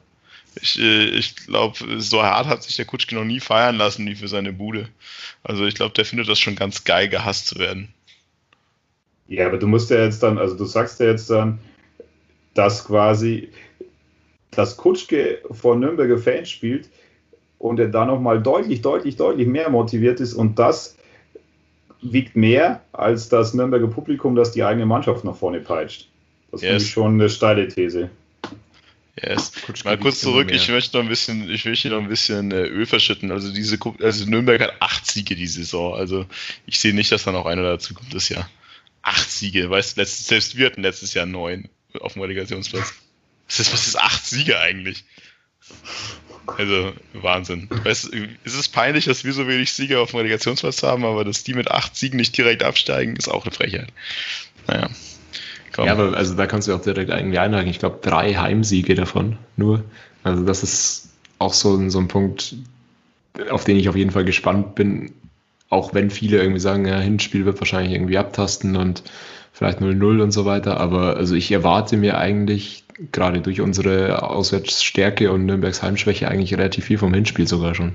Ich, 0.61 0.79
äh, 0.79 1.09
ich 1.09 1.35
glaube, 1.35 1.77
so 1.99 2.23
hart 2.23 2.47
hat 2.47 2.63
sich 2.63 2.75
der 2.75 2.85
Kutschke 2.85 3.15
noch 3.15 3.25
nie 3.25 3.39
feiern 3.39 3.77
lassen 3.77 4.05
wie 4.07 4.15
für 4.15 4.27
seine 4.27 4.53
Bude. 4.53 4.89
Also 5.43 5.65
ich 5.65 5.75
glaube, 5.75 5.93
der 5.93 6.05
findet 6.05 6.27
das 6.27 6.39
schon 6.39 6.55
ganz 6.55 6.83
geil, 6.83 7.09
gehasst 7.09 7.47
zu 7.47 7.59
werden. 7.59 7.93
Ja, 9.27 9.47
aber 9.47 9.57
du 9.57 9.67
musst 9.67 9.89
ja 9.91 10.03
jetzt 10.03 10.23
dann, 10.23 10.37
also 10.37 10.57
du 10.57 10.65
sagst 10.65 10.99
ja 10.99 11.05
jetzt 11.05 11.29
dann, 11.29 11.59
dass 12.55 12.85
quasi 12.85 13.49
das 14.51 14.75
Kutschke 14.75 15.39
vor 15.51 15.75
Nürnberger 15.75 16.17
Fans 16.17 16.49
spielt 16.49 16.89
und 17.59 17.79
er 17.79 17.89
da 17.89 18.05
nochmal 18.05 18.41
deutlich, 18.41 18.81
deutlich, 18.81 19.15
deutlich 19.15 19.47
mehr 19.47 19.69
motiviert 19.69 20.19
ist 20.19 20.33
und 20.33 20.57
das 20.57 20.97
wiegt 22.01 22.35
mehr 22.35 22.81
als 22.91 23.29
das 23.29 23.53
Nürnberger 23.53 23.87
Publikum, 23.87 24.35
das 24.35 24.51
die 24.51 24.63
eigene 24.63 24.85
Mannschaft 24.85 25.23
nach 25.23 25.35
vorne 25.35 25.59
peitscht. 25.59 26.09
Das 26.51 26.61
yes. 26.61 26.69
finde 26.69 26.83
ich 26.83 26.89
schon 26.89 27.13
eine 27.13 27.29
steile 27.29 27.67
These. 27.67 28.09
Yes. 29.21 29.51
Mal 29.83 29.97
kurz 29.97 30.21
zurück, 30.21 30.51
ich 30.51 30.69
möchte 30.69 30.97
noch 30.97 31.03
ein 31.03 31.09
bisschen, 31.09 31.49
ich 31.49 31.65
möchte 31.65 31.89
noch 31.89 31.97
ein 31.97 32.07
bisschen 32.07 32.51
äh, 32.51 32.63
Öl 32.63 32.85
verschütten. 32.85 33.31
Also 33.31 33.51
diese 33.51 33.77
also 34.01 34.25
Nürnberg 34.25 34.61
hat 34.61 34.81
acht 34.81 35.05
Siege 35.05 35.35
die 35.35 35.47
Saison. 35.47 35.95
Also 35.95 36.25
ich 36.65 36.79
sehe 36.79 36.93
nicht, 36.93 37.11
dass 37.11 37.23
da 37.23 37.31
noch 37.31 37.45
einer 37.45 37.63
dazu 37.63 37.93
kommt 37.93 38.13
das 38.13 38.29
Jahr. 38.29 38.49
Acht 39.01 39.29
Siege, 39.29 39.69
weißt 39.69 39.97
du, 39.97 40.05
selbst 40.05 40.57
wir 40.57 40.65
hatten 40.67 40.83
letztes 40.83 41.13
Jahr 41.13 41.25
neun 41.25 41.69
auf 41.99 42.13
dem 42.13 42.21
Relegationsplatz. 42.21 42.93
Was 43.47 43.59
ist, 43.59 43.73
was 43.73 43.87
ist 43.87 43.97
acht 43.97 44.25
Siege 44.25 44.59
eigentlich? 44.59 45.03
Also 46.45 46.93
Wahnsinn. 47.13 47.67
Weißt, 47.69 48.05
ist 48.05 48.55
es 48.55 48.67
peinlich, 48.69 49.05
dass 49.05 49.23
wir 49.23 49.33
so 49.33 49.47
wenig 49.47 49.71
Siege 49.71 49.99
auf 49.99 50.11
dem 50.11 50.17
Relegationsplatz 50.17 50.83
haben, 50.83 51.05
aber 51.05 51.23
dass 51.23 51.43
die 51.43 51.53
mit 51.53 51.69
acht 51.71 51.95
Siegen 51.95 52.17
nicht 52.17 52.37
direkt 52.37 52.63
absteigen, 52.63 53.15
ist 53.15 53.27
auch 53.27 53.45
eine 53.45 53.53
Frechheit. 53.53 53.89
Naja. 54.67 54.89
Komm. 55.73 55.85
Ja, 55.85 55.93
aber 55.93 56.15
also 56.15 56.35
da 56.35 56.45
kannst 56.47 56.67
du 56.67 56.73
auch 56.73 56.81
direkt 56.81 57.09
irgendwie 57.09 57.39
einhaken. 57.39 57.69
Ich 57.69 57.79
glaube, 57.79 57.99
drei 58.01 58.33
Heimsiege 58.33 58.95
davon 58.95 59.37
nur. 59.55 59.83
Also 60.23 60.43
das 60.43 60.63
ist 60.63 61.09
auch 61.37 61.53
so, 61.53 61.75
ein, 61.75 61.89
so 61.89 61.99
ein 61.99 62.07
Punkt, 62.07 62.55
auf 63.49 63.63
den 63.63 63.77
ich 63.77 63.89
auf 63.89 63.95
jeden 63.95 64.11
Fall 64.11 64.25
gespannt 64.25 64.75
bin. 64.75 65.11
Auch 65.69 65.93
wenn 65.93 66.09
viele 66.09 66.37
irgendwie 66.37 66.59
sagen, 66.59 66.85
ja, 66.85 66.99
Hinspiel 66.99 67.45
wird 67.45 67.59
wahrscheinlich 67.61 67.93
irgendwie 67.93 68.17
abtasten 68.17 68.75
und 68.75 69.03
vielleicht 69.53 69.79
0-0 69.79 70.21
und 70.21 70.31
so 70.31 70.45
weiter. 70.45 70.79
Aber 70.79 71.17
also 71.17 71.35
ich 71.35 71.51
erwarte 71.51 71.95
mir 71.95 72.17
eigentlich 72.17 72.83
gerade 73.11 73.41
durch 73.41 73.61
unsere 73.61 74.23
Auswärtsstärke 74.23 75.31
und 75.31 75.45
Nürnbergs 75.45 75.81
Heimschwäche 75.81 76.27
eigentlich 76.27 76.53
relativ 76.53 76.85
viel 76.85 76.97
vom 76.97 77.13
Hinspiel 77.13 77.47
sogar 77.47 77.75
schon. 77.75 77.93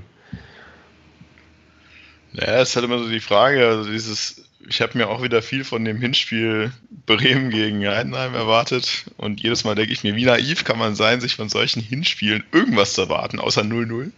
Ja, 2.33 2.59
es 2.59 2.69
ist 2.69 2.75
halt 2.75 2.85
immer 2.85 2.99
so 2.99 3.09
die 3.09 3.19
Frage, 3.19 3.65
also 3.65 3.89
dieses, 3.89 4.44
ich 4.67 4.81
habe 4.81 4.97
mir 4.97 5.09
auch 5.09 5.21
wieder 5.21 5.41
viel 5.41 5.63
von 5.63 5.85
dem 5.85 5.99
Hinspiel 5.99 6.71
Bremen 7.05 7.49
gegen 7.49 7.85
Heidenheim 7.87 8.33
erwartet 8.33 9.05
und 9.17 9.41
jedes 9.41 9.63
Mal 9.63 9.75
denke 9.75 9.93
ich 9.93 10.03
mir, 10.03 10.15
wie 10.15 10.25
naiv 10.25 10.63
kann 10.63 10.79
man 10.79 10.95
sein, 10.95 11.21
sich 11.21 11.35
von 11.35 11.49
solchen 11.49 11.81
Hinspielen 11.81 12.43
irgendwas 12.51 12.93
zu 12.93 13.01
erwarten, 13.01 13.39
außer 13.39 13.61
0-0. 13.61 14.11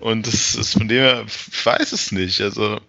Und 0.00 0.26
das 0.26 0.54
ist 0.54 0.74
von 0.74 0.88
dem 0.88 0.98
her, 0.98 1.24
ich 1.26 1.66
weiß 1.66 1.92
es 1.92 2.12
nicht, 2.12 2.40
also 2.40 2.80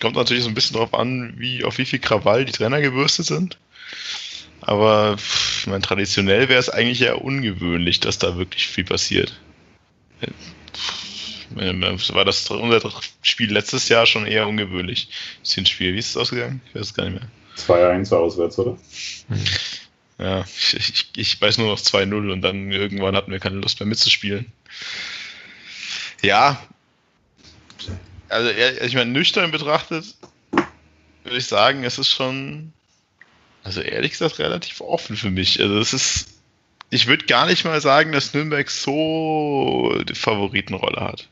kommt 0.00 0.16
natürlich 0.16 0.44
so 0.44 0.48
ein 0.48 0.54
bisschen 0.54 0.74
darauf 0.74 0.94
an, 0.94 1.34
wie, 1.36 1.64
auf 1.64 1.78
wie 1.78 1.84
viel 1.84 1.98
Krawall 1.98 2.44
die 2.44 2.52
Trainer 2.52 2.80
gebürstet 2.80 3.26
sind. 3.26 3.58
Aber 4.60 5.16
ich 5.60 5.66
meine, 5.66 5.82
traditionell 5.82 6.48
wäre 6.48 6.60
es 6.60 6.68
eigentlich 6.68 7.02
eher 7.02 7.22
ungewöhnlich, 7.22 8.00
dass 8.00 8.18
da 8.18 8.36
wirklich 8.36 8.66
viel 8.66 8.84
passiert. 8.84 9.40
War 11.58 12.24
das 12.24 12.50
unser 12.50 12.80
Spiel 13.22 13.52
letztes 13.52 13.88
Jahr 13.88 14.06
schon 14.06 14.26
eher 14.26 14.46
ungewöhnlich? 14.46 15.08
Das 15.42 15.54
Hinspiel, 15.54 15.94
wie 15.94 15.98
ist 15.98 16.10
es 16.10 16.16
ausgegangen? 16.16 16.60
Ich 16.68 16.74
weiß 16.74 16.82
es 16.82 16.94
gar 16.94 17.08
nicht 17.08 17.20
mehr. 17.20 17.28
2-1 17.56 18.14
auswärts, 18.14 18.58
oder? 18.58 18.78
Ja, 20.18 20.44
ich, 20.44 20.74
ich, 20.74 21.08
ich 21.16 21.40
weiß 21.40 21.58
nur 21.58 21.68
noch 21.68 21.78
2-0 21.78 22.32
und 22.32 22.42
dann 22.42 22.72
irgendwann 22.72 23.16
hatten 23.16 23.32
wir 23.32 23.40
keine 23.40 23.56
Lust 23.56 23.80
mehr 23.80 23.86
mitzuspielen. 23.86 24.46
Ja, 26.22 26.60
also 28.28 28.50
ich 28.50 28.94
meine, 28.94 29.10
nüchtern 29.10 29.50
betrachtet 29.50 30.14
würde 31.24 31.38
ich 31.38 31.46
sagen, 31.46 31.84
es 31.84 31.98
ist 31.98 32.10
schon 32.10 32.72
also 33.68 33.82
ehrlich 33.82 34.12
gesagt 34.12 34.38
relativ 34.38 34.80
offen 34.80 35.16
für 35.16 35.30
mich. 35.30 35.60
Also 35.60 35.78
es 35.78 35.92
ist, 35.92 36.40
ich 36.90 37.06
würde 37.06 37.26
gar 37.26 37.46
nicht 37.46 37.64
mal 37.64 37.80
sagen, 37.80 38.12
dass 38.12 38.32
Nürnberg 38.32 38.70
so 38.70 39.94
die 40.08 40.14
Favoritenrolle 40.14 41.00
hat. 41.00 41.28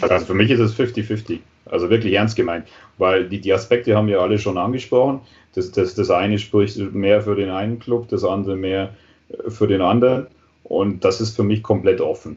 Also 0.00 0.26
für 0.26 0.34
mich 0.34 0.50
ist 0.50 0.60
es 0.60 0.78
50-50. 0.78 1.40
Also 1.66 1.90
wirklich 1.90 2.14
ernst 2.14 2.36
gemeint. 2.36 2.66
Weil 2.96 3.28
die, 3.28 3.40
die 3.40 3.52
Aspekte 3.52 3.96
haben 3.96 4.08
wir 4.08 4.20
alle 4.20 4.38
schon 4.38 4.58
angesprochen. 4.58 5.20
Das, 5.54 5.70
das, 5.72 5.94
das 5.94 6.10
eine 6.10 6.38
spricht 6.38 6.78
mehr 6.78 7.22
für 7.22 7.34
den 7.34 7.50
einen 7.50 7.78
Club, 7.78 8.08
das 8.08 8.24
andere 8.24 8.56
mehr 8.56 8.94
äh, 9.28 9.50
für 9.50 9.66
den 9.66 9.80
anderen. 9.80 10.26
Und 10.64 11.04
das 11.04 11.20
ist 11.20 11.36
für 11.36 11.44
mich 11.44 11.62
komplett 11.62 12.00
offen. 12.00 12.36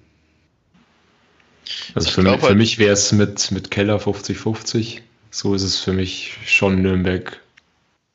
Also 1.94 2.10
für, 2.10 2.24
mich, 2.24 2.40
für 2.42 2.56
mich 2.56 2.80
wäre 2.80 2.94
es 2.94 3.12
mit, 3.12 3.52
mit 3.52 3.72
Keller 3.72 4.00
50-50. 4.00 5.00
So 5.30 5.54
ist 5.56 5.64
es 5.64 5.80
für 5.80 5.94
mich 5.94 6.38
schon 6.46 6.82
Nürnberg 6.82 7.40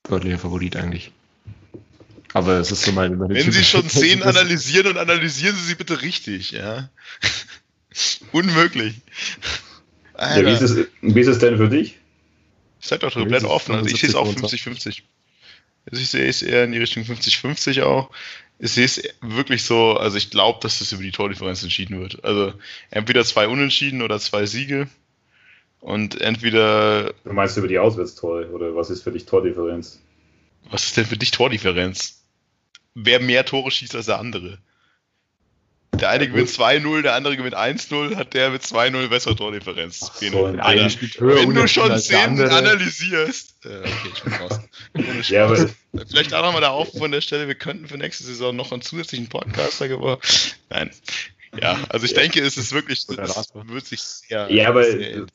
deutlicher 0.09 0.39
Favorit 0.39 0.77
eigentlich. 0.77 1.13
Aber 2.33 2.59
es 2.59 2.71
ist 2.71 2.83
so 2.83 2.93
meine 2.93 3.19
Wenn 3.19 3.51
Sie 3.51 3.65
schon 3.65 3.89
Szenen 3.89 4.23
analysieren 4.23 4.89
und 4.89 4.99
analysieren 4.99 5.57
Sie 5.57 5.65
sie 5.65 5.75
bitte 5.75 6.03
richtig, 6.03 6.51
ja. 6.51 6.91
Unmöglich. 8.33 8.95
Ja, 10.19 10.45
wie, 10.45 10.51
ist 10.51 10.63
es, 10.63 10.87
wie 11.03 11.21
ist 11.21 11.27
es 11.27 11.39
denn 11.39 11.57
für 11.57 11.69
dich? 11.69 11.99
Ich 12.81 12.87
sag 12.87 13.01
doch 13.01 13.13
komplett 13.13 13.45
offen. 13.45 13.75
Also 13.75 13.87
ich 13.87 14.01
sehe 14.01 14.09
es 14.09 14.15
auch 14.15 14.29
50-50. 14.29 15.03
Also 15.91 16.03
ich 16.03 16.11
sehe 16.11 16.27
es 16.27 16.43
eher 16.43 16.65
in 16.65 16.73
die 16.73 16.79
Richtung 16.79 17.05
50-50 17.05 17.83
auch. 17.83 18.11
Ich 18.59 18.73
sehe 18.73 18.85
es 18.85 19.03
wirklich 19.21 19.65
so, 19.65 19.95
also 19.95 20.17
ich 20.17 20.31
glaube, 20.31 20.59
dass 20.63 20.79
das 20.79 20.93
über 20.93 21.03
die 21.03 21.13
Tordifferenz 21.13 21.63
entschieden 21.63 22.01
wird. 22.01 22.25
Also 22.25 22.55
entweder 22.91 23.25
zwei 23.25 23.49
Unentschieden 23.49 24.03
oder 24.03 24.19
zwei 24.19 24.47
Siege. 24.47 24.89
Und 25.81 26.21
entweder. 26.21 27.13
Du 27.25 27.33
meinst 27.33 27.57
über 27.57 27.69
die 27.69 27.79
Auswärtstore 27.79 28.51
oder 28.51 28.75
was 28.75 28.91
ist 28.91 29.03
für 29.03 29.13
dich 29.13 29.27
Tordifferenz? 29.27 30.01
Was 30.71 30.85
ist 30.85 30.97
denn 30.97 31.07
für 31.07 31.17
dich 31.17 31.31
Tordifferenz? 31.31 32.23
Wer 32.95 33.21
mehr 33.21 33.45
Tore 33.45 33.71
schießt 33.71 33.95
als 33.95 34.07
der 34.07 34.19
andere? 34.19 34.59
Der 36.01 36.11
eine 36.11 36.29
gewinnt 36.29 36.49
2-0, 36.49 37.03
der 37.03 37.15
andere 37.15 37.37
gewinnt 37.37 37.57
1-0, 37.57 38.17
hat 38.17 38.35
der 38.35 38.51
mit 38.51 38.63
2-0 38.63 39.09
bessere 39.09 39.37
Tordifferenz. 39.37 40.01
So, 40.01 40.55
spielt 40.91 41.21
höher 41.21 41.37
Wenn 41.37 41.55
du 41.55 41.67
schon 41.67 41.99
Szenen 41.99 42.49
analysierst. 42.49 43.65
Äh, 43.65 43.79
okay, 43.79 44.11
ich 44.15 44.23
bin 44.23 44.33
raus. 44.35 44.61
ja, 45.29 45.47
aber 45.47 45.69
Vielleicht 46.09 46.35
auch 46.35 46.43
nochmal 46.43 46.61
der 46.61 46.73
Aufruf 46.73 47.01
von 47.01 47.11
der 47.11 47.21
Stelle, 47.21 47.49
wir 47.49 47.55
könnten 47.55 47.89
für 47.89 47.97
nächste 47.97 48.25
Saison 48.25 48.55
noch 48.55 48.73
einen 48.73 48.83
zusätzlichen 48.83 49.29
Podcaster 49.29 49.89
geworden. 49.89 50.21
Nein. 50.71 50.91
Ja, 51.61 51.79
also 51.89 52.05
ich 52.05 52.13
denke, 52.13 52.41
es 52.43 52.59
ist 52.59 52.73
wirklich, 52.73 53.07
es 53.09 53.09
wird 53.09 53.87
sich 53.87 54.03
sehr. 54.03 54.51
Ja, 54.53 54.69
aber 54.69 54.85
sehr 54.85 55.27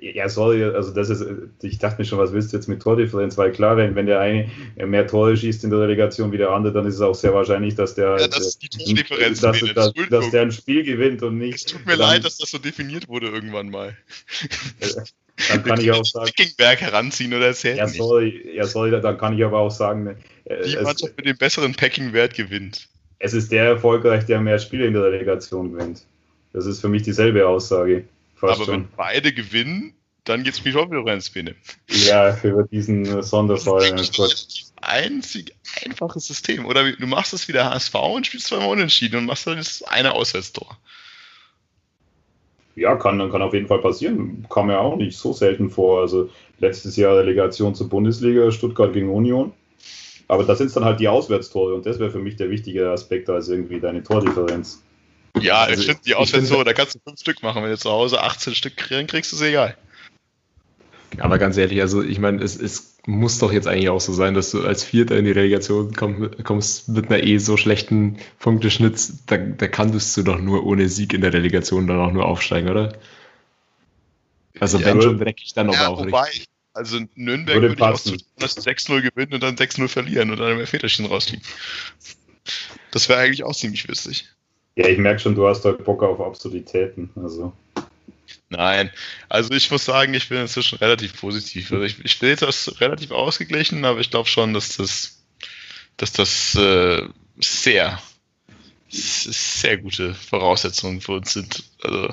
ja, 0.00 0.28
sorry, 0.28 0.62
also 0.64 0.92
das 0.92 1.10
ist, 1.10 1.24
ich 1.62 1.78
dachte 1.78 2.00
mir 2.00 2.04
schon, 2.04 2.18
was 2.18 2.32
willst 2.32 2.52
du 2.52 2.56
jetzt 2.56 2.68
mit 2.68 2.82
Tordifferenz? 2.82 3.36
Weil 3.36 3.52
klar, 3.52 3.76
wenn, 3.76 3.94
wenn 3.94 4.06
der 4.06 4.20
eine 4.20 4.50
mehr 4.76 5.06
Tore 5.06 5.36
schießt 5.36 5.64
in 5.64 5.70
der 5.70 5.80
Relegation 5.80 6.32
wie 6.32 6.38
der 6.38 6.50
andere, 6.50 6.72
dann 6.72 6.86
ist 6.86 6.96
es 6.96 7.00
auch 7.00 7.14
sehr 7.14 7.34
wahrscheinlich, 7.34 7.74
dass 7.74 7.94
der, 7.94 8.18
ja, 8.18 8.28
das 8.28 8.58
die 8.58 8.68
Tordifferenz 8.68 9.40
dass, 9.40 9.60
dass, 9.74 9.92
dass, 10.10 10.30
der 10.30 10.42
ein 10.42 10.52
Spiel 10.52 10.84
gewinnt 10.84 11.22
und 11.22 11.38
nicht. 11.38 11.56
Es 11.56 11.64
tut 11.66 11.84
mir 11.86 11.96
dann, 11.96 12.10
leid, 12.10 12.24
dass 12.24 12.38
das 12.38 12.50
so 12.50 12.58
definiert 12.58 13.08
wurde 13.08 13.28
irgendwann 13.28 13.70
mal. 13.70 13.96
Dann 15.48 15.62
kann 15.62 15.80
ich 15.80 15.90
auch 15.92 16.04
sagen. 16.04 16.26
Wickingberg 16.26 16.80
heranziehen 16.80 17.32
oder 17.32 17.46
erzählen. 17.46 17.76
Ja, 17.76 17.88
sorry, 17.88 18.50
ja, 18.54 18.66
sorry, 18.66 18.90
dann 18.90 19.18
kann 19.18 19.36
ich 19.36 19.44
aber 19.44 19.58
auch 19.58 19.70
sagen. 19.70 20.16
Äh, 20.44 20.64
die 20.64 20.76
Mannschaft 20.76 21.16
mit 21.16 21.26
dem 21.26 21.36
besseren 21.36 21.74
Packing-Wert 21.74 22.34
gewinnt. 22.34 22.88
Es 23.20 23.34
ist 23.34 23.52
der 23.52 23.64
erfolgreich, 23.64 24.26
der 24.26 24.40
mehr 24.40 24.58
Spiele 24.58 24.86
in 24.86 24.94
der 24.94 25.04
Relegation 25.04 25.72
gewinnt. 25.72 26.04
Das 26.52 26.66
ist 26.66 26.80
für 26.80 26.88
mich 26.88 27.02
dieselbe 27.02 27.46
Aussage. 27.46 28.04
Fast 28.38 28.56
aber 28.56 28.64
schon. 28.64 28.74
wenn 28.74 28.88
beide 28.96 29.32
gewinnen, 29.32 29.94
dann 30.24 30.44
geht 30.44 30.54
es 30.54 30.64
mich 30.64 30.76
auch 30.76 30.90
wieder 30.90 31.12
ins 31.12 31.30
Binnen. 31.30 31.56
Ja, 31.88 32.32
für 32.32 32.66
diesen 32.70 33.22
Sonderfall. 33.22 33.90
Das 33.92 34.00
ist 34.02 34.18
das 34.18 34.72
einzig 34.80 35.54
einfache 35.84 36.20
System. 36.20 36.66
Oder 36.66 36.92
du 36.92 37.06
machst 37.06 37.32
es 37.32 37.48
wieder 37.48 37.70
HSV 37.70 37.94
und 37.94 38.26
spielst 38.26 38.48
zweimal 38.48 38.68
unentschieden 38.68 39.16
und 39.16 39.26
machst 39.26 39.46
dann 39.46 39.56
das 39.56 39.82
eine 39.82 40.12
Auswärtstor. 40.12 40.76
Ja, 42.76 42.94
kann, 42.94 43.18
kann 43.30 43.42
auf 43.42 43.54
jeden 43.54 43.66
Fall 43.66 43.80
passieren. 43.80 44.46
Kam 44.48 44.70
ja 44.70 44.78
auch 44.78 44.96
nicht 44.96 45.18
so 45.18 45.32
selten 45.32 45.70
vor. 45.70 46.02
Also 46.02 46.30
letztes 46.58 46.96
Jahr 46.96 47.16
Relegation 47.16 47.74
zur 47.74 47.88
Bundesliga, 47.88 48.52
Stuttgart 48.52 48.92
gegen 48.92 49.10
Union. 49.10 49.52
Aber 50.28 50.44
da 50.44 50.54
sind 50.54 50.66
es 50.66 50.74
dann 50.74 50.84
halt 50.84 51.00
die 51.00 51.08
Auswärtstore 51.08 51.74
und 51.74 51.86
das 51.86 51.98
wäre 51.98 52.10
für 52.10 52.18
mich 52.18 52.36
der 52.36 52.50
wichtige 52.50 52.90
Aspekt 52.90 53.30
als 53.30 53.48
irgendwie 53.48 53.80
deine 53.80 54.02
Tordifferenz. 54.02 54.82
Ja, 55.42 55.62
also, 55.62 55.82
stimmt, 55.82 56.06
die 56.06 56.14
Auswärtstore, 56.14 56.64
da 56.64 56.72
kannst 56.72 56.94
du 56.94 56.98
fünf 57.04 57.20
Stück 57.20 57.42
machen. 57.42 57.62
Wenn 57.62 57.70
du 57.70 57.78
zu 57.78 57.90
Hause 57.90 58.22
18 58.22 58.54
Stück 58.54 58.76
kriegst, 58.76 59.10
kriegst 59.10 59.32
du 59.32 59.36
es 59.36 59.42
egal. 59.42 59.76
Aber 61.18 61.38
ganz 61.38 61.56
ehrlich, 61.56 61.80
also 61.80 62.02
ich 62.02 62.18
meine, 62.18 62.42
es, 62.42 62.56
es 62.56 62.98
muss 63.06 63.38
doch 63.38 63.52
jetzt 63.52 63.66
eigentlich 63.66 63.88
auch 63.88 64.00
so 64.00 64.12
sein, 64.12 64.34
dass 64.34 64.50
du 64.50 64.62
als 64.62 64.84
Vierter 64.84 65.16
in 65.16 65.24
die 65.24 65.30
Relegation 65.30 65.94
komm, 65.94 66.30
kommst 66.44 66.88
mit 66.88 67.10
einer 67.10 67.22
eh 67.22 67.38
so 67.38 67.56
schlechten 67.56 68.18
Punkteschnitt, 68.38 69.00
da, 69.26 69.38
da 69.38 69.68
kannst 69.68 70.16
du 70.16 70.22
doch 70.22 70.38
nur 70.38 70.66
ohne 70.66 70.88
Sieg 70.88 71.14
in 71.14 71.22
der 71.22 71.32
Relegation 71.32 71.86
dann 71.86 71.98
auch 71.98 72.12
nur 72.12 72.26
aufsteigen, 72.26 72.68
oder? 72.68 72.98
Also 74.60 74.78
ja, 74.78 74.86
wenn 74.86 75.02
schon 75.02 75.18
dreckig, 75.18 75.54
dann 75.54 75.70
ja, 75.72 75.86
aber 75.86 75.88
auch 75.88 76.04
wobei, 76.04 76.22
richtig. 76.24 76.48
Also 76.74 77.00
Nürnberg 77.14 77.56
würde, 77.56 77.78
würde 77.78 77.96
ich 77.96 78.42
auch 78.42 78.46
6-0 78.46 79.00
gewinnen 79.00 79.34
und 79.34 79.42
dann 79.42 79.56
6-0 79.56 79.88
verlieren 79.88 80.30
und 80.30 80.38
dann 80.38 80.52
im 80.52 80.60
Elfmeterchen 80.60 81.06
rausfliegen. 81.06 81.44
Das 82.92 83.08
wäre 83.08 83.20
eigentlich 83.20 83.44
auch 83.44 83.54
ziemlich 83.54 83.88
witzig. 83.88 84.28
Ja, 84.78 84.86
ich 84.86 84.98
merke 84.98 85.18
schon, 85.18 85.34
du 85.34 85.48
hast 85.48 85.64
heute 85.64 85.82
Bock 85.82 86.04
auf 86.04 86.20
Absurditäten. 86.20 87.10
Also. 87.16 87.52
Nein, 88.48 88.92
also 89.28 89.52
ich 89.52 89.68
muss 89.72 89.84
sagen, 89.84 90.14
ich 90.14 90.28
bin 90.28 90.38
inzwischen 90.38 90.78
relativ 90.78 91.20
positiv. 91.20 91.72
Also 91.72 91.82
ich, 91.82 92.04
ich 92.04 92.16
sehe 92.16 92.36
das 92.36 92.80
relativ 92.80 93.10
ausgeglichen, 93.10 93.84
aber 93.84 93.98
ich 93.98 94.12
glaube 94.12 94.28
schon, 94.28 94.54
dass 94.54 94.76
das, 94.76 95.20
dass 95.96 96.12
das 96.12 96.54
äh, 96.54 97.02
sehr, 97.40 98.00
sehr 98.88 99.78
gute 99.78 100.14
Voraussetzungen 100.14 101.00
für 101.00 101.14
uns 101.14 101.32
sind. 101.32 101.64
Also, 101.82 102.10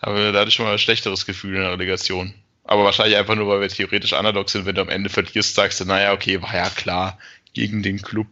aber 0.00 0.30
da 0.30 0.38
hatte 0.38 0.50
ich 0.50 0.54
schon 0.54 0.66
mal 0.66 0.72
ein 0.72 0.78
schlechteres 0.78 1.26
Gefühl 1.26 1.56
in 1.56 1.62
der 1.62 1.72
Relegation. 1.72 2.34
Aber 2.62 2.84
wahrscheinlich 2.84 3.16
einfach 3.16 3.34
nur, 3.34 3.48
weil 3.48 3.62
wir 3.62 3.68
theoretisch 3.68 4.12
Underdog 4.12 4.48
sind. 4.48 4.64
Wenn 4.64 4.76
du 4.76 4.82
am 4.82 4.88
Ende 4.88 5.10
verlierst, 5.10 5.56
sagst 5.56 5.80
du, 5.80 5.86
naja, 5.86 6.12
okay, 6.12 6.40
war 6.40 6.54
ja 6.54 6.70
klar, 6.70 7.18
gegen 7.52 7.82
den 7.82 8.00
Club 8.00 8.28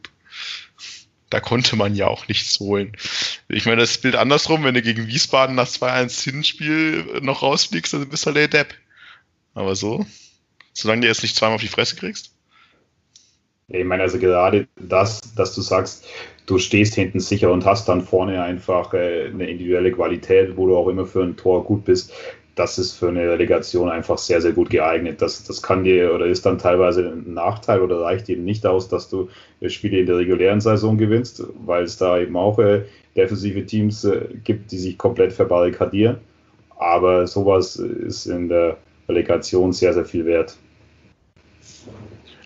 da 1.31 1.41
konnte 1.41 1.77
man 1.77 1.95
ja 1.95 2.09
auch 2.09 2.29
nichts 2.29 2.59
holen. 2.59 2.93
Ich 3.49 3.65
meine, 3.65 3.81
das 3.81 3.99
Bild 3.99 4.17
andersrum, 4.17 4.65
wenn 4.65 4.75
du 4.75 4.83
gegen 4.83 5.07
Wiesbaden 5.07 5.55
nach 5.55 5.69
2-1 5.69 6.25
Hinspiel 6.25 7.21
noch 7.23 7.43
rausfliegst, 7.43 7.95
dann 7.95 8.09
bist 8.09 8.25
du 8.25 8.27
halt 8.27 8.37
der 8.37 8.49
Depp. 8.49 8.75
Aber 9.55 9.77
so, 9.77 10.05
solange 10.73 11.03
du 11.03 11.09
jetzt 11.09 11.23
nicht 11.23 11.37
zweimal 11.37 11.57
auf 11.57 11.63
die 11.63 11.69
Fresse 11.69 11.97
kriegst. 11.97 12.33
Ich 13.69 13.85
meine, 13.85 14.03
also 14.03 14.19
gerade 14.19 14.67
das, 14.77 15.21
dass 15.37 15.55
du 15.55 15.61
sagst, 15.61 16.05
du 16.47 16.59
stehst 16.59 16.97
hinten 16.97 17.21
sicher 17.21 17.53
und 17.53 17.65
hast 17.65 17.89
dann 17.89 18.05
vorne 18.05 18.43
einfach 18.43 18.93
äh, 18.95 19.27
eine 19.27 19.49
individuelle 19.49 19.93
Qualität, 19.93 20.57
wo 20.57 20.67
du 20.67 20.77
auch 20.77 20.89
immer 20.89 21.07
für 21.07 21.23
ein 21.23 21.37
Tor 21.37 21.65
gut 21.65 21.85
bist, 21.85 22.13
das 22.55 22.79
ist 22.79 22.93
für 22.93 23.09
eine 23.09 23.29
Relegation 23.29 23.89
einfach 23.89 24.19
sehr, 24.19 24.41
sehr 24.41 24.53
gut 24.53 24.71
geeignet. 24.71 25.23
Das, 25.23 25.45
das 25.45 25.63
kann 25.63 25.85
dir 25.85 26.15
oder 26.15 26.27
ist 26.27 26.45
dann 26.47 26.59
teilweise 26.59 27.09
ein 27.09 27.33
Nachteil 27.33 27.81
oder 27.81 28.01
reicht 28.01 28.29
eben 28.29 28.45
nicht 28.45 28.67
aus, 28.67 28.89
dass 28.89 29.09
du 29.09 29.29
Spiele 29.67 30.01
in 30.01 30.07
der 30.07 30.19
regulären 30.19 30.61
Saison 30.61 30.99
gewinnst, 30.99 31.45
weil 31.65 31.85
es 31.85 31.97
da 31.97 32.19
eben 32.19 32.37
auch 32.37 32.59
äh, 32.59 32.85
defensive 33.17 33.65
Teams 33.67 34.05
äh, 34.05 34.27
gibt, 34.45 34.73
die 34.73 34.79
sich 34.79 34.99
komplett 34.99 35.33
verbarrikadieren. 35.33 36.19
Aber 36.77 37.27
sowas 37.27 37.77
ist 37.77 38.27
in 38.27 38.49
der 38.49 38.79
Relegation 39.09 39.73
sehr, 39.73 39.93
sehr 39.93 40.05
viel 40.05 40.25
wert. 40.25 40.57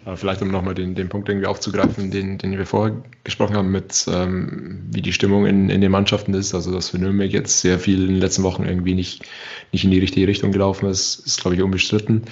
Aber 0.04 0.18
vielleicht 0.18 0.42
um 0.42 0.50
nochmal 0.50 0.74
den, 0.74 0.94
den 0.94 1.08
Punkt 1.08 1.28
irgendwie 1.28 1.46
aufzugreifen, 1.46 2.10
den, 2.10 2.36
den 2.36 2.58
wir 2.58 2.66
vorher 2.66 2.94
gesprochen 3.24 3.56
haben, 3.56 3.70
mit 3.70 4.06
ähm, 4.06 4.82
wie 4.90 5.00
die 5.00 5.14
Stimmung 5.14 5.46
in, 5.46 5.70
in 5.70 5.80
den 5.80 5.90
Mannschaften 5.90 6.34
ist. 6.34 6.54
Also, 6.54 6.72
dass 6.72 6.90
für 6.90 6.98
Nürnberg 6.98 7.32
jetzt 7.32 7.60
sehr 7.60 7.78
viel 7.78 8.02
in 8.02 8.08
den 8.08 8.20
letzten 8.20 8.42
Wochen 8.42 8.64
irgendwie 8.64 8.94
nicht, 8.94 9.24
nicht 9.72 9.84
in 9.84 9.90
die 9.90 9.98
richtige 9.98 10.28
Richtung 10.28 10.52
gelaufen 10.52 10.88
ist, 10.88 11.26
ist, 11.26 11.40
glaube 11.40 11.56
ich, 11.56 11.62
unbestritten. 11.62 12.22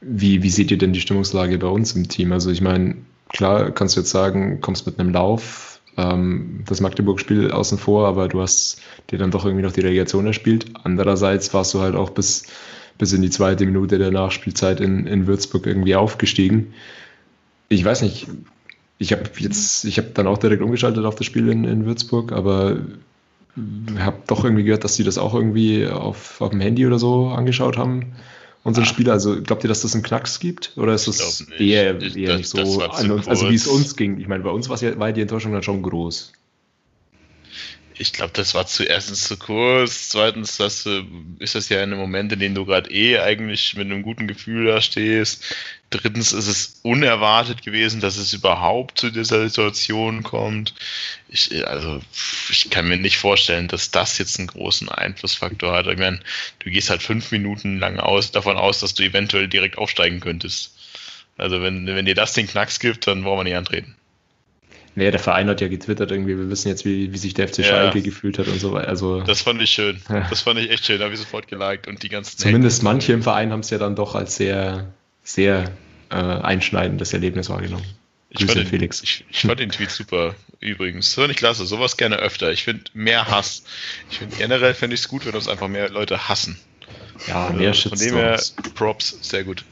Wie, 0.00 0.42
wie 0.42 0.50
seht 0.50 0.72
ihr 0.72 0.78
denn 0.78 0.92
die 0.92 1.00
Stimmungslage 1.00 1.56
bei 1.58 1.68
uns 1.68 1.94
im 1.94 2.08
Team? 2.08 2.32
Also, 2.32 2.50
ich 2.50 2.62
meine, 2.62 2.96
klar 3.28 3.70
kannst 3.70 3.96
du 3.96 4.00
jetzt 4.00 4.10
sagen, 4.10 4.60
kommst 4.60 4.86
mit 4.86 4.98
einem 4.98 5.12
Lauf, 5.12 5.80
ähm, 5.96 6.64
das 6.66 6.80
Magdeburg-Spiel 6.80 7.52
außen 7.52 7.78
vor, 7.78 8.08
aber 8.08 8.26
du 8.26 8.40
hast 8.40 8.82
dir 9.12 9.18
dann 9.18 9.30
doch 9.30 9.44
irgendwie 9.44 9.62
noch 9.62 9.72
die 9.72 9.82
Relegation 9.82 10.26
erspielt. 10.26 10.66
Andererseits 10.82 11.54
warst 11.54 11.74
du 11.74 11.80
halt 11.80 11.94
auch 11.94 12.10
bis, 12.10 12.46
bis 12.98 13.12
in 13.12 13.22
die 13.22 13.30
zweite 13.30 13.66
Minute 13.66 13.98
der 13.98 14.10
Nachspielzeit 14.10 14.80
in, 14.80 15.06
in 15.06 15.28
Würzburg 15.28 15.66
irgendwie 15.66 15.94
aufgestiegen 15.94 16.74
ich 17.70 17.84
weiß 17.84 18.02
nicht, 18.02 18.26
ich 18.98 19.12
habe 19.12 19.22
jetzt, 19.38 19.84
ich 19.84 19.96
habe 19.96 20.10
dann 20.12 20.26
auch 20.26 20.38
direkt 20.38 20.62
umgeschaltet 20.62 21.04
auf 21.04 21.14
das 21.14 21.24
Spiel 21.26 21.48
in, 21.48 21.64
in 21.64 21.86
Würzburg, 21.86 22.32
aber 22.32 22.78
habe 23.98 24.18
doch 24.26 24.44
irgendwie 24.44 24.64
gehört, 24.64 24.84
dass 24.84 24.94
sie 24.94 25.04
das 25.04 25.18
auch 25.18 25.34
irgendwie 25.34 25.86
auf, 25.86 26.40
auf 26.40 26.50
dem 26.50 26.60
Handy 26.60 26.86
oder 26.86 26.98
so 26.98 27.28
angeschaut 27.28 27.78
haben, 27.78 28.12
unsere 28.64 28.84
ah. 28.84 28.88
Spieler. 28.88 29.12
Also 29.12 29.40
glaubt 29.42 29.64
ihr, 29.64 29.68
dass 29.68 29.82
das 29.82 29.94
einen 29.94 30.02
Knacks 30.02 30.40
gibt? 30.40 30.72
Oder 30.76 30.94
ist 30.94 31.08
das 31.08 31.46
eher, 31.58 32.00
eher 32.00 32.28
das, 32.28 32.38
nicht 32.38 32.48
so 32.48 32.82
an 32.82 33.10
uns, 33.10 33.28
also 33.28 33.48
wie 33.48 33.54
es 33.54 33.66
uns 33.66 33.96
ging? 33.96 34.18
Ich 34.18 34.28
meine, 34.28 34.44
bei 34.44 34.50
uns 34.50 34.68
ja, 34.80 34.98
war 34.98 35.12
die 35.12 35.22
Enttäuschung 35.22 35.52
dann 35.52 35.62
schon 35.62 35.82
groß 35.82 36.32
ich 38.00 38.14
glaube, 38.14 38.32
das 38.32 38.54
war 38.54 38.66
zuerst 38.66 39.14
zu 39.14 39.36
kurz. 39.36 40.08
Zweitens 40.08 40.56
das, 40.56 40.86
ist 41.38 41.54
das 41.54 41.68
ja 41.68 41.82
in 41.82 41.92
einem 41.92 41.98
Moment, 41.98 42.32
in 42.32 42.40
dem 42.40 42.54
du 42.54 42.64
gerade 42.64 42.90
eh 42.90 43.18
eigentlich 43.18 43.76
mit 43.76 43.86
einem 43.86 44.02
guten 44.02 44.26
Gefühl 44.26 44.66
da 44.66 44.80
stehst. 44.80 45.44
Drittens 45.90 46.32
ist 46.32 46.46
es 46.46 46.80
unerwartet 46.82 47.62
gewesen, 47.62 48.00
dass 48.00 48.16
es 48.16 48.32
überhaupt 48.32 48.98
zu 48.98 49.10
dieser 49.10 49.46
Situation 49.46 50.22
kommt. 50.22 50.74
Ich, 51.28 51.66
also, 51.66 52.00
ich 52.48 52.70
kann 52.70 52.88
mir 52.88 52.96
nicht 52.96 53.18
vorstellen, 53.18 53.68
dass 53.68 53.90
das 53.90 54.16
jetzt 54.16 54.38
einen 54.38 54.48
großen 54.48 54.88
Einflussfaktor 54.88 55.72
hat. 55.72 55.86
Ich 55.86 55.98
meine, 55.98 56.20
du 56.60 56.70
gehst 56.70 56.88
halt 56.88 57.02
fünf 57.02 57.30
Minuten 57.32 57.78
lang 57.78 57.98
aus, 57.98 58.30
davon 58.32 58.56
aus, 58.56 58.80
dass 58.80 58.94
du 58.94 59.02
eventuell 59.02 59.46
direkt 59.46 59.76
aufsteigen 59.76 60.20
könntest. 60.20 60.74
Also, 61.36 61.60
wenn, 61.60 61.86
wenn 61.86 62.06
dir 62.06 62.14
das 62.14 62.32
den 62.32 62.48
Knacks 62.48 62.80
gibt, 62.80 63.06
dann 63.06 63.24
brauchen 63.24 63.40
wir 63.40 63.44
nicht 63.44 63.56
antreten. 63.56 63.94
Naja, 64.96 65.10
der 65.12 65.20
Verein 65.20 65.48
hat 65.48 65.60
ja 65.60 65.68
getwittert 65.68 66.10
irgendwie, 66.10 66.36
wir 66.36 66.50
wissen 66.50 66.68
jetzt, 66.68 66.84
wie, 66.84 67.12
wie 67.12 67.18
sich 67.18 67.32
der 67.34 67.48
FC 67.48 67.58
Ja. 67.58 67.64
Schalke 67.64 68.02
gefühlt 68.02 68.38
hat 68.38 68.48
und 68.48 68.60
so 68.60 68.72
weiter. 68.72 68.88
Also 68.88 69.20
Das 69.22 69.42
fand 69.42 69.62
ich 69.62 69.70
schön. 69.70 70.00
Ja. 70.08 70.26
Das 70.28 70.42
fand 70.42 70.58
ich 70.58 70.70
echt 70.70 70.84
schön. 70.84 70.98
Da 70.98 71.04
habe 71.04 71.14
ich 71.14 71.20
sofort 71.20 71.46
geliked 71.48 71.86
und 71.86 72.02
die 72.02 72.08
ganzen. 72.08 72.38
zumindest 72.38 72.82
manche 72.82 73.12
im 73.12 73.22
Verein 73.22 73.52
haben 73.52 73.60
es 73.60 73.70
ja 73.70 73.78
dann 73.78 73.94
doch 73.94 74.14
als 74.14 74.36
sehr, 74.36 74.92
sehr 75.22 75.70
äh, 76.10 76.14
einschneidendes 76.16 77.12
Erlebnis 77.12 77.48
wahrgenommen. 77.48 77.84
Ich 78.30 78.44
fand, 78.44 78.58
den, 78.58 78.66
Felix. 78.66 79.02
Ich, 79.02 79.24
ich 79.30 79.40
fand 79.40 79.58
den 79.58 79.70
Tweet 79.70 79.90
super, 79.90 80.34
übrigens. 80.60 81.06
Das 81.06 81.14
fand 81.16 81.30
ich 81.32 81.36
klasse. 81.36 81.66
Sowas 81.66 81.96
gerne 81.96 82.16
öfter. 82.16 82.52
Ich 82.52 82.62
finde 82.64 82.84
mehr 82.94 83.26
Hass. 83.26 83.64
Ich 84.10 84.18
finde 84.18 84.36
generell 84.36 84.74
finde 84.74 84.94
ich 84.94 85.00
es 85.00 85.08
gut, 85.08 85.26
wenn 85.26 85.34
uns 85.34 85.48
einfach 85.48 85.66
mehr 85.68 85.88
Leute 85.90 86.28
hassen. 86.28 86.58
Ja, 87.26 87.50
mehr 87.50 87.68
Also, 87.70 87.88
Von 87.90 87.98
dem 87.98 88.14
her. 88.14 88.40
Props, 88.74 89.18
sehr 89.22 89.44
gut. 89.44 89.64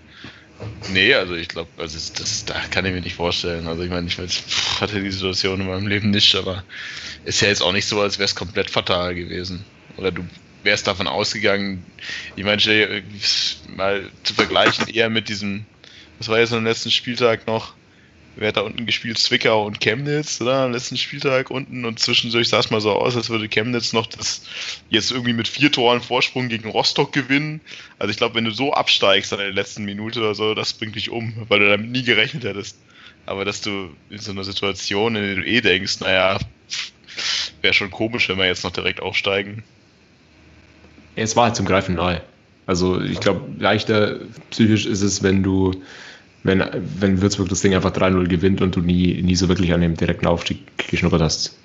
Nee, 0.93 1.15
also 1.15 1.35
ich 1.35 1.49
glaube, 1.49 1.71
also 1.77 1.97
das, 1.97 2.13
das, 2.13 2.45
da 2.45 2.55
kann 2.71 2.85
ich 2.85 2.93
mir 2.93 3.01
nicht 3.01 3.15
vorstellen. 3.15 3.69
Also 3.69 3.83
ich 3.83 3.91
meine, 3.91 4.07
ich 4.07 4.19
weiß, 4.19 4.33
pff, 4.33 4.81
hatte 4.81 5.01
die 5.01 5.11
Situation 5.11 5.61
in 5.61 5.69
meinem 5.69 5.87
Leben 5.87 6.11
nicht, 6.11 6.35
aber 6.35 6.65
ist 7.25 7.41
ja 7.43 7.49
jetzt 7.49 7.63
auch 7.63 7.73
nicht 7.73 7.87
so, 7.87 8.01
als 8.01 8.19
wäre 8.19 8.25
es 8.25 8.35
komplett 8.35 8.71
fatal 8.71 9.15
gewesen. 9.15 9.65
Oder 9.97 10.11
du 10.11 10.25
wärst 10.63 10.87
davon 10.87 11.07
ausgegangen, 11.07 11.85
ich 12.37 12.45
meine, 12.45 12.63
äh, 12.63 13.03
mal 13.69 14.11
zu 14.25 14.35
vergleichen 14.35 14.89
eher 14.89 15.11
mit 15.11 15.29
diesem, 15.29 15.67
was 16.19 16.29
war 16.29 16.39
jetzt 16.39 16.53
am 16.53 16.65
letzten 16.65 16.91
Spieltag 16.91 17.47
noch? 17.47 17.78
Wer 18.39 18.49
hat 18.49 18.57
da 18.57 18.61
unten 18.61 18.86
gespielt? 18.86 19.18
Zwickau 19.18 19.66
und 19.66 19.80
Chemnitz, 19.80 20.41
oder? 20.41 20.59
Am 20.59 20.72
letzten 20.72 20.97
Spieltag 20.97 21.51
unten 21.51 21.84
und 21.84 21.99
zwischendurch 21.99 22.49
sah 22.49 22.61
es 22.61 22.70
mal 22.70 22.80
so 22.80 22.93
aus, 22.93 23.16
als 23.16 23.30
würde 23.30 23.49
Chemnitz 23.49 23.93
noch 23.93 24.07
das 24.07 24.43
jetzt 24.91 25.11
irgendwie 25.11 25.32
mit 25.32 25.49
vier 25.49 25.72
Toren 25.72 26.01
Vorsprung 26.01 26.49
gegen 26.49 26.70
Rostock 26.70 27.12
gewinnen. 27.12 27.61
Also 27.99 28.12
ich 28.12 28.16
glaube, 28.16 28.36
wenn 28.36 28.45
du 28.45 28.53
so 28.53 28.72
absteigst 28.72 29.32
an 29.32 29.41
der 29.41 29.51
letzten 29.51 29.84
Minute 29.84 30.20
oder 30.20 30.36
so, 30.36 30.55
das 30.55 30.72
bringt 30.72 30.95
dich 30.95 31.11
um, 31.11 31.34
weil 31.49 31.59
du 31.59 31.68
damit 31.68 31.91
nie 31.91 32.05
gerechnet 32.05 32.45
hättest. 32.45 32.78
Aber 33.26 33.45
dass 33.45 33.61
du 33.61 33.91
in 34.09 34.18
so 34.18 34.30
einer 34.30 34.45
Situation, 34.45 35.16
in 35.16 35.22
der 35.22 35.34
du 35.34 35.45
eh 35.45 35.61
denkst, 35.61 36.01
naja, 36.01 36.39
wäre 37.61 37.74
schon 37.74 37.91
komisch, 37.91 38.28
wenn 38.28 38.39
wir 38.39 38.47
jetzt 38.47 38.62
noch 38.62 38.70
direkt 38.70 39.01
aufsteigen. 39.01 39.64
Ja, 41.16 41.24
es 41.24 41.34
war 41.34 41.47
halt 41.47 41.57
zum 41.57 41.66
Greifen 41.66 41.97
nahe. 41.97 42.22
Also 42.66 43.01
ich 43.01 43.18
glaube, 43.18 43.51
leichter 43.59 44.20
psychisch 44.51 44.86
ist 44.86 45.03
es, 45.03 45.22
wenn 45.22 45.43
du, 45.43 45.82
wenn, 46.43 46.64
wenn 46.99 47.20
Würzburg 47.20 47.49
das 47.49 47.61
Ding 47.61 47.74
einfach 47.74 47.93
3-0 47.93 48.28
gewinnt 48.28 48.62
und 48.62 48.76
du 48.76 48.80
nie, 48.80 49.20
nie 49.22 49.34
so 49.34 49.49
wirklich 49.49 49.72
an 49.72 49.80
dem 49.80 49.97
direkten 49.97 50.26
Aufstieg 50.26 50.59
geschnuppert 50.89 51.20
hast. 51.20 51.59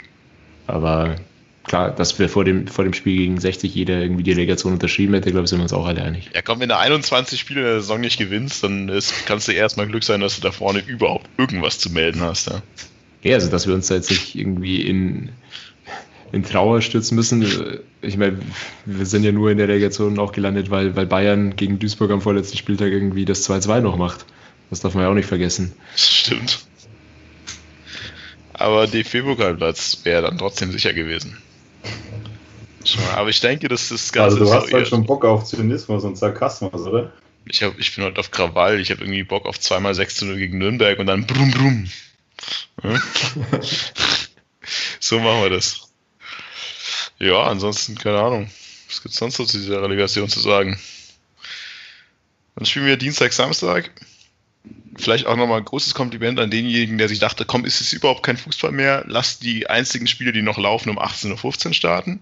Aber 0.67 1.15
klar, 1.63 1.91
dass 1.91 2.17
wir 2.19 2.29
vor 2.29 2.43
dem, 2.45 2.67
vor 2.67 2.83
dem 2.83 2.93
Spiel 2.93 3.17
gegen 3.17 3.39
60 3.39 3.73
jeder 3.73 4.01
irgendwie 4.01 4.23
die 4.23 4.31
Relegation 4.31 4.73
unterschrieben 4.73 5.13
hätte, 5.13 5.31
glaube 5.31 5.45
ich, 5.45 5.49
sind 5.49 5.59
wir 5.59 5.63
uns 5.63 5.73
auch 5.73 5.85
alle 5.85 6.03
einig. 6.03 6.29
Ja 6.33 6.41
komm, 6.41 6.59
wenn 6.59 6.69
du 6.69 6.77
21 6.77 7.39
Spiele 7.39 7.61
in 7.61 7.65
der 7.67 7.81
Saison 7.81 8.01
nicht 8.01 8.17
gewinnst, 8.17 8.63
dann 8.63 8.89
ist, 8.89 9.25
kannst 9.25 9.47
du 9.47 9.51
erstmal 9.51 9.87
Glück 9.87 10.03
sein, 10.03 10.21
dass 10.21 10.35
du 10.35 10.41
da 10.41 10.51
vorne 10.51 10.83
überhaupt 10.85 11.27
irgendwas 11.37 11.79
zu 11.79 11.91
melden 11.91 12.21
hast. 12.21 12.47
Ja. 12.47 12.61
Ja, 13.23 13.35
also 13.35 13.49
dass 13.49 13.67
wir 13.67 13.73
uns 13.73 13.87
da 13.87 13.95
jetzt 13.95 14.09
nicht 14.09 14.35
irgendwie 14.35 14.81
in, 14.81 15.29
in 16.33 16.43
Trauer 16.43 16.81
stürzen 16.81 17.15
müssen. 17.15 17.45
Ich 18.01 18.17
meine, 18.17 18.39
wir 18.85 19.05
sind 19.05 19.23
ja 19.23 19.31
nur 19.31 19.49
in 19.49 19.57
der 19.57 19.69
Relegation 19.69 20.19
auch 20.19 20.33
gelandet, 20.33 20.69
weil, 20.69 20.95
weil 20.95 21.05
Bayern 21.05 21.55
gegen 21.55 21.79
Duisburg 21.79 22.11
am 22.11 22.21
vorletzten 22.21 22.57
Spieltag 22.57 22.91
irgendwie 22.91 23.23
das 23.23 23.49
2-2 23.49 23.79
noch 23.79 23.95
macht. 23.95 24.25
Das 24.73 24.79
darf 24.79 24.95
man 24.95 25.03
ja 25.03 25.11
auch 25.11 25.13
nicht 25.13 25.27
vergessen. 25.27 25.71
Das 25.91 26.09
stimmt. 26.09 26.65
Aber 28.53 28.87
DFB-Pokalplatz 28.87 29.99
wäre 30.01 30.23
dann 30.23 30.39
trotzdem 30.39 30.71
sicher 30.71 30.93
gewesen. 30.93 31.37
Aber 33.13 33.29
ich 33.29 33.39
denke, 33.39 33.67
dass 33.67 33.89
das 33.89 34.11
Ganze 34.11 34.37
Also 34.37 34.37
du 34.39 34.43
ist 34.45 34.63
hast 34.63 34.73
halt 34.73 34.87
schon 34.87 35.05
Bock 35.05 35.25
auf 35.25 35.43
Zynismus 35.45 36.03
und 36.03 36.17
Sarkasmus, 36.17 36.87
oder? 36.87 37.13
Ich, 37.45 37.61
hab, 37.61 37.77
ich 37.77 37.95
bin 37.95 38.03
heute 38.03 38.19
auf 38.19 38.31
Krawall, 38.31 38.79
ich 38.79 38.89
habe 38.89 39.03
irgendwie 39.03 39.21
Bock 39.21 39.45
auf 39.45 39.59
zweimal 39.59 39.93
6 39.93 40.15
zu 40.15 40.25
0 40.25 40.37
gegen 40.37 40.57
Nürnberg 40.57 40.97
und 40.97 41.05
dann 41.05 41.27
brumm 41.27 41.51
brumm. 41.51 41.89
Ja? 42.83 42.99
so 44.99 45.19
machen 45.19 45.43
wir 45.43 45.49
das. 45.51 45.87
Ja, 47.19 47.43
ansonsten, 47.43 47.93
keine 47.93 48.19
Ahnung. 48.19 48.49
Was 48.89 49.03
gibt's 49.03 49.17
sonst 49.17 49.37
noch 49.37 49.45
zu 49.45 49.59
dieser 49.59 49.83
Relegation 49.83 50.29
zu 50.29 50.39
sagen? 50.39 50.79
Dann 52.55 52.65
spielen 52.65 52.87
wir 52.87 52.97
Dienstag, 52.97 53.33
Samstag. 53.33 53.91
Vielleicht 54.95 55.25
auch 55.25 55.35
nochmal 55.35 55.59
ein 55.59 55.65
großes 55.65 55.93
Kompliment 55.95 56.39
an 56.39 56.51
denjenigen, 56.51 56.97
der 56.97 57.09
sich 57.09 57.19
dachte, 57.19 57.45
komm, 57.45 57.65
ist 57.65 57.81
es 57.81 57.93
überhaupt 57.93 58.23
kein 58.23 58.37
Fußball 58.37 58.71
mehr? 58.71 59.03
Lass 59.07 59.39
die 59.39 59.67
einzigen 59.67 60.07
Spiele, 60.07 60.31
die 60.31 60.41
noch 60.41 60.57
laufen, 60.57 60.89
um 60.89 60.99
18.15 60.99 61.67
Uhr 61.67 61.73
starten. 61.73 62.19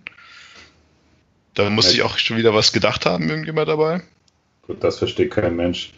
Da 1.53 1.69
musste 1.69 1.93
ich 1.93 2.01
auch 2.01 2.17
schon 2.17 2.37
wieder 2.37 2.53
was 2.53 2.71
gedacht 2.71 3.05
haben, 3.05 3.29
irgendjemand 3.29 3.67
dabei. 3.67 4.01
Gut, 4.61 4.83
das 4.83 4.99
versteht 4.99 5.31
kein 5.31 5.55
Mensch. 5.55 5.91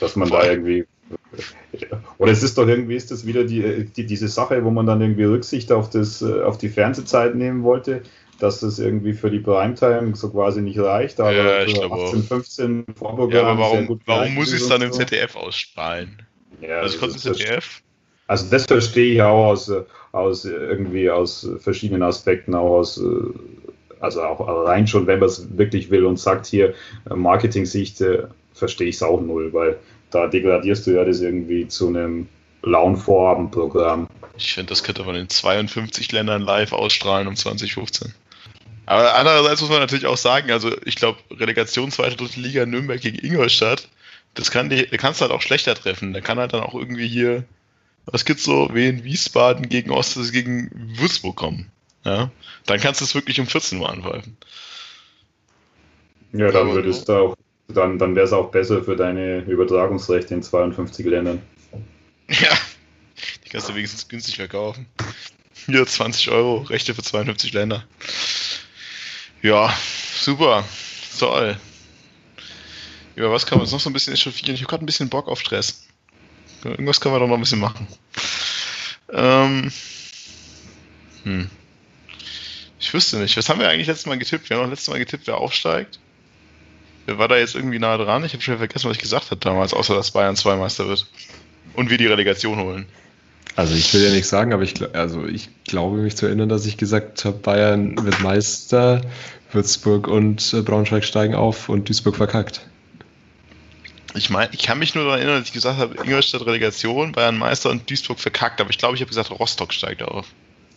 Dass 0.00 0.16
man 0.16 0.28
Voll. 0.28 0.40
da 0.40 0.50
irgendwie. 0.50 0.86
Oder 2.18 2.32
es 2.32 2.42
ist 2.42 2.58
doch 2.58 2.66
irgendwie, 2.66 2.96
ist 2.96 3.10
das 3.10 3.26
wieder 3.26 3.44
die, 3.44 3.84
die, 3.84 4.06
diese 4.06 4.28
Sache, 4.28 4.64
wo 4.64 4.70
man 4.70 4.86
dann 4.86 5.00
irgendwie 5.00 5.24
Rücksicht 5.24 5.70
auf, 5.70 5.90
das, 5.90 6.22
äh, 6.22 6.42
auf 6.42 6.58
die 6.58 6.68
Fernsehzeit 6.68 7.34
nehmen 7.34 7.62
wollte, 7.62 8.02
dass 8.40 8.60
das 8.60 8.78
irgendwie 8.78 9.12
für 9.12 9.30
die 9.30 9.38
Primetime 9.40 10.14
so 10.16 10.30
quasi 10.30 10.60
nicht 10.60 10.78
reicht, 10.78 11.20
aber 11.20 11.32
Ja, 11.32 11.62
ich 11.64 11.72
für 11.74 11.80
glaube 11.80 11.94
auch. 11.94 12.06
18, 12.08 12.22
15 12.24 12.84
Vorprogramm 12.96 13.30
Ja, 13.32 13.42
aber 13.42 13.60
warum, 13.60 14.00
warum 14.06 14.34
muss 14.34 14.52
ich 14.52 14.60
es 14.60 14.68
dann 14.68 14.82
im. 14.82 14.92
ZDF 14.92 15.36
ausstrahlen? 15.36 16.22
Ja, 16.60 16.80
Also 16.80 16.98
konnte 16.98 17.14
im 17.14 17.20
ZDF. 17.20 17.82
Also 18.26 18.46
das 18.50 18.64
verstehe 18.64 19.14
ich 19.14 19.22
auch 19.22 19.48
aus, 19.48 19.70
aus 20.12 20.44
irgendwie 20.46 21.10
aus 21.10 21.46
verschiedenen 21.58 22.02
Aspekten, 22.02 22.54
auch 22.54 22.78
aus, 22.78 23.00
also 24.00 24.22
auch 24.22 24.66
rein 24.66 24.86
schon, 24.86 25.06
wenn 25.06 25.18
man 25.18 25.28
es 25.28 25.46
wirklich 25.58 25.90
will 25.90 26.04
und 26.06 26.18
sagt 26.18 26.46
hier 26.46 26.74
äh, 27.10 27.14
Marketing-Sicht, 27.14 28.00
äh, 28.00 28.24
verstehe 28.54 28.88
ich 28.88 28.96
es 28.96 29.02
auch 29.02 29.20
null, 29.20 29.52
weil 29.52 29.76
da 30.10 30.26
degradierst 30.26 30.86
du 30.86 30.92
ja 30.92 31.04
das 31.04 31.20
irgendwie 31.20 31.66
zu 31.68 31.88
einem 31.88 32.28
Launvorabendprogramm. 32.62 34.06
Ich 34.36 34.54
finde, 34.54 34.70
das 34.70 34.82
könnte 34.82 35.04
man 35.04 35.16
in 35.16 35.28
52 35.28 36.10
Ländern 36.12 36.42
live 36.42 36.72
ausstrahlen 36.72 37.28
um 37.28 37.36
2015. 37.36 38.12
Aber 38.86 39.14
andererseits 39.14 39.60
muss 39.60 39.70
man 39.70 39.80
natürlich 39.80 40.06
auch 40.06 40.16
sagen, 40.16 40.50
also 40.50 40.74
ich 40.84 40.96
glaube, 40.96 41.18
Relegation 41.30 41.90
zweite 41.90 42.16
dritte 42.16 42.40
Liga 42.40 42.66
Nürnberg 42.66 43.00
gegen 43.00 43.18
Ingolstadt, 43.18 43.88
das 44.34 44.50
kann 44.50 44.68
die, 44.68 44.86
da 44.86 44.96
kannst 44.96 45.20
du 45.20 45.22
halt 45.22 45.32
auch 45.32 45.42
schlechter 45.42 45.74
treffen. 45.74 46.12
Da 46.12 46.20
kann 46.20 46.38
halt 46.38 46.52
dann 46.52 46.62
auch 46.62 46.74
irgendwie 46.74 47.08
hier, 47.08 47.44
was 48.06 48.24
gibt's 48.24 48.44
so, 48.44 48.68
Wien, 48.74 49.04
Wiesbaden 49.04 49.68
gegen 49.68 49.90
Ost, 49.90 50.18
gegen 50.32 50.70
Würzburg 50.98 51.36
kommen. 51.36 51.70
Ja, 52.04 52.30
dann 52.66 52.80
kannst 52.80 53.00
du 53.00 53.06
es 53.06 53.14
wirklich 53.14 53.40
um 53.40 53.46
14 53.46 53.80
Uhr 53.80 53.88
anpfeifen. 53.88 54.36
Ja, 56.32 56.50
dann 56.50 56.72
würdest 56.72 57.08
du 57.08 57.12
auch, 57.12 57.36
dann, 57.68 57.98
dann 57.98 58.14
wäre 58.14 58.26
es 58.26 58.32
auch 58.32 58.50
besser 58.50 58.82
für 58.82 58.96
deine 58.96 59.38
Übertragungsrechte 59.38 60.34
in 60.34 60.42
52 60.42 61.06
Ländern. 61.06 61.40
Ja, 62.28 62.52
die 63.44 63.48
kannst 63.48 63.68
du 63.68 63.74
wenigstens 63.74 64.08
günstig 64.08 64.36
verkaufen. 64.36 64.86
Hier 65.66 65.86
20 65.86 66.30
Euro, 66.30 66.58
Rechte 66.58 66.94
für 66.94 67.02
52 67.02 67.52
Länder. 67.52 67.84
Ja, 69.44 69.76
super. 70.16 70.64
Toll. 71.18 71.58
Über 73.14 73.30
was 73.30 73.44
kann 73.44 73.58
man 73.58 73.64
uns 73.64 73.72
noch 73.72 73.80
so 73.80 73.90
ein 73.90 73.92
bisschen 73.92 74.14
echauffieren? 74.14 74.54
Ich 74.54 74.62
habe 74.62 74.70
gerade 74.70 74.82
ein 74.82 74.86
bisschen 74.86 75.10
Bock 75.10 75.28
auf 75.28 75.38
Stress. 75.38 75.86
Irgendwas 76.64 76.98
können 76.98 77.14
wir 77.14 77.18
doch 77.18 77.28
noch 77.28 77.34
ein 77.34 77.40
bisschen 77.40 77.60
machen. 77.60 77.86
Ähm. 79.12 79.70
Hm. 81.24 81.50
Ich 82.80 82.94
wüsste 82.94 83.18
nicht. 83.18 83.36
Was 83.36 83.50
haben 83.50 83.60
wir 83.60 83.68
eigentlich 83.68 83.86
letztes 83.86 84.06
Mal 84.06 84.16
getippt? 84.16 84.48
Wir 84.48 84.56
haben 84.56 84.64
noch 84.64 84.70
letztes 84.70 84.88
Mal 84.88 84.98
getippt, 84.98 85.26
wer 85.26 85.36
aufsteigt. 85.36 86.00
Wer 87.04 87.18
war 87.18 87.28
da 87.28 87.36
jetzt 87.36 87.54
irgendwie 87.54 87.78
nah 87.78 87.98
dran? 87.98 88.24
Ich 88.24 88.32
habe 88.32 88.42
schon 88.42 88.56
vergessen, 88.56 88.88
was 88.88 88.96
ich 88.96 89.02
gesagt 89.02 89.30
habe 89.30 89.42
damals, 89.42 89.74
außer 89.74 89.94
dass 89.94 90.12
Bayern 90.12 90.36
zwei 90.36 90.56
Meister 90.56 90.88
wird. 90.88 91.06
Und 91.74 91.90
wir 91.90 91.98
die 91.98 92.06
Relegation 92.06 92.58
holen. 92.60 92.86
Also 93.56 93.74
ich 93.74 93.94
will 93.94 94.02
ja 94.02 94.10
nichts 94.10 94.30
sagen, 94.30 94.52
aber 94.52 94.62
ich, 94.62 94.74
also 94.94 95.26
ich 95.26 95.48
glaube 95.64 95.98
mich 95.98 96.16
zu 96.16 96.26
erinnern, 96.26 96.48
dass 96.48 96.66
ich 96.66 96.76
gesagt 96.76 97.24
habe, 97.24 97.36
Bayern 97.38 98.04
wird 98.04 98.20
Meister, 98.20 99.00
Würzburg 99.52 100.08
und 100.08 100.52
äh, 100.52 100.62
Braunschweig 100.62 101.04
steigen 101.04 101.34
auf 101.34 101.68
und 101.68 101.88
Duisburg 101.88 102.16
verkackt. 102.16 102.66
Ich 104.16 104.30
meine, 104.30 104.52
ich 104.52 104.62
kann 104.62 104.78
mich 104.78 104.94
nur 104.94 105.04
daran 105.04 105.20
erinnern, 105.20 105.38
dass 105.40 105.48
ich 105.48 105.52
gesagt 105.52 105.78
habe, 105.78 105.94
Ingolstadt 106.04 106.46
Relegation, 106.46 107.12
Bayern 107.12 107.38
Meister 107.38 107.70
und 107.70 107.88
Duisburg 107.88 108.18
verkackt, 108.18 108.60
aber 108.60 108.70
ich 108.70 108.78
glaube, 108.78 108.96
ich 108.96 109.00
habe 109.00 109.08
gesagt, 109.08 109.30
Rostock 109.30 109.72
steigt 109.72 110.02
auf. 110.02 110.26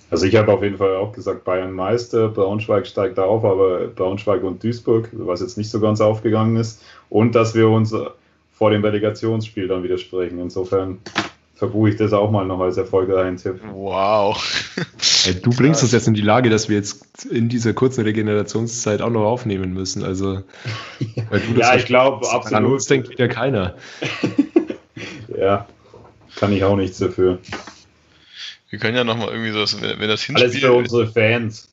Also 0.09 0.25
ich 0.25 0.35
habe 0.35 0.53
auf 0.53 0.63
jeden 0.63 0.77
Fall 0.77 0.95
auch 0.95 1.11
gesagt, 1.11 1.43
Bayern 1.43 1.71
Meister, 1.71 2.29
Braunschweig 2.29 2.87
steigt 2.87 3.19
auf, 3.19 3.43
aber 3.43 3.87
Braunschweig 3.87 4.43
und 4.43 4.63
Duisburg, 4.63 5.09
was 5.13 5.41
jetzt 5.41 5.57
nicht 5.57 5.69
so 5.69 5.79
ganz 5.79 5.99
aufgegangen 5.99 6.55
ist, 6.55 6.81
und 7.09 7.35
dass 7.35 7.55
wir 7.55 7.67
uns 7.67 7.93
vor 8.53 8.71
dem 8.71 8.83
Relegationsspiel 8.83 9.67
dann 9.67 9.83
widersprechen. 9.83 10.39
Insofern 10.39 10.99
verbuche 11.57 11.89
ich 11.89 11.95
das 11.95 12.13
auch 12.13 12.29
mal 12.29 12.45
noch 12.45 12.59
als 12.59 12.77
erfolgreichen 12.77 13.37
Tipp. 13.37 13.59
Wow. 13.71 14.37
Ey, 15.25 15.41
du 15.41 15.49
bringst 15.49 15.81
uns 15.81 15.91
jetzt 15.91 16.07
in 16.07 16.13
die 16.13 16.21
Lage, 16.21 16.49
dass 16.49 16.69
wir 16.69 16.77
jetzt 16.77 17.25
in 17.25 17.49
dieser 17.49 17.73
kurzen 17.73 18.03
Regenerationszeit 18.03 19.01
auch 19.01 19.09
noch 19.09 19.25
aufnehmen 19.25 19.73
müssen. 19.73 20.03
Also, 20.03 20.43
weil 21.29 21.39
du 21.39 21.59
Ja, 21.59 21.75
ich 21.75 21.85
glaube, 21.85 22.29
An 22.29 22.35
absolut. 22.35 22.73
uns 22.73 22.85
denkt 22.85 23.09
wieder 23.09 23.27
keiner. 23.27 23.75
Ja, 25.37 25.67
kann 26.35 26.51
ich 26.51 26.63
auch 26.63 26.75
nichts 26.75 26.97
dafür. 26.97 27.37
Wir 28.71 28.79
können 28.79 28.95
ja 28.95 29.03
nochmal 29.03 29.29
irgendwie 29.29 29.51
so, 29.51 29.81
wenn, 29.81 29.99
wenn 29.99 30.09
das 30.09 30.27
Alles 30.27 30.41
für 30.41 30.49
Hinspiel, 30.49 30.69
unsere 30.69 31.07
Fans. 31.07 31.69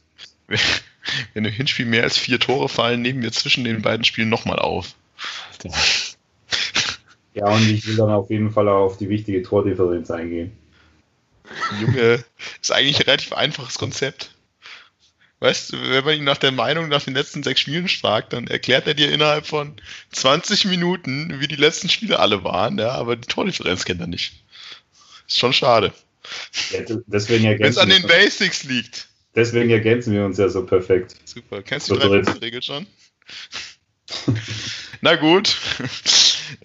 wenn 1.32 1.44
im 1.46 1.50
Hinspiel 1.50 1.86
mehr 1.86 2.02
als 2.02 2.18
vier 2.18 2.38
Tore 2.38 2.68
fallen, 2.68 3.00
nehmen 3.00 3.22
wir 3.22 3.32
zwischen 3.32 3.64
den 3.64 3.80
beiden 3.80 4.04
Spielen 4.04 4.28
nochmal 4.28 4.58
auf. 4.58 4.94
Ja, 7.34 7.48
und 7.48 7.68
ich 7.68 7.86
will 7.86 7.96
dann 7.96 8.10
auf 8.10 8.30
jeden 8.30 8.50
Fall 8.50 8.68
auch 8.68 8.86
auf 8.86 8.96
die 8.96 9.08
wichtige 9.08 9.42
Tordifferenz 9.42 10.10
eingehen. 10.10 10.52
Junge, 11.80 12.24
ist 12.62 12.72
eigentlich 12.72 13.00
ein 13.00 13.04
relativ 13.04 13.32
einfaches 13.32 13.76
Konzept. 13.76 14.30
Weißt 15.40 15.72
du, 15.72 15.90
wenn 15.90 16.04
man 16.04 16.16
ihn 16.16 16.24
nach 16.24 16.38
der 16.38 16.52
Meinung 16.52 16.88
nach 16.88 17.02
den 17.02 17.12
letzten 17.12 17.42
sechs 17.42 17.60
Spielen 17.60 17.88
fragt, 17.88 18.32
dann 18.32 18.46
erklärt 18.46 18.86
er 18.86 18.94
dir 18.94 19.12
innerhalb 19.12 19.46
von 19.46 19.74
20 20.12 20.64
Minuten, 20.66 21.40
wie 21.40 21.48
die 21.48 21.56
letzten 21.56 21.88
Spiele 21.88 22.18
alle 22.18 22.44
waren, 22.44 22.78
ja, 22.78 22.92
aber 22.92 23.16
die 23.16 23.26
Tordifferenz 23.26 23.84
kennt 23.84 24.00
er 24.00 24.06
nicht. 24.06 24.44
Ist 25.26 25.38
schon 25.38 25.52
schade. 25.52 25.92
Ja, 26.70 26.80
deswegen 27.06 27.44
Wenn 27.44 27.68
es 27.68 27.76
an 27.76 27.90
den 27.90 28.06
Basics 28.06 28.64
liegt. 28.64 29.08
Deswegen 29.34 29.68
ergänzen 29.68 30.14
wir 30.14 30.24
uns 30.24 30.38
ja 30.38 30.48
so 30.48 30.64
perfekt. 30.64 31.16
Super. 31.24 31.62
Kennst 31.62 31.90
du 31.90 31.96
die 31.96 32.00
drei 32.00 32.32
Regel 32.38 32.62
schon? 32.62 32.86
Na 35.00 35.16
gut. 35.16 35.58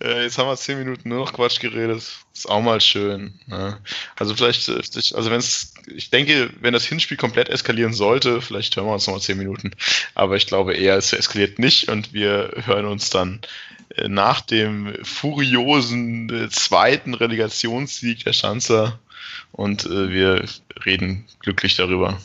Äh, 0.01 0.23
jetzt 0.23 0.37
haben 0.37 0.47
wir 0.47 0.57
zehn 0.57 0.79
Minuten 0.79 1.09
nur 1.09 1.19
noch 1.19 1.33
Quatsch 1.33 1.59
geredet. 1.59 2.03
Ist 2.33 2.49
auch 2.49 2.61
mal 2.61 2.81
schön. 2.81 3.39
Ne? 3.47 3.77
Also 4.15 4.35
vielleicht, 4.35 4.67
äh, 4.69 4.73
also 4.73 5.31
wenn 5.31 5.39
es, 5.39 5.73
ich 5.87 6.09
denke, 6.09 6.51
wenn 6.61 6.73
das 6.73 6.85
Hinspiel 6.85 7.17
komplett 7.17 7.49
eskalieren 7.49 7.93
sollte, 7.93 8.41
vielleicht 8.41 8.75
hören 8.75 8.87
wir 8.87 8.93
uns 8.93 9.07
nochmal 9.07 9.21
zehn 9.21 9.37
Minuten. 9.37 9.71
Aber 10.15 10.35
ich 10.35 10.47
glaube 10.47 10.73
eher, 10.73 10.97
es 10.97 11.13
eskaliert 11.13 11.59
nicht 11.59 11.89
und 11.89 12.13
wir 12.13 12.51
hören 12.65 12.85
uns 12.85 13.09
dann 13.09 13.41
äh, 13.95 14.07
nach 14.07 14.41
dem 14.41 14.93
furiosen 15.03 16.49
zweiten 16.51 17.13
Relegationssieg 17.13 18.23
der 18.23 18.33
Schanzer 18.33 18.99
und 19.51 19.85
wir 19.85 20.45
reden 20.85 21.25
glücklich 21.39 21.75
darüber, 21.75 22.21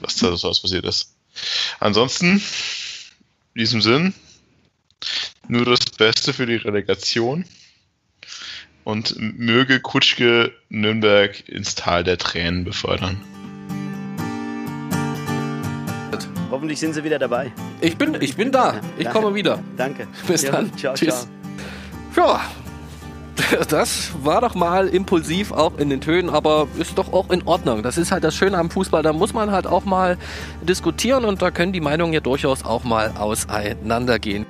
was 0.00 0.16
da 0.16 0.36
so 0.36 0.48
was 0.48 0.60
passiert 0.60 0.84
ist. 0.84 1.14
Ansonsten, 1.78 2.42
in 3.54 3.60
diesem 3.60 3.82
Sinn, 3.82 4.14
nur 5.48 5.64
das 5.64 5.80
Beste 6.00 6.32
für 6.32 6.46
die 6.46 6.56
Relegation 6.56 7.44
und 8.84 9.14
möge 9.18 9.80
Kutschke 9.80 10.50
Nürnberg 10.70 11.46
ins 11.46 11.74
Tal 11.74 12.04
der 12.04 12.16
Tränen 12.16 12.64
befördern. 12.64 13.20
Hoffentlich 16.50 16.80
sind 16.80 16.94
sie 16.94 17.04
wieder 17.04 17.18
dabei. 17.18 17.52
Ich 17.82 17.98
bin, 17.98 18.16
ich 18.18 18.34
bin 18.34 18.50
da. 18.50 18.80
Ich 18.96 19.04
Danke. 19.04 19.20
komme 19.20 19.34
wieder. 19.34 19.62
Danke. 19.76 20.08
Bis 20.26 20.40
Ja, 20.40 20.52
dann. 20.52 20.74
Ciao, 20.78 20.94
Tschüss. 20.94 21.28
ciao. 22.14 22.28
Ja. 22.28 22.40
Das 23.68 24.12
war 24.22 24.40
doch 24.40 24.54
mal 24.54 24.88
impulsiv 24.88 25.50
auch 25.52 25.76
in 25.78 25.90
den 25.90 26.00
Tönen, 26.00 26.30
aber 26.30 26.68
ist 26.78 26.96
doch 26.98 27.12
auch 27.12 27.30
in 27.30 27.42
Ordnung. 27.46 27.82
Das 27.82 27.98
ist 27.98 28.12
halt 28.12 28.22
das 28.24 28.34
Schöne 28.36 28.56
am 28.56 28.70
Fußball. 28.70 29.02
Da 29.02 29.12
muss 29.12 29.32
man 29.32 29.50
halt 29.50 29.66
auch 29.66 29.84
mal 29.84 30.16
diskutieren 30.62 31.24
und 31.24 31.42
da 31.42 31.50
können 31.50 31.72
die 31.72 31.80
Meinungen 31.80 32.12
ja 32.12 32.20
durchaus 32.20 32.64
auch 32.64 32.84
mal 32.84 33.10
auseinandergehen. 33.18 34.46